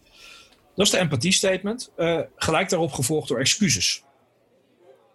Dat 0.75 0.87
is 0.87 0.91
de 0.91 0.99
empathie 0.99 1.33
statement. 1.33 1.91
Uh, 1.97 2.21
gelijk 2.37 2.69
daarop 2.69 2.93
gevolgd 2.93 3.29
door 3.29 3.39
excuses. 3.39 4.05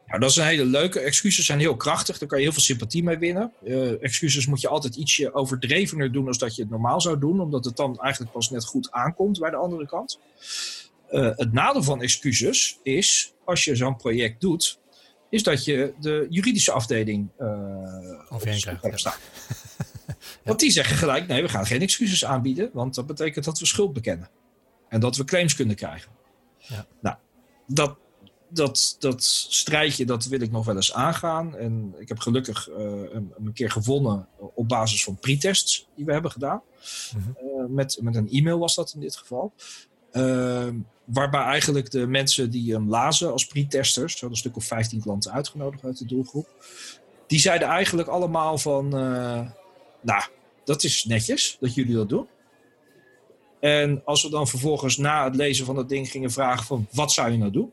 Nou, 0.05 0.19
dat 0.19 0.29
is 0.29 0.35
een 0.35 0.45
hele 0.45 0.65
leuke. 0.65 0.99
Excuses 0.99 1.45
zijn 1.45 1.59
heel 1.59 1.75
krachtig. 1.75 2.17
Daar 2.17 2.27
kan 2.27 2.37
je 2.37 2.43
heel 2.43 2.53
veel 2.53 2.61
sympathie 2.61 3.03
mee 3.03 3.17
winnen. 3.17 3.51
Uh, 3.63 4.03
excuses 4.03 4.45
moet 4.45 4.61
je 4.61 4.67
altijd 4.67 4.95
ietsje 4.95 5.33
overdrevener 5.33 6.11
doen 6.11 6.25
dan 6.25 6.35
dat 6.37 6.55
je 6.55 6.61
het 6.61 6.71
normaal 6.71 7.01
zou 7.01 7.19
doen. 7.19 7.41
Omdat 7.41 7.65
het 7.65 7.75
dan 7.75 7.99
eigenlijk 7.99 8.33
pas 8.33 8.49
net 8.49 8.65
goed 8.65 8.91
aankomt 8.91 9.39
bij 9.39 9.49
de 9.49 9.55
andere 9.55 9.85
kant. 9.87 10.19
Uh, 11.11 11.31
het 11.35 11.53
nadeel 11.53 11.83
van 11.83 12.01
excuses 12.01 12.79
is, 12.83 13.33
als 13.45 13.63
je 13.63 13.75
zo'n 13.75 13.95
project 13.95 14.41
doet, 14.41 14.79
is 15.29 15.43
dat 15.43 15.65
je 15.65 15.93
de 15.99 16.27
juridische 16.29 16.71
afdeling 16.71 17.29
uh, 17.39 17.47
op 18.29 18.39
krijgt. 18.39 19.19
Want 20.47 20.59
die 20.59 20.71
zeggen 20.71 20.97
gelijk, 20.97 21.27
nee, 21.27 21.41
we 21.41 21.49
gaan 21.49 21.65
geen 21.65 21.81
excuses 21.81 22.25
aanbieden. 22.25 22.69
Want 22.73 22.95
dat 22.95 23.05
betekent 23.05 23.45
dat 23.45 23.59
we 23.59 23.65
schuld 23.65 23.93
bekennen. 23.93 24.29
En 24.89 24.99
dat 24.99 25.15
we 25.15 25.23
claims 25.23 25.55
kunnen 25.55 25.75
krijgen. 25.75 26.11
Ja. 26.57 26.85
Nou, 27.01 27.15
dat, 27.67 27.97
dat, 28.49 28.95
dat 28.99 29.23
strijdje 29.23 30.05
dat 30.05 30.25
wil 30.25 30.41
ik 30.41 30.51
nog 30.51 30.65
wel 30.65 30.75
eens 30.75 30.93
aangaan. 30.93 31.57
En 31.57 31.95
ik 31.97 32.07
heb 32.07 32.19
gelukkig 32.19 32.69
uh, 32.69 32.75
een, 32.77 33.33
een, 33.37 33.53
keer 33.53 33.71
gewonnen 33.71 34.27
op 34.37 34.67
basis 34.67 35.03
van 35.03 35.17
pretests 35.19 35.87
die 35.95 36.05
we 36.05 36.11
hebben 36.11 36.31
gedaan. 36.31 36.61
Mm 37.15 37.21
-hmm. 37.21 37.61
uh, 37.61 37.65
met, 37.69 37.97
met 38.01 38.15
een 38.15 38.29
e-mail 38.29 38.59
was 38.59 38.75
dat 38.75 38.91
in 38.93 38.99
dit 38.99 39.15
geval. 39.15 39.53
Uh, 40.11 40.67
waarbij 41.03 41.41
eigenlijk 41.41 41.91
de 41.91 42.07
mensen 42.07 42.49
die 42.49 42.73
hem 42.73 42.89
lazen 42.89 43.31
als 43.31 43.45
pretesters, 43.45 44.13
we 44.13 44.19
hadden 44.19 44.29
een 44.29 44.43
stuk 44.43 44.55
of 44.55 44.65
15 44.65 45.01
klanten 45.01 45.31
uitgenodigd 45.31 45.83
uit 45.83 45.97
de 45.97 46.05
doelgroep, 46.05 46.47
die 47.27 47.39
zeiden 47.39 47.67
eigenlijk 47.67 48.07
allemaal 48.07 48.57
van, 48.57 48.89
nou, 50.01 50.23
dat 50.67 50.83
is 50.83 51.05
netjes 51.05 51.57
dat 51.59 51.73
jullie 51.73 51.95
dat 51.95 52.09
doen. 52.09 52.27
En 53.59 54.01
als 54.05 54.23
we 54.23 54.29
dan 54.29 54.47
vervolgens 54.47 54.97
na 54.97 55.23
het 55.23 55.35
lezen 55.35 55.65
van 55.65 55.75
dat 55.75 55.89
ding 55.89 56.09
gingen 56.09 56.31
vragen 56.31 56.65
van 56.65 56.87
wat 56.91 57.11
zou 57.11 57.31
je 57.31 57.37
nou 57.37 57.51
doen? 57.51 57.71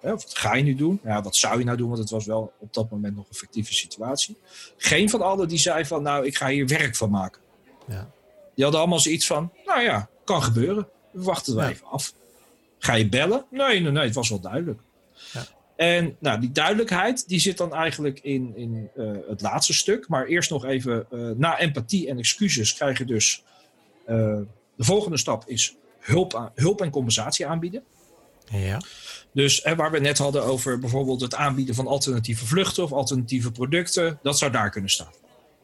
Of 0.00 0.10
wat 0.10 0.38
ga 0.38 0.54
je 0.54 0.62
nu 0.62 0.74
doen? 0.74 1.00
Ja, 1.04 1.22
wat 1.22 1.36
zou 1.36 1.58
je 1.58 1.64
nou 1.64 1.76
doen? 1.76 1.88
Want 1.88 2.00
het 2.00 2.10
was 2.10 2.26
wel 2.26 2.52
op 2.58 2.74
dat 2.74 2.90
moment 2.90 3.16
nog 3.16 3.28
een 3.28 3.34
fictieve 3.34 3.74
situatie. 3.74 4.36
Geen 4.76 5.10
van 5.10 5.22
allen 5.22 5.48
die 5.48 5.58
zei 5.58 5.84
van 5.84 6.02
nou, 6.02 6.26
ik 6.26 6.36
ga 6.36 6.48
hier 6.48 6.66
werk 6.66 6.96
van 6.96 7.10
maken. 7.10 7.40
Ja. 7.86 8.10
Die 8.54 8.64
hadden 8.64 8.80
allemaal 8.80 9.00
zoiets 9.00 9.26
van, 9.26 9.52
nou 9.64 9.80
ja, 9.80 10.08
kan 10.24 10.42
gebeuren. 10.42 10.88
We 11.10 11.22
wachten 11.22 11.54
ja. 11.54 11.68
even 11.68 11.86
af. 11.86 12.14
Ga 12.78 12.94
je 12.94 13.08
bellen? 13.08 13.44
Nee, 13.50 13.80
nee, 13.80 13.92
nee, 13.92 14.04
het 14.04 14.14
was 14.14 14.28
wel 14.28 14.40
duidelijk. 14.40 14.80
Ja. 15.32 15.44
En 15.82 16.16
nou, 16.18 16.40
die 16.40 16.52
duidelijkheid 16.52 17.28
die 17.28 17.40
zit 17.40 17.56
dan 17.56 17.74
eigenlijk 17.74 18.20
in, 18.20 18.52
in 18.56 18.90
uh, 18.96 19.12
het 19.28 19.40
laatste 19.40 19.74
stuk. 19.74 20.08
Maar 20.08 20.26
eerst 20.26 20.50
nog 20.50 20.64
even, 20.64 21.06
uh, 21.10 21.30
na 21.36 21.58
empathie 21.58 22.08
en 22.08 22.18
excuses 22.18 22.74
krijg 22.74 22.98
je 22.98 23.04
dus... 23.04 23.42
Uh, 24.08 24.38
de 24.76 24.84
volgende 24.84 25.16
stap 25.16 25.48
is 25.48 25.76
hulp, 25.98 26.34
aan, 26.34 26.50
hulp 26.54 26.80
en 26.80 26.90
compensatie 26.90 27.46
aanbieden. 27.46 27.82
Ja. 28.50 28.80
Dus 29.32 29.62
hè, 29.62 29.76
waar 29.76 29.90
we 29.90 29.98
net 29.98 30.18
hadden 30.18 30.44
over 30.44 30.78
bijvoorbeeld 30.78 31.20
het 31.20 31.34
aanbieden 31.34 31.74
van 31.74 31.86
alternatieve 31.86 32.46
vluchten 32.46 32.82
of 32.82 32.92
alternatieve 32.92 33.52
producten, 33.52 34.18
dat 34.22 34.38
zou 34.38 34.52
daar 34.52 34.70
kunnen 34.70 34.90
staan. 34.90 35.12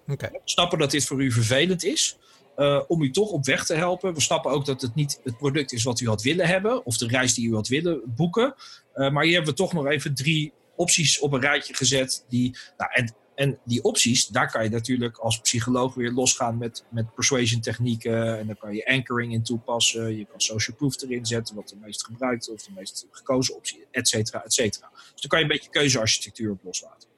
Okay. 0.08 0.40
Snappen 0.44 0.78
dat 0.78 0.90
dit 0.90 1.04
voor 1.04 1.22
u 1.22 1.32
vervelend 1.32 1.84
is, 1.84 2.18
uh, 2.58 2.82
om 2.88 3.02
u 3.02 3.10
toch 3.10 3.30
op 3.30 3.44
weg 3.44 3.64
te 3.66 3.74
helpen. 3.74 4.14
We 4.14 4.20
snappen 4.20 4.50
ook 4.50 4.64
dat 4.64 4.80
het 4.80 4.94
niet 4.94 5.20
het 5.24 5.38
product 5.38 5.72
is 5.72 5.82
wat 5.82 6.00
u 6.00 6.06
had 6.06 6.22
willen 6.22 6.46
hebben, 6.46 6.86
of 6.86 6.96
de 6.96 7.06
reis 7.06 7.34
die 7.34 7.48
u 7.48 7.54
had 7.54 7.68
willen 7.68 8.00
boeken. 8.06 8.54
Uh, 8.94 9.10
maar 9.10 9.24
hier 9.24 9.34
hebben 9.34 9.50
we 9.50 9.58
toch 9.58 9.72
nog 9.72 9.86
even 9.86 10.14
drie 10.14 10.52
opties 10.76 11.18
op 11.18 11.32
een 11.32 11.40
rijtje 11.40 11.74
gezet. 11.74 12.24
Die, 12.28 12.56
nou, 12.76 12.90
en 12.92 13.14
en 13.34 13.58
die 13.64 13.82
opties, 13.82 14.26
daar 14.26 14.50
kan 14.50 14.64
je 14.64 14.70
natuurlijk 14.70 15.18
als 15.18 15.40
psycholoog 15.40 15.94
weer 15.94 16.10
losgaan 16.10 16.58
met, 16.58 16.84
met 16.90 17.14
persuasion 17.14 17.60
technieken. 17.60 18.38
En 18.38 18.46
dan 18.46 18.56
kan 18.56 18.74
je 18.74 18.86
anchoring 18.86 19.32
in 19.32 19.42
toepassen. 19.42 20.16
Je 20.16 20.24
kan 20.24 20.40
social 20.40 20.76
proof 20.76 21.02
erin 21.02 21.26
zetten, 21.26 21.54
wat 21.54 21.68
de 21.68 21.76
meest 21.76 22.04
gebruikte 22.04 22.52
of 22.52 22.62
de 22.62 22.70
meest 22.74 23.06
gekozen 23.10 23.56
optie, 23.56 23.86
et 23.90 24.08
cetera, 24.08 24.44
et 24.44 24.52
cetera. 24.52 24.90
Dus 24.92 25.20
dan 25.20 25.30
kan 25.30 25.38
je 25.38 25.44
een 25.44 25.50
beetje 25.50 25.70
keuzearchitectuur 25.70 26.50
op 26.50 26.64
loslaten. 26.64 27.08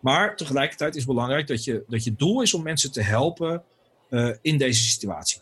Maar 0.00 0.36
tegelijkertijd 0.36 0.94
is 0.94 1.02
het 1.02 1.10
belangrijk 1.10 1.46
dat 1.46 1.64
je, 1.64 1.84
dat 1.88 2.04
je 2.04 2.14
doel 2.14 2.42
is 2.42 2.54
om 2.54 2.62
mensen 2.62 2.92
te 2.92 3.02
helpen 3.02 3.62
uh, 4.10 4.34
in 4.40 4.58
deze 4.58 4.82
situatie. 4.82 5.40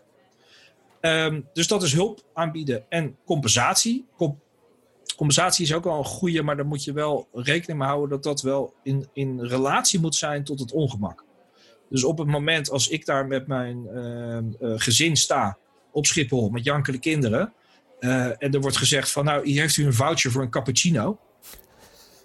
Um, 1.00 1.48
dus 1.52 1.68
dat 1.68 1.82
is 1.82 1.92
hulp 1.92 2.22
aanbieden 2.34 2.84
en 2.88 3.16
compensatie. 3.24 4.06
Com 4.16 4.40
compensatie 5.16 5.64
is 5.64 5.74
ook 5.74 5.84
wel 5.84 5.98
een 5.98 6.04
goede, 6.04 6.42
maar 6.42 6.56
daar 6.56 6.66
moet 6.66 6.84
je 6.84 6.92
wel 6.92 7.28
rekening 7.32 7.78
mee 7.78 7.88
houden 7.88 8.10
dat 8.10 8.22
dat 8.22 8.42
wel 8.42 8.74
in, 8.82 9.08
in 9.12 9.40
relatie 9.40 10.00
moet 10.00 10.14
zijn 10.14 10.44
tot 10.44 10.60
het 10.60 10.72
ongemak. 10.72 11.24
Dus 11.90 12.04
op 12.04 12.18
het 12.18 12.26
moment 12.26 12.70
als 12.70 12.88
ik 12.88 13.06
daar 13.06 13.26
met 13.26 13.46
mijn 13.46 13.86
uh, 13.92 14.36
uh, 14.70 14.74
gezin 14.76 15.16
sta 15.16 15.58
op 15.92 16.06
Schiphol 16.06 16.48
met 16.48 16.64
jankele 16.64 16.98
kinderen. 16.98 17.52
Uh, 18.00 18.24
en 18.24 18.52
er 18.52 18.60
wordt 18.60 18.76
gezegd 18.76 19.10
van 19.10 19.24
nou, 19.24 19.46
hier 19.46 19.60
heeft 19.60 19.76
u 19.76 19.86
een 19.86 19.94
voucher 19.94 20.30
voor 20.30 20.42
een 20.42 20.50
cappuccino. 20.50 21.18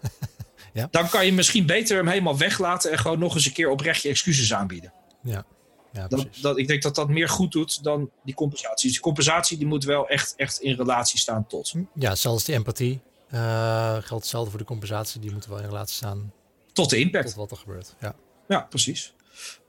ja. 0.73 0.87
Dan 0.91 1.09
kan 1.09 1.25
je 1.25 1.33
misschien 1.33 1.65
beter 1.65 1.97
hem 1.97 2.07
helemaal 2.07 2.37
weglaten 2.37 2.91
en 2.91 2.99
gewoon 2.99 3.19
nog 3.19 3.35
eens 3.35 3.45
een 3.45 3.53
keer 3.53 3.69
oprecht 3.69 4.01
je 4.01 4.09
excuses 4.09 4.53
aanbieden. 4.53 4.93
Ja. 5.23 5.45
Ja, 5.93 6.07
dat, 6.07 6.27
dat, 6.41 6.57
ik 6.57 6.67
denk 6.67 6.81
dat 6.81 6.95
dat 6.95 7.09
meer 7.09 7.29
goed 7.29 7.51
doet 7.51 7.83
dan 7.83 8.09
die 8.23 8.33
compensatie. 8.33 8.83
Dus 8.83 8.91
die 8.91 9.01
compensatie 9.01 9.57
die 9.57 9.67
moet 9.67 9.83
wel 9.83 10.07
echt, 10.07 10.33
echt 10.35 10.59
in 10.59 10.75
relatie 10.75 11.19
staan 11.19 11.47
tot. 11.47 11.73
Ja, 11.93 12.15
zelfs 12.15 12.43
die 12.43 12.55
empathie 12.55 12.99
uh, 13.33 13.91
geldt 13.91 14.09
hetzelfde 14.09 14.49
voor 14.49 14.59
de 14.59 14.65
compensatie. 14.65 15.21
Die 15.21 15.31
moet 15.31 15.45
wel 15.45 15.57
in 15.57 15.65
relatie 15.65 15.95
staan 15.95 16.31
tot 16.73 16.89
de 16.89 16.97
impact. 16.97 17.25
Tot 17.25 17.35
wat 17.35 17.51
er 17.51 17.57
gebeurt. 17.57 17.95
Ja, 17.99 18.15
ja 18.47 18.59
precies. 18.59 19.13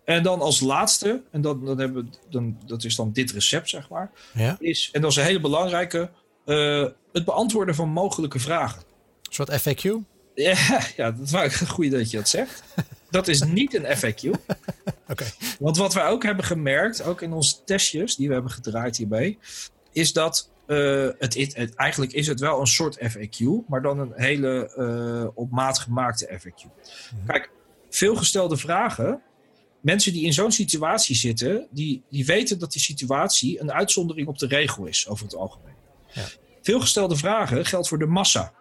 En 0.05 0.23
dan 0.23 0.41
als 0.41 0.61
laatste, 0.61 1.23
en 1.31 1.41
dat, 1.41 1.67
dan 1.67 1.79
hebben 1.79 2.05
we, 2.05 2.19
dan, 2.31 2.59
dat 2.67 2.85
is 2.85 2.97
dan 2.97 3.13
dit 3.13 3.31
recept, 3.31 3.69
zeg 3.69 3.89
maar. 3.89 4.11
Ja. 4.33 4.57
Is, 4.61 4.89
en 4.93 5.01
dat 5.01 5.11
is 5.11 5.17
een 5.17 5.25
hele 5.25 5.41
belangrijke, 5.41 6.11
uh, 6.45 6.87
het 7.13 7.25
beantwoorden 7.25 7.75
van 7.75 7.89
mogelijke 7.89 8.39
vragen. 8.39 8.83
Een 9.23 9.33
soort 9.33 9.61
FAQ? 9.61 9.91
Ja, 10.35 10.57
ja 10.97 11.11
dat 11.11 11.27
is 11.27 11.31
wel 11.31 11.51
goed 11.51 11.91
dat 11.91 12.11
je 12.11 12.17
dat 12.17 12.29
zegt. 12.29 12.63
Dat 13.13 13.29
is 13.29 13.43
niet 13.43 13.75
een 13.75 13.97
FAQ. 13.97 14.31
Okay. 15.09 15.33
Want 15.59 15.77
wat 15.77 15.95
wij 15.95 16.07
ook 16.07 16.23
hebben 16.23 16.45
gemerkt, 16.45 17.03
ook 17.03 17.23
in 17.23 17.33
onze 17.33 17.65
testjes 17.65 18.17
die 18.17 18.29
we 18.29 18.35
hebben 18.35 18.53
gedraaid 18.53 18.97
hierbij, 18.97 19.39
is 19.93 20.13
dat 20.13 20.51
uh, 20.67 21.09
het, 21.19 21.35
het, 21.35 21.55
het, 21.55 21.75
eigenlijk 21.75 22.13
is 22.13 22.27
het 22.27 22.41
wel 22.41 22.61
een 22.61 22.67
soort 22.67 22.99
FAQ, 22.99 23.67
maar 23.69 23.83
dan 23.83 23.99
een 23.99 24.13
hele 24.15 24.73
uh, 24.77 25.31
op 25.35 25.51
maat 25.51 25.79
gemaakte 25.79 26.39
FAQ. 26.41 26.65
Mm-hmm. 26.65 27.27
Kijk, 27.27 27.51
veel 27.91 28.17
gestelde 28.17 28.57
vragen. 28.57 29.23
Mensen 29.81 30.13
die 30.13 30.25
in 30.25 30.33
zo'n 30.33 30.53
situatie 30.53 31.17
zitten, 31.17 31.67
die, 31.71 32.03
die 32.11 32.27
weten 32.27 32.59
dat 32.59 32.73
die 32.73 32.83
situatie 32.83 33.61
een 33.61 33.73
uitzondering 33.73 34.29
op 34.29 34.39
de 34.39 34.47
regel 34.47 34.87
is 34.87 35.09
over 35.09 35.25
het 35.25 35.37
algemeen. 35.37 35.75
Ja. 36.13 36.25
Veel 36.63 36.81
gestelde 36.81 37.17
vragen 37.17 37.67
geldt 37.67 37.89
voor 37.89 37.99
de 37.99 38.07
massa. 38.07 38.53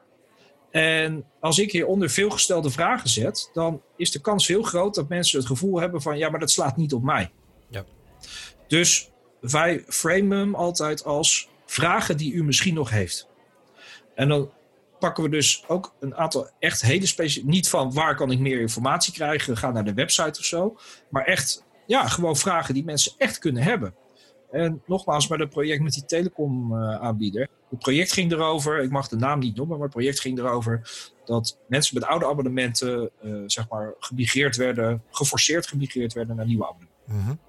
En 0.72 1.26
als 1.40 1.60
ik 1.60 1.72
hieronder 1.72 2.10
veelgestelde 2.10 2.70
vragen 2.70 3.10
zet, 3.10 3.50
dan 3.54 3.82
is 3.96 4.12
de 4.12 4.22
kans 4.22 4.48
heel 4.48 4.64
groot 4.64 4.96
dat 4.96 5.10
mensen 5.10 5.40
het 5.40 5.48
gevoel 5.48 5.80
hebben 5.80 6.02
van 6.02 6.18
ja, 6.18 6.30
maar 6.30 6.40
dat 6.40 6.52
slaat 6.52 6.78
niet 6.78 6.94
op 6.94 7.04
mij. 7.04 7.32
Ja. 7.70 7.86
Dus 8.68 9.12
wij 9.40 9.84
framen 9.88 10.38
hem 10.38 10.56
altijd 10.56 11.04
als 11.04 11.50
vragen 11.66 12.18
die 12.18 12.34
u 12.34 12.44
misschien 12.44 12.74
nog 12.74 12.90
heeft. 12.90 13.28
En 14.16 14.28
dan 14.28 14.52
pakken 15.00 15.24
we 15.24 15.30
dus 15.30 15.64
ook 15.68 15.96
een 16.00 16.16
aantal 16.16 16.50
echt 16.60 16.82
hele 16.82 17.06
specifieke, 17.06 17.50
niet 17.50 17.70
van 17.70 17.94
waar 17.94 18.16
kan 18.16 18.32
ik 18.32 18.40
meer 18.40 18.60
informatie 18.60 19.14
krijgen, 19.14 19.58
ga 19.58 19.72
naar 19.72 19.86
de 19.86 19.94
website 19.94 20.40
of 20.40 20.46
zo, 20.46 20.78
maar 21.10 21.26
echt, 21.26 21.64
ja, 21.86 22.08
gewoon 22.08 22.36
vragen 22.36 22.74
die 22.74 22.84
mensen 22.84 23.14
echt 23.18 23.40
kunnen 23.40 23.64
hebben. 23.64 23.96
En 24.52 24.82
nogmaals, 24.86 25.28
bij 25.28 25.38
het 25.38 25.50
project 25.50 25.82
met 25.82 25.94
die 25.94 26.06
telecom-aanbieder. 26.06 27.48
het 27.70 27.80
project 27.80 28.12
ging 28.12 28.32
erover, 28.32 28.84
ik 28.84 28.90
mag 28.90 29.08
de 29.08 29.16
naam 29.16 29.40
niet 29.40 29.56
noemen, 29.56 29.76
maar 29.76 29.86
het 29.86 29.96
project 29.96 30.20
ging 30.20 30.40
erover 30.40 30.92
dat 31.26 31.58
mensen 31.68 32.00
met 32.00 32.10
oude 32.10 32.26
abonnementen, 32.26 33.10
uh, 33.24 33.44
zeg 33.46 33.70
maar, 33.70 33.94
gemigreerd 34.00 34.56
werden, 34.56 35.04
geforceerd 35.12 35.68
gemigreerd 35.68 36.14
werden 36.14 36.36
naar 36.36 36.46
nieuwe 36.46 36.68
abonnementen. 36.68 37.06
Mm 37.06 37.26
-hmm. 37.26 37.40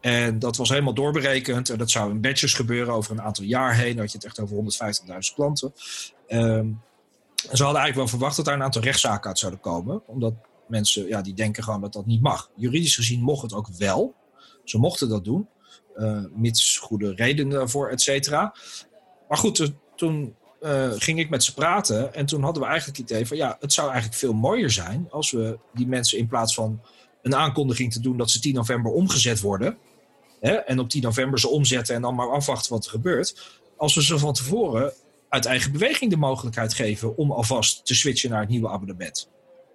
En 0.00 0.38
dat 0.38 0.56
was 0.56 0.68
helemaal 0.68 0.94
doorberekend. 0.94 1.70
En 1.70 1.78
dat 1.78 1.90
zou 1.90 2.10
in 2.10 2.20
batches 2.20 2.54
gebeuren 2.54 2.94
over 2.94 3.12
een 3.12 3.22
aantal 3.22 3.44
jaar 3.44 3.74
heen. 3.74 3.90
Dan 3.90 4.00
had 4.00 4.12
je 4.12 4.18
het 4.18 4.26
echt 4.26 4.40
over 4.40 4.56
150.000 4.56 5.34
klanten. 5.34 5.72
Um, 6.28 6.82
en 7.48 7.56
ze 7.56 7.62
hadden 7.62 7.80
eigenlijk 7.80 7.96
wel 7.96 8.06
verwacht 8.06 8.36
dat 8.36 8.44
daar 8.44 8.54
een 8.54 8.62
aantal 8.62 8.82
rechtszaken 8.82 9.28
uit 9.28 9.38
zouden 9.38 9.60
komen. 9.60 10.02
Omdat 10.06 10.34
mensen, 10.66 11.06
ja, 11.06 11.22
die 11.22 11.34
denken 11.34 11.62
gewoon 11.62 11.80
dat 11.80 11.92
dat 11.92 12.06
niet 12.06 12.20
mag. 12.20 12.50
Juridisch 12.54 12.94
gezien 12.94 13.20
mocht 13.20 13.42
het 13.42 13.54
ook 13.54 13.68
wel. 13.78 14.14
Ze 14.64 14.78
mochten 14.78 15.08
dat 15.08 15.24
doen. 15.24 15.48
Uh, 15.96 16.24
mits 16.34 16.78
goede 16.78 17.14
redenen 17.14 17.58
daarvoor, 17.58 17.88
et 17.88 18.00
cetera. 18.00 18.54
Maar 19.28 19.38
goed, 19.38 19.72
toen 19.96 20.34
uh, 20.62 20.90
ging 20.96 21.18
ik 21.18 21.30
met 21.30 21.44
ze 21.44 21.54
praten. 21.54 22.14
En 22.14 22.26
toen 22.26 22.42
hadden 22.42 22.62
we 22.62 22.68
eigenlijk 22.68 22.98
het 22.98 23.10
idee 23.10 23.26
van... 23.26 23.36
ja, 23.36 23.56
het 23.60 23.72
zou 23.72 23.88
eigenlijk 23.90 24.18
veel 24.18 24.32
mooier 24.32 24.70
zijn... 24.70 25.06
als 25.10 25.30
we 25.30 25.58
die 25.74 25.86
mensen 25.86 26.18
in 26.18 26.26
plaats 26.26 26.54
van 26.54 26.80
een 27.22 27.34
aankondiging 27.34 27.92
te 27.92 28.00
doen... 28.00 28.16
dat 28.16 28.30
ze 28.30 28.40
10 28.40 28.54
november 28.54 28.92
omgezet 28.92 29.40
worden... 29.40 29.78
Hè, 30.40 30.52
en 30.54 30.78
op 30.78 30.88
10 30.88 31.02
november 31.02 31.40
ze 31.40 31.48
omzetten 31.48 31.94
en 31.94 32.02
dan 32.02 32.14
maar 32.14 32.30
afwachten 32.30 32.72
wat 32.72 32.84
er 32.84 32.90
gebeurt... 32.90 33.60
als 33.76 33.94
we 33.94 34.02
ze 34.02 34.18
van 34.18 34.32
tevoren 34.32 34.92
uit 35.28 35.46
eigen 35.46 35.72
beweging 35.72 36.10
de 36.10 36.16
mogelijkheid 36.16 36.74
geven... 36.74 37.16
om 37.16 37.32
alvast 37.32 37.86
te 37.86 37.94
switchen 37.94 38.30
naar 38.30 38.40
het 38.40 38.48
nieuwe 38.48 38.68
abonnement. 38.68 39.28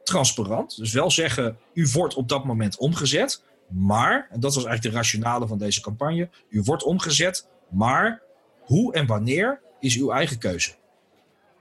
Transparant, 0.04 0.78
dus 0.78 0.94
wel 0.94 1.12
zeggen... 1.12 1.58
u 1.74 1.88
wordt 1.94 2.16
op 2.16 2.30
dat 2.30 2.46
moment 2.46 2.78
omgezet... 2.78 3.42
Maar, 3.68 4.28
en 4.32 4.40
dat 4.40 4.56
was 4.56 4.66
eigenlijk 4.66 4.94
de 4.94 5.02
rationale 5.02 5.48
van 5.48 5.58
deze 5.58 5.82
campagne, 5.82 6.30
u 6.50 6.62
wordt 6.62 6.84
omgezet, 6.84 7.48
maar 7.70 8.22
hoe 8.60 8.94
en 8.94 9.06
wanneer, 9.06 9.62
is 9.80 9.96
uw 9.98 10.12
eigen 10.12 10.38
keuze. 10.38 10.72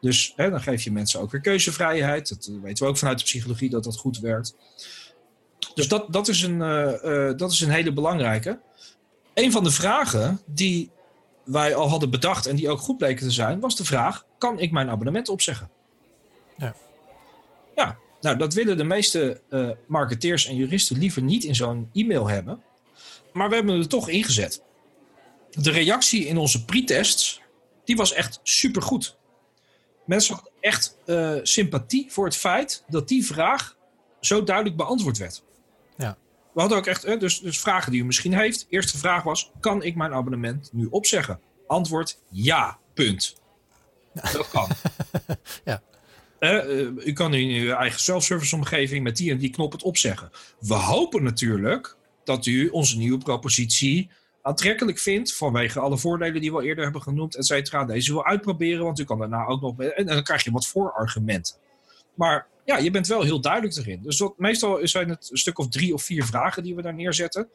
Dus 0.00 0.32
hè, 0.36 0.50
dan 0.50 0.60
geef 0.60 0.82
je 0.82 0.92
mensen 0.92 1.20
ook 1.20 1.30
weer 1.30 1.40
keuzevrijheid. 1.40 2.28
Dat 2.28 2.50
weten 2.62 2.84
we 2.84 2.90
ook 2.90 2.98
vanuit 2.98 3.18
de 3.18 3.24
psychologie 3.24 3.70
dat 3.70 3.84
dat 3.84 3.96
goed 3.96 4.18
werkt. 4.18 4.56
Dus 5.74 5.88
dat, 5.88 6.12
dat, 6.12 6.28
is, 6.28 6.42
een, 6.42 6.60
uh, 6.60 7.36
dat 7.36 7.50
is 7.50 7.60
een 7.60 7.70
hele 7.70 7.92
belangrijke. 7.92 8.60
Een 9.34 9.52
van 9.52 9.64
de 9.64 9.70
vragen 9.70 10.40
die 10.46 10.90
wij 11.44 11.74
al 11.74 11.88
hadden 11.88 12.10
bedacht 12.10 12.46
en 12.46 12.56
die 12.56 12.70
ook 12.70 12.78
goed 12.78 12.98
bleken 12.98 13.26
te 13.26 13.32
zijn, 13.32 13.60
was 13.60 13.76
de 13.76 13.84
vraag: 13.84 14.26
kan 14.38 14.58
ik 14.58 14.70
mijn 14.70 14.90
abonnement 14.90 15.28
opzeggen? 15.28 15.70
Ja. 16.56 16.74
Nou 18.24 18.36
dat 18.36 18.54
willen 18.54 18.76
de 18.76 18.84
meeste 18.84 19.40
uh, 19.50 19.70
marketeers 19.86 20.46
en 20.46 20.56
juristen 20.56 20.98
liever 20.98 21.22
niet 21.22 21.44
in 21.44 21.54
zo'n 21.54 21.90
e-mail 21.92 22.28
hebben. 22.28 22.62
Maar 23.32 23.48
we 23.48 23.54
hebben 23.54 23.74
het 23.74 23.82
er 23.82 23.90
toch 23.90 24.08
ingezet. 24.08 24.62
De 25.50 25.70
reactie 25.70 26.26
in 26.26 26.36
onze 26.36 26.64
pre-tests, 26.64 27.40
die 27.84 27.96
was 27.96 28.12
echt 28.12 28.40
supergoed. 28.42 29.18
Mensen 30.06 30.34
hadden 30.34 30.52
echt 30.60 30.96
uh, 31.06 31.34
sympathie 31.42 32.06
voor 32.12 32.24
het 32.24 32.36
feit 32.36 32.84
dat 32.88 33.08
die 33.08 33.26
vraag 33.26 33.76
zo 34.20 34.44
duidelijk 34.44 34.76
beantwoord 34.76 35.18
werd. 35.18 35.42
Ja. 35.96 36.16
We 36.54 36.60
hadden 36.60 36.78
ook 36.78 36.86
echt, 36.86 37.20
dus, 37.20 37.40
dus 37.40 37.60
vragen 37.60 37.92
die 37.92 38.00
u 38.00 38.04
misschien 38.04 38.34
heeft. 38.34 38.66
Eerste 38.68 38.98
vraag 38.98 39.22
was: 39.22 39.50
kan 39.60 39.82
ik 39.82 39.94
mijn 39.94 40.12
abonnement 40.12 40.70
nu 40.72 40.86
opzeggen? 40.90 41.40
Antwoord: 41.66 42.18
ja. 42.30 42.78
Punt. 42.94 43.36
Dat 44.12 44.50
kan. 44.50 44.68
ja. 45.64 45.82
Uh, 46.44 47.06
u 47.06 47.12
kan 47.12 47.34
in 47.34 47.48
uw 47.48 47.72
eigen 47.72 48.00
self-service 48.00 48.54
omgeving 48.54 49.02
met 49.02 49.16
die 49.16 49.30
en 49.30 49.38
die 49.38 49.50
knop 49.50 49.72
het 49.72 49.82
opzeggen. 49.82 50.30
We 50.60 50.74
hopen 50.74 51.22
natuurlijk 51.22 51.96
dat 52.24 52.46
u 52.46 52.68
onze 52.68 52.98
nieuwe 52.98 53.18
propositie 53.18 54.10
aantrekkelijk 54.42 54.98
vindt. 54.98 55.36
Vanwege 55.36 55.80
alle 55.80 55.98
voordelen 55.98 56.40
die 56.40 56.50
we 56.50 56.56
al 56.56 56.62
eerder 56.62 56.84
hebben 56.84 57.02
genoemd, 57.02 57.36
et 57.36 57.46
cetera. 57.46 57.84
Deze 57.84 58.12
wil 58.12 58.24
uitproberen, 58.24 58.84
want 58.84 58.98
u 58.98 59.04
kan 59.04 59.18
daarna 59.18 59.46
ook 59.46 59.60
nog. 59.60 59.80
En, 59.80 60.06
dan 60.06 60.22
krijg 60.22 60.44
je 60.44 60.50
wat 60.50 60.66
voorargumenten. 60.66 61.54
Maar 62.14 62.46
ja, 62.64 62.78
je 62.78 62.90
bent 62.90 63.06
wel 63.06 63.22
heel 63.22 63.40
duidelijk 63.40 63.76
erin. 63.76 64.02
Dus 64.02 64.28
meestal 64.36 64.78
zijn 64.82 65.08
het 65.08 65.28
een 65.30 65.36
stuk 65.36 65.58
of 65.58 65.68
drie 65.68 65.94
of 65.94 66.02
vier 66.02 66.24
vragen 66.24 66.62
die 66.62 66.74
we 66.74 66.82
daar 66.82 66.94
neerzetten. 66.94 67.48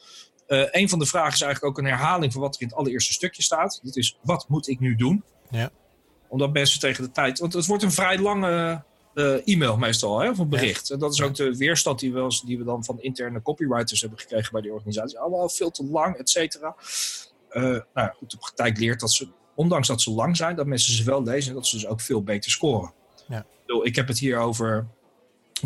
Uh, 0.47 0.63
een 0.71 0.89
van 0.89 0.99
de 0.99 1.05
vragen 1.05 1.33
is 1.33 1.41
eigenlijk 1.41 1.71
ook 1.71 1.83
een 1.83 1.91
herhaling 1.91 2.33
van 2.33 2.41
wat 2.41 2.55
er 2.55 2.61
in 2.61 2.67
het 2.67 2.75
allereerste 2.75 3.13
stukje 3.13 3.43
staat. 3.43 3.79
Dat 3.83 3.95
is: 3.95 4.17
wat 4.21 4.45
moet 4.47 4.67
ik 4.67 4.79
nu 4.79 4.95
doen? 4.95 5.23
Ja. 5.49 5.71
Omdat 6.29 6.53
mensen 6.53 6.79
tegen 6.79 7.03
de 7.03 7.11
tijd. 7.11 7.39
Want 7.39 7.53
het 7.53 7.65
wordt 7.65 7.83
een 7.83 7.91
vrij 7.91 8.19
lange 8.19 8.83
uh, 9.13 9.47
e-mail 9.47 9.77
meestal, 9.77 10.19
hè, 10.19 10.29
of 10.29 10.37
een 10.37 10.49
bericht. 10.49 10.89
En 10.89 10.99
dat 10.99 11.13
is 11.13 11.21
ook 11.21 11.35
de 11.35 11.57
weerstand 11.57 11.99
die 11.99 12.13
we, 12.13 12.41
die 12.45 12.57
we 12.57 12.63
dan 12.63 12.83
van 12.83 13.01
interne 13.01 13.41
copywriters 13.41 14.01
hebben 14.01 14.19
gekregen 14.19 14.51
bij 14.51 14.61
die 14.61 14.73
organisatie. 14.73 15.19
Allemaal 15.19 15.49
veel 15.49 15.71
te 15.71 15.83
lang, 15.83 16.15
et 16.15 16.29
cetera. 16.29 16.75
Uh, 17.51 17.63
nou 17.63 17.81
ja, 17.93 18.13
goed, 18.17 18.31
de 18.31 18.37
praktijk 18.37 18.77
leert 18.77 18.99
dat 18.99 19.11
ze, 19.11 19.27
ondanks 19.55 19.87
dat 19.87 20.01
ze 20.01 20.11
lang 20.11 20.37
zijn, 20.37 20.55
dat 20.55 20.65
mensen 20.65 20.93
ze 20.93 21.03
wel 21.03 21.23
lezen 21.23 21.49
en 21.49 21.55
dat 21.55 21.67
ze 21.67 21.75
dus 21.75 21.87
ook 21.87 22.01
veel 22.01 22.23
beter 22.23 22.51
scoren. 22.51 22.93
Ja. 23.27 23.45
Ik 23.83 23.95
heb 23.95 24.07
het 24.07 24.19
hier 24.19 24.37
over 24.37 24.87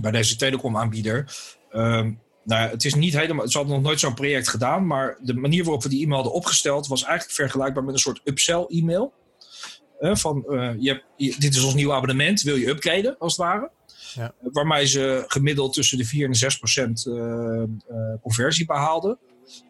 bij 0.02 0.12
deze 0.12 0.36
telecomaanbieder. 0.36 1.38
Um, 1.72 2.22
nou, 2.44 2.70
het 2.70 2.86
is 2.86 2.94
niet 2.94 3.18
helemaal. 3.18 3.48
Ze 3.48 3.58
hadden 3.58 3.76
nog 3.76 3.86
nooit 3.86 4.00
zo'n 4.00 4.14
project 4.14 4.48
gedaan, 4.48 4.88
maar 4.88 5.18
de 5.22 5.34
manier 5.34 5.64
waarop 5.64 5.84
we 5.84 5.90
die 5.90 6.04
e-mail 6.04 6.16
hadden 6.22 6.34
opgesteld 6.34 6.88
was 6.88 7.04
eigenlijk 7.04 7.36
vergelijkbaar 7.36 7.84
met 7.84 7.94
een 7.94 8.00
soort 8.00 8.22
upsell 8.24 8.66
van, 10.12 10.46
uh, 10.48 10.72
je 10.80 10.90
hebt, 10.90 11.42
dit 11.42 11.56
is 11.56 11.64
ons 11.64 11.74
nieuwe 11.74 11.94
abonnement, 11.94 12.42
wil 12.42 12.56
je 12.56 12.68
upgraden 12.68 13.18
als 13.18 13.38
het 13.38 13.46
ware. 13.46 13.72
Ja. 14.14 14.34
waarmee 14.42 14.86
ze 14.86 15.24
gemiddeld 15.28 15.74
tussen 15.74 15.98
de 15.98 16.06
4 16.06 16.28
en 16.28 16.36
6 16.36 16.58
procent 16.58 17.06
uh, 17.06 17.64
conversie 18.22 18.66
behaalden. 18.66 19.18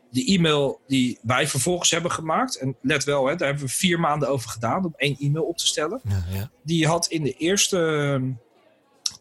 De 0.10 0.26
e-mail 0.26 0.82
die 0.88 1.20
wij 1.22 1.48
vervolgens 1.48 1.92
hebben 1.92 2.12
gemaakt, 2.12 2.58
en 2.58 2.76
let 2.82 3.04
wel, 3.04 3.28
hè, 3.28 3.36
daar 3.36 3.48
hebben 3.48 3.66
we 3.66 3.72
vier 3.72 4.00
maanden 4.00 4.30
over 4.30 4.50
gedaan 4.50 4.86
om 4.86 4.94
één 4.98 5.16
e-mail 5.20 5.46
op 5.46 5.58
te 5.58 5.68
stellen. 5.68 6.02
Ja, 6.04 6.26
ja. 6.32 6.52
Die 6.64 6.88
had 6.88 7.08
in 7.08 7.24
de 7.24 7.34
eerste 7.34 7.78
ehm, 7.86 8.32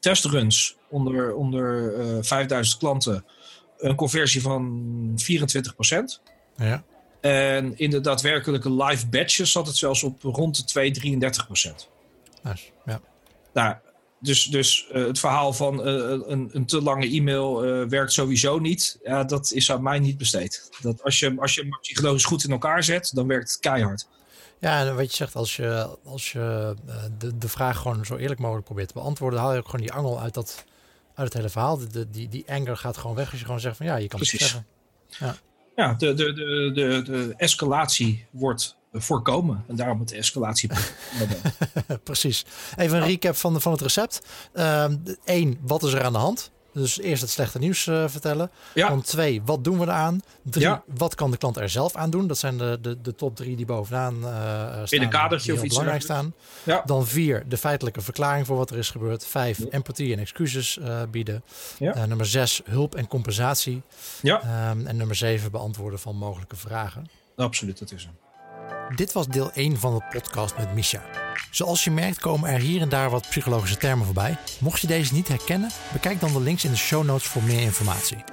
testruns 0.00 0.76
onder, 0.88 1.34
onder 1.34 1.94
5000 2.24 2.78
klanten 2.78 3.24
een 3.78 3.94
conversie 3.94 4.42
van 4.42 5.12
24 5.16 5.74
procent. 5.74 6.22
Ja. 6.56 6.84
En 7.22 7.78
in 7.78 7.90
de 7.90 8.00
daadwerkelijke 8.00 8.72
live 8.72 9.06
batches 9.06 9.52
zat 9.52 9.66
het 9.66 9.76
zelfs 9.76 10.02
op 10.02 10.22
rond 10.22 10.56
de 10.56 10.64
2, 10.64 10.90
33 10.90 11.46
procent. 11.46 11.88
Nice. 12.42 12.64
Ja. 12.84 13.00
Nou, 13.52 13.76
dus, 14.18 14.44
dus 14.44 14.88
uh, 14.92 15.06
het 15.06 15.18
verhaal 15.18 15.52
van 15.52 15.88
uh, 15.88 15.94
een, 16.26 16.50
een, 16.52 16.66
te 16.66 16.82
lange 16.82 17.06
e-mail 17.06 17.64
uh, 17.64 17.88
werkt 17.88 18.12
sowieso 18.12 18.58
niet. 18.58 18.98
Ja, 19.02 19.24
dat 19.24 19.52
is 19.52 19.72
aan 19.72 19.82
mij 19.82 19.98
niet 19.98 20.18
besteed. 20.18 20.70
Dat 20.80 21.02
als 21.02 21.18
je, 21.18 21.34
als 21.38 21.54
je 21.54 21.78
psychologisch 21.80 22.24
goed 22.24 22.44
in 22.44 22.50
elkaar 22.50 22.84
zet, 22.84 23.10
dan 23.14 23.26
werkt 23.26 23.50
het 23.50 23.60
keihard. 23.60 24.08
Ja, 24.58 24.86
en 24.86 24.96
wat 24.96 25.10
je 25.10 25.16
zegt, 25.16 25.34
als 25.34 25.56
je, 25.56 25.96
als 26.04 26.32
je 26.32 26.74
de, 27.18 27.38
de 27.38 27.48
vraag 27.48 27.78
gewoon 27.78 28.04
zo 28.04 28.16
eerlijk 28.16 28.40
mogelijk 28.40 28.66
probeert 28.66 28.88
te 28.88 28.94
beantwoorden, 28.94 29.40
haal 29.40 29.52
je 29.52 29.58
ook 29.58 29.68
gewoon 29.68 29.80
die 29.80 29.92
angel 29.92 30.20
uit, 30.20 30.34
dat, 30.34 30.64
uit 31.14 31.26
het 31.26 31.36
hele 31.36 31.48
verhaal. 31.48 31.78
De, 31.88 32.10
die, 32.10 32.28
die 32.28 32.50
anger 32.50 32.76
gaat 32.76 32.96
gewoon 32.96 33.16
weg 33.16 33.30
als 33.30 33.38
je 33.38 33.44
gewoon 33.44 33.60
zegt 33.60 33.76
van 33.76 33.86
ja, 33.86 33.96
je 33.96 34.08
kan 34.08 34.18
Precies. 34.18 34.40
het 34.40 34.48
zeggen. 34.48 34.66
Ja 35.08 35.36
ja, 35.76 35.94
de, 35.94 36.14
de, 36.14 36.32
de, 36.32 36.70
de, 36.74 37.02
de 37.02 37.34
escalatie 37.36 38.26
wordt 38.30 38.76
voorkomen. 38.92 39.64
En 39.68 39.76
daarom 39.76 40.00
het 40.00 40.12
escalatie. 40.12 40.70
Precies. 42.04 42.44
Even 42.76 42.96
een 42.96 43.06
recap 43.06 43.36
van, 43.36 43.60
van 43.60 43.72
het 43.72 43.80
recept. 43.80 44.26
Eén, 45.24 45.48
uh, 45.48 45.54
wat 45.60 45.82
is 45.82 45.92
er 45.92 46.02
aan 46.02 46.12
de 46.12 46.18
hand? 46.18 46.50
Dus 46.72 47.00
eerst 47.00 47.22
het 47.22 47.30
slechte 47.30 47.58
nieuws 47.58 47.86
uh, 47.86 48.04
vertellen. 48.08 48.50
Ja. 48.74 48.88
Dan 48.88 49.02
twee, 49.02 49.42
wat 49.44 49.64
doen 49.64 49.78
we 49.78 49.84
eraan? 49.84 50.20
Drie, 50.42 50.64
Ja. 50.64 50.82
wat 50.86 51.14
kan 51.14 51.30
de 51.30 51.36
klant 51.36 51.56
er 51.56 51.68
zelf 51.68 51.94
aan 51.96 52.10
doen? 52.10 52.26
Dat 52.26 52.38
zijn 52.38 52.58
de, 52.58 52.78
de, 52.80 53.00
de 53.00 53.14
top 53.14 53.36
drie 53.36 53.56
die 53.56 53.66
bovenaan 53.66 54.14
uh, 54.14 54.24
staan. 54.24 54.84
In 54.88 55.02
een 55.02 55.08
kadertje 55.08 55.46
die 55.50 55.60
of 55.60 55.64
iets 55.64 55.74
belangrijk 55.74 56.02
staan. 56.02 56.34
Ja. 56.62 56.82
Dan 56.86 57.06
vier, 57.06 57.48
de 57.48 57.56
feitelijke 57.56 58.00
verklaring 58.00 58.46
voor 58.46 58.56
wat 58.56 58.70
er 58.70 58.78
is 58.78 58.90
gebeurd. 58.90 59.26
Vijf, 59.26 59.60
empathie 59.70 60.12
en 60.12 60.18
excuses 60.18 60.78
uh, 60.78 61.02
bieden. 61.10 61.44
Ja. 61.78 62.06
Nummer 62.06 62.26
zes, 62.26 62.62
hulp 62.64 62.94
en 62.94 63.06
compensatie. 63.08 63.82
Ja. 64.22 64.70
Um, 64.70 64.86
en 64.86 64.96
nummer 64.96 65.16
zeven, 65.16 65.50
beantwoorden 65.50 65.98
van 65.98 66.16
mogelijke 66.16 66.56
vragen. 66.56 67.06
Absoluut, 67.36 67.78
dat 67.78 67.92
is 67.92 68.04
hem. 68.04 68.16
Dit 68.94 69.12
was 69.12 69.26
deel 69.26 69.52
1 69.52 69.78
van 69.78 69.94
de 69.94 70.04
podcast 70.10 70.56
met 70.56 70.74
Misha. 70.74 71.02
Zoals 71.50 71.84
je 71.84 71.90
merkt 71.90 72.20
komen 72.20 72.50
er 72.50 72.60
hier 72.60 72.80
en 72.80 72.88
daar 72.88 73.10
wat 73.10 73.28
psychologische 73.28 73.76
termen 73.76 74.04
voorbij. 74.04 74.36
Mocht 74.60 74.80
je 74.80 74.86
deze 74.86 75.14
niet 75.14 75.28
herkennen, 75.28 75.70
bekijk 75.92 76.20
dan 76.20 76.32
de 76.32 76.40
links 76.40 76.64
in 76.64 76.70
de 76.70 76.76
show 76.76 77.04
notes 77.04 77.26
voor 77.26 77.42
meer 77.42 77.60
informatie. 77.60 78.24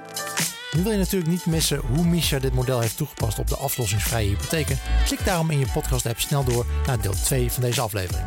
Nu 0.72 0.82
wil 0.82 0.92
je 0.92 0.98
natuurlijk 0.98 1.30
niet 1.30 1.46
missen 1.46 1.78
hoe 1.78 2.04
Misha 2.04 2.38
dit 2.38 2.54
model 2.54 2.80
heeft 2.80 2.96
toegepast 2.96 3.38
op 3.38 3.48
de 3.48 3.56
aflossingsvrije 3.56 4.28
hypotheken. 4.28 4.78
Klik 5.04 5.24
daarom 5.24 5.50
in 5.50 5.58
je 5.58 5.70
podcast 5.72 6.06
app 6.06 6.20
snel 6.20 6.44
door 6.44 6.66
naar 6.86 7.00
deel 7.00 7.14
2 7.14 7.52
van 7.52 7.62
deze 7.62 7.80
aflevering. 7.80 8.26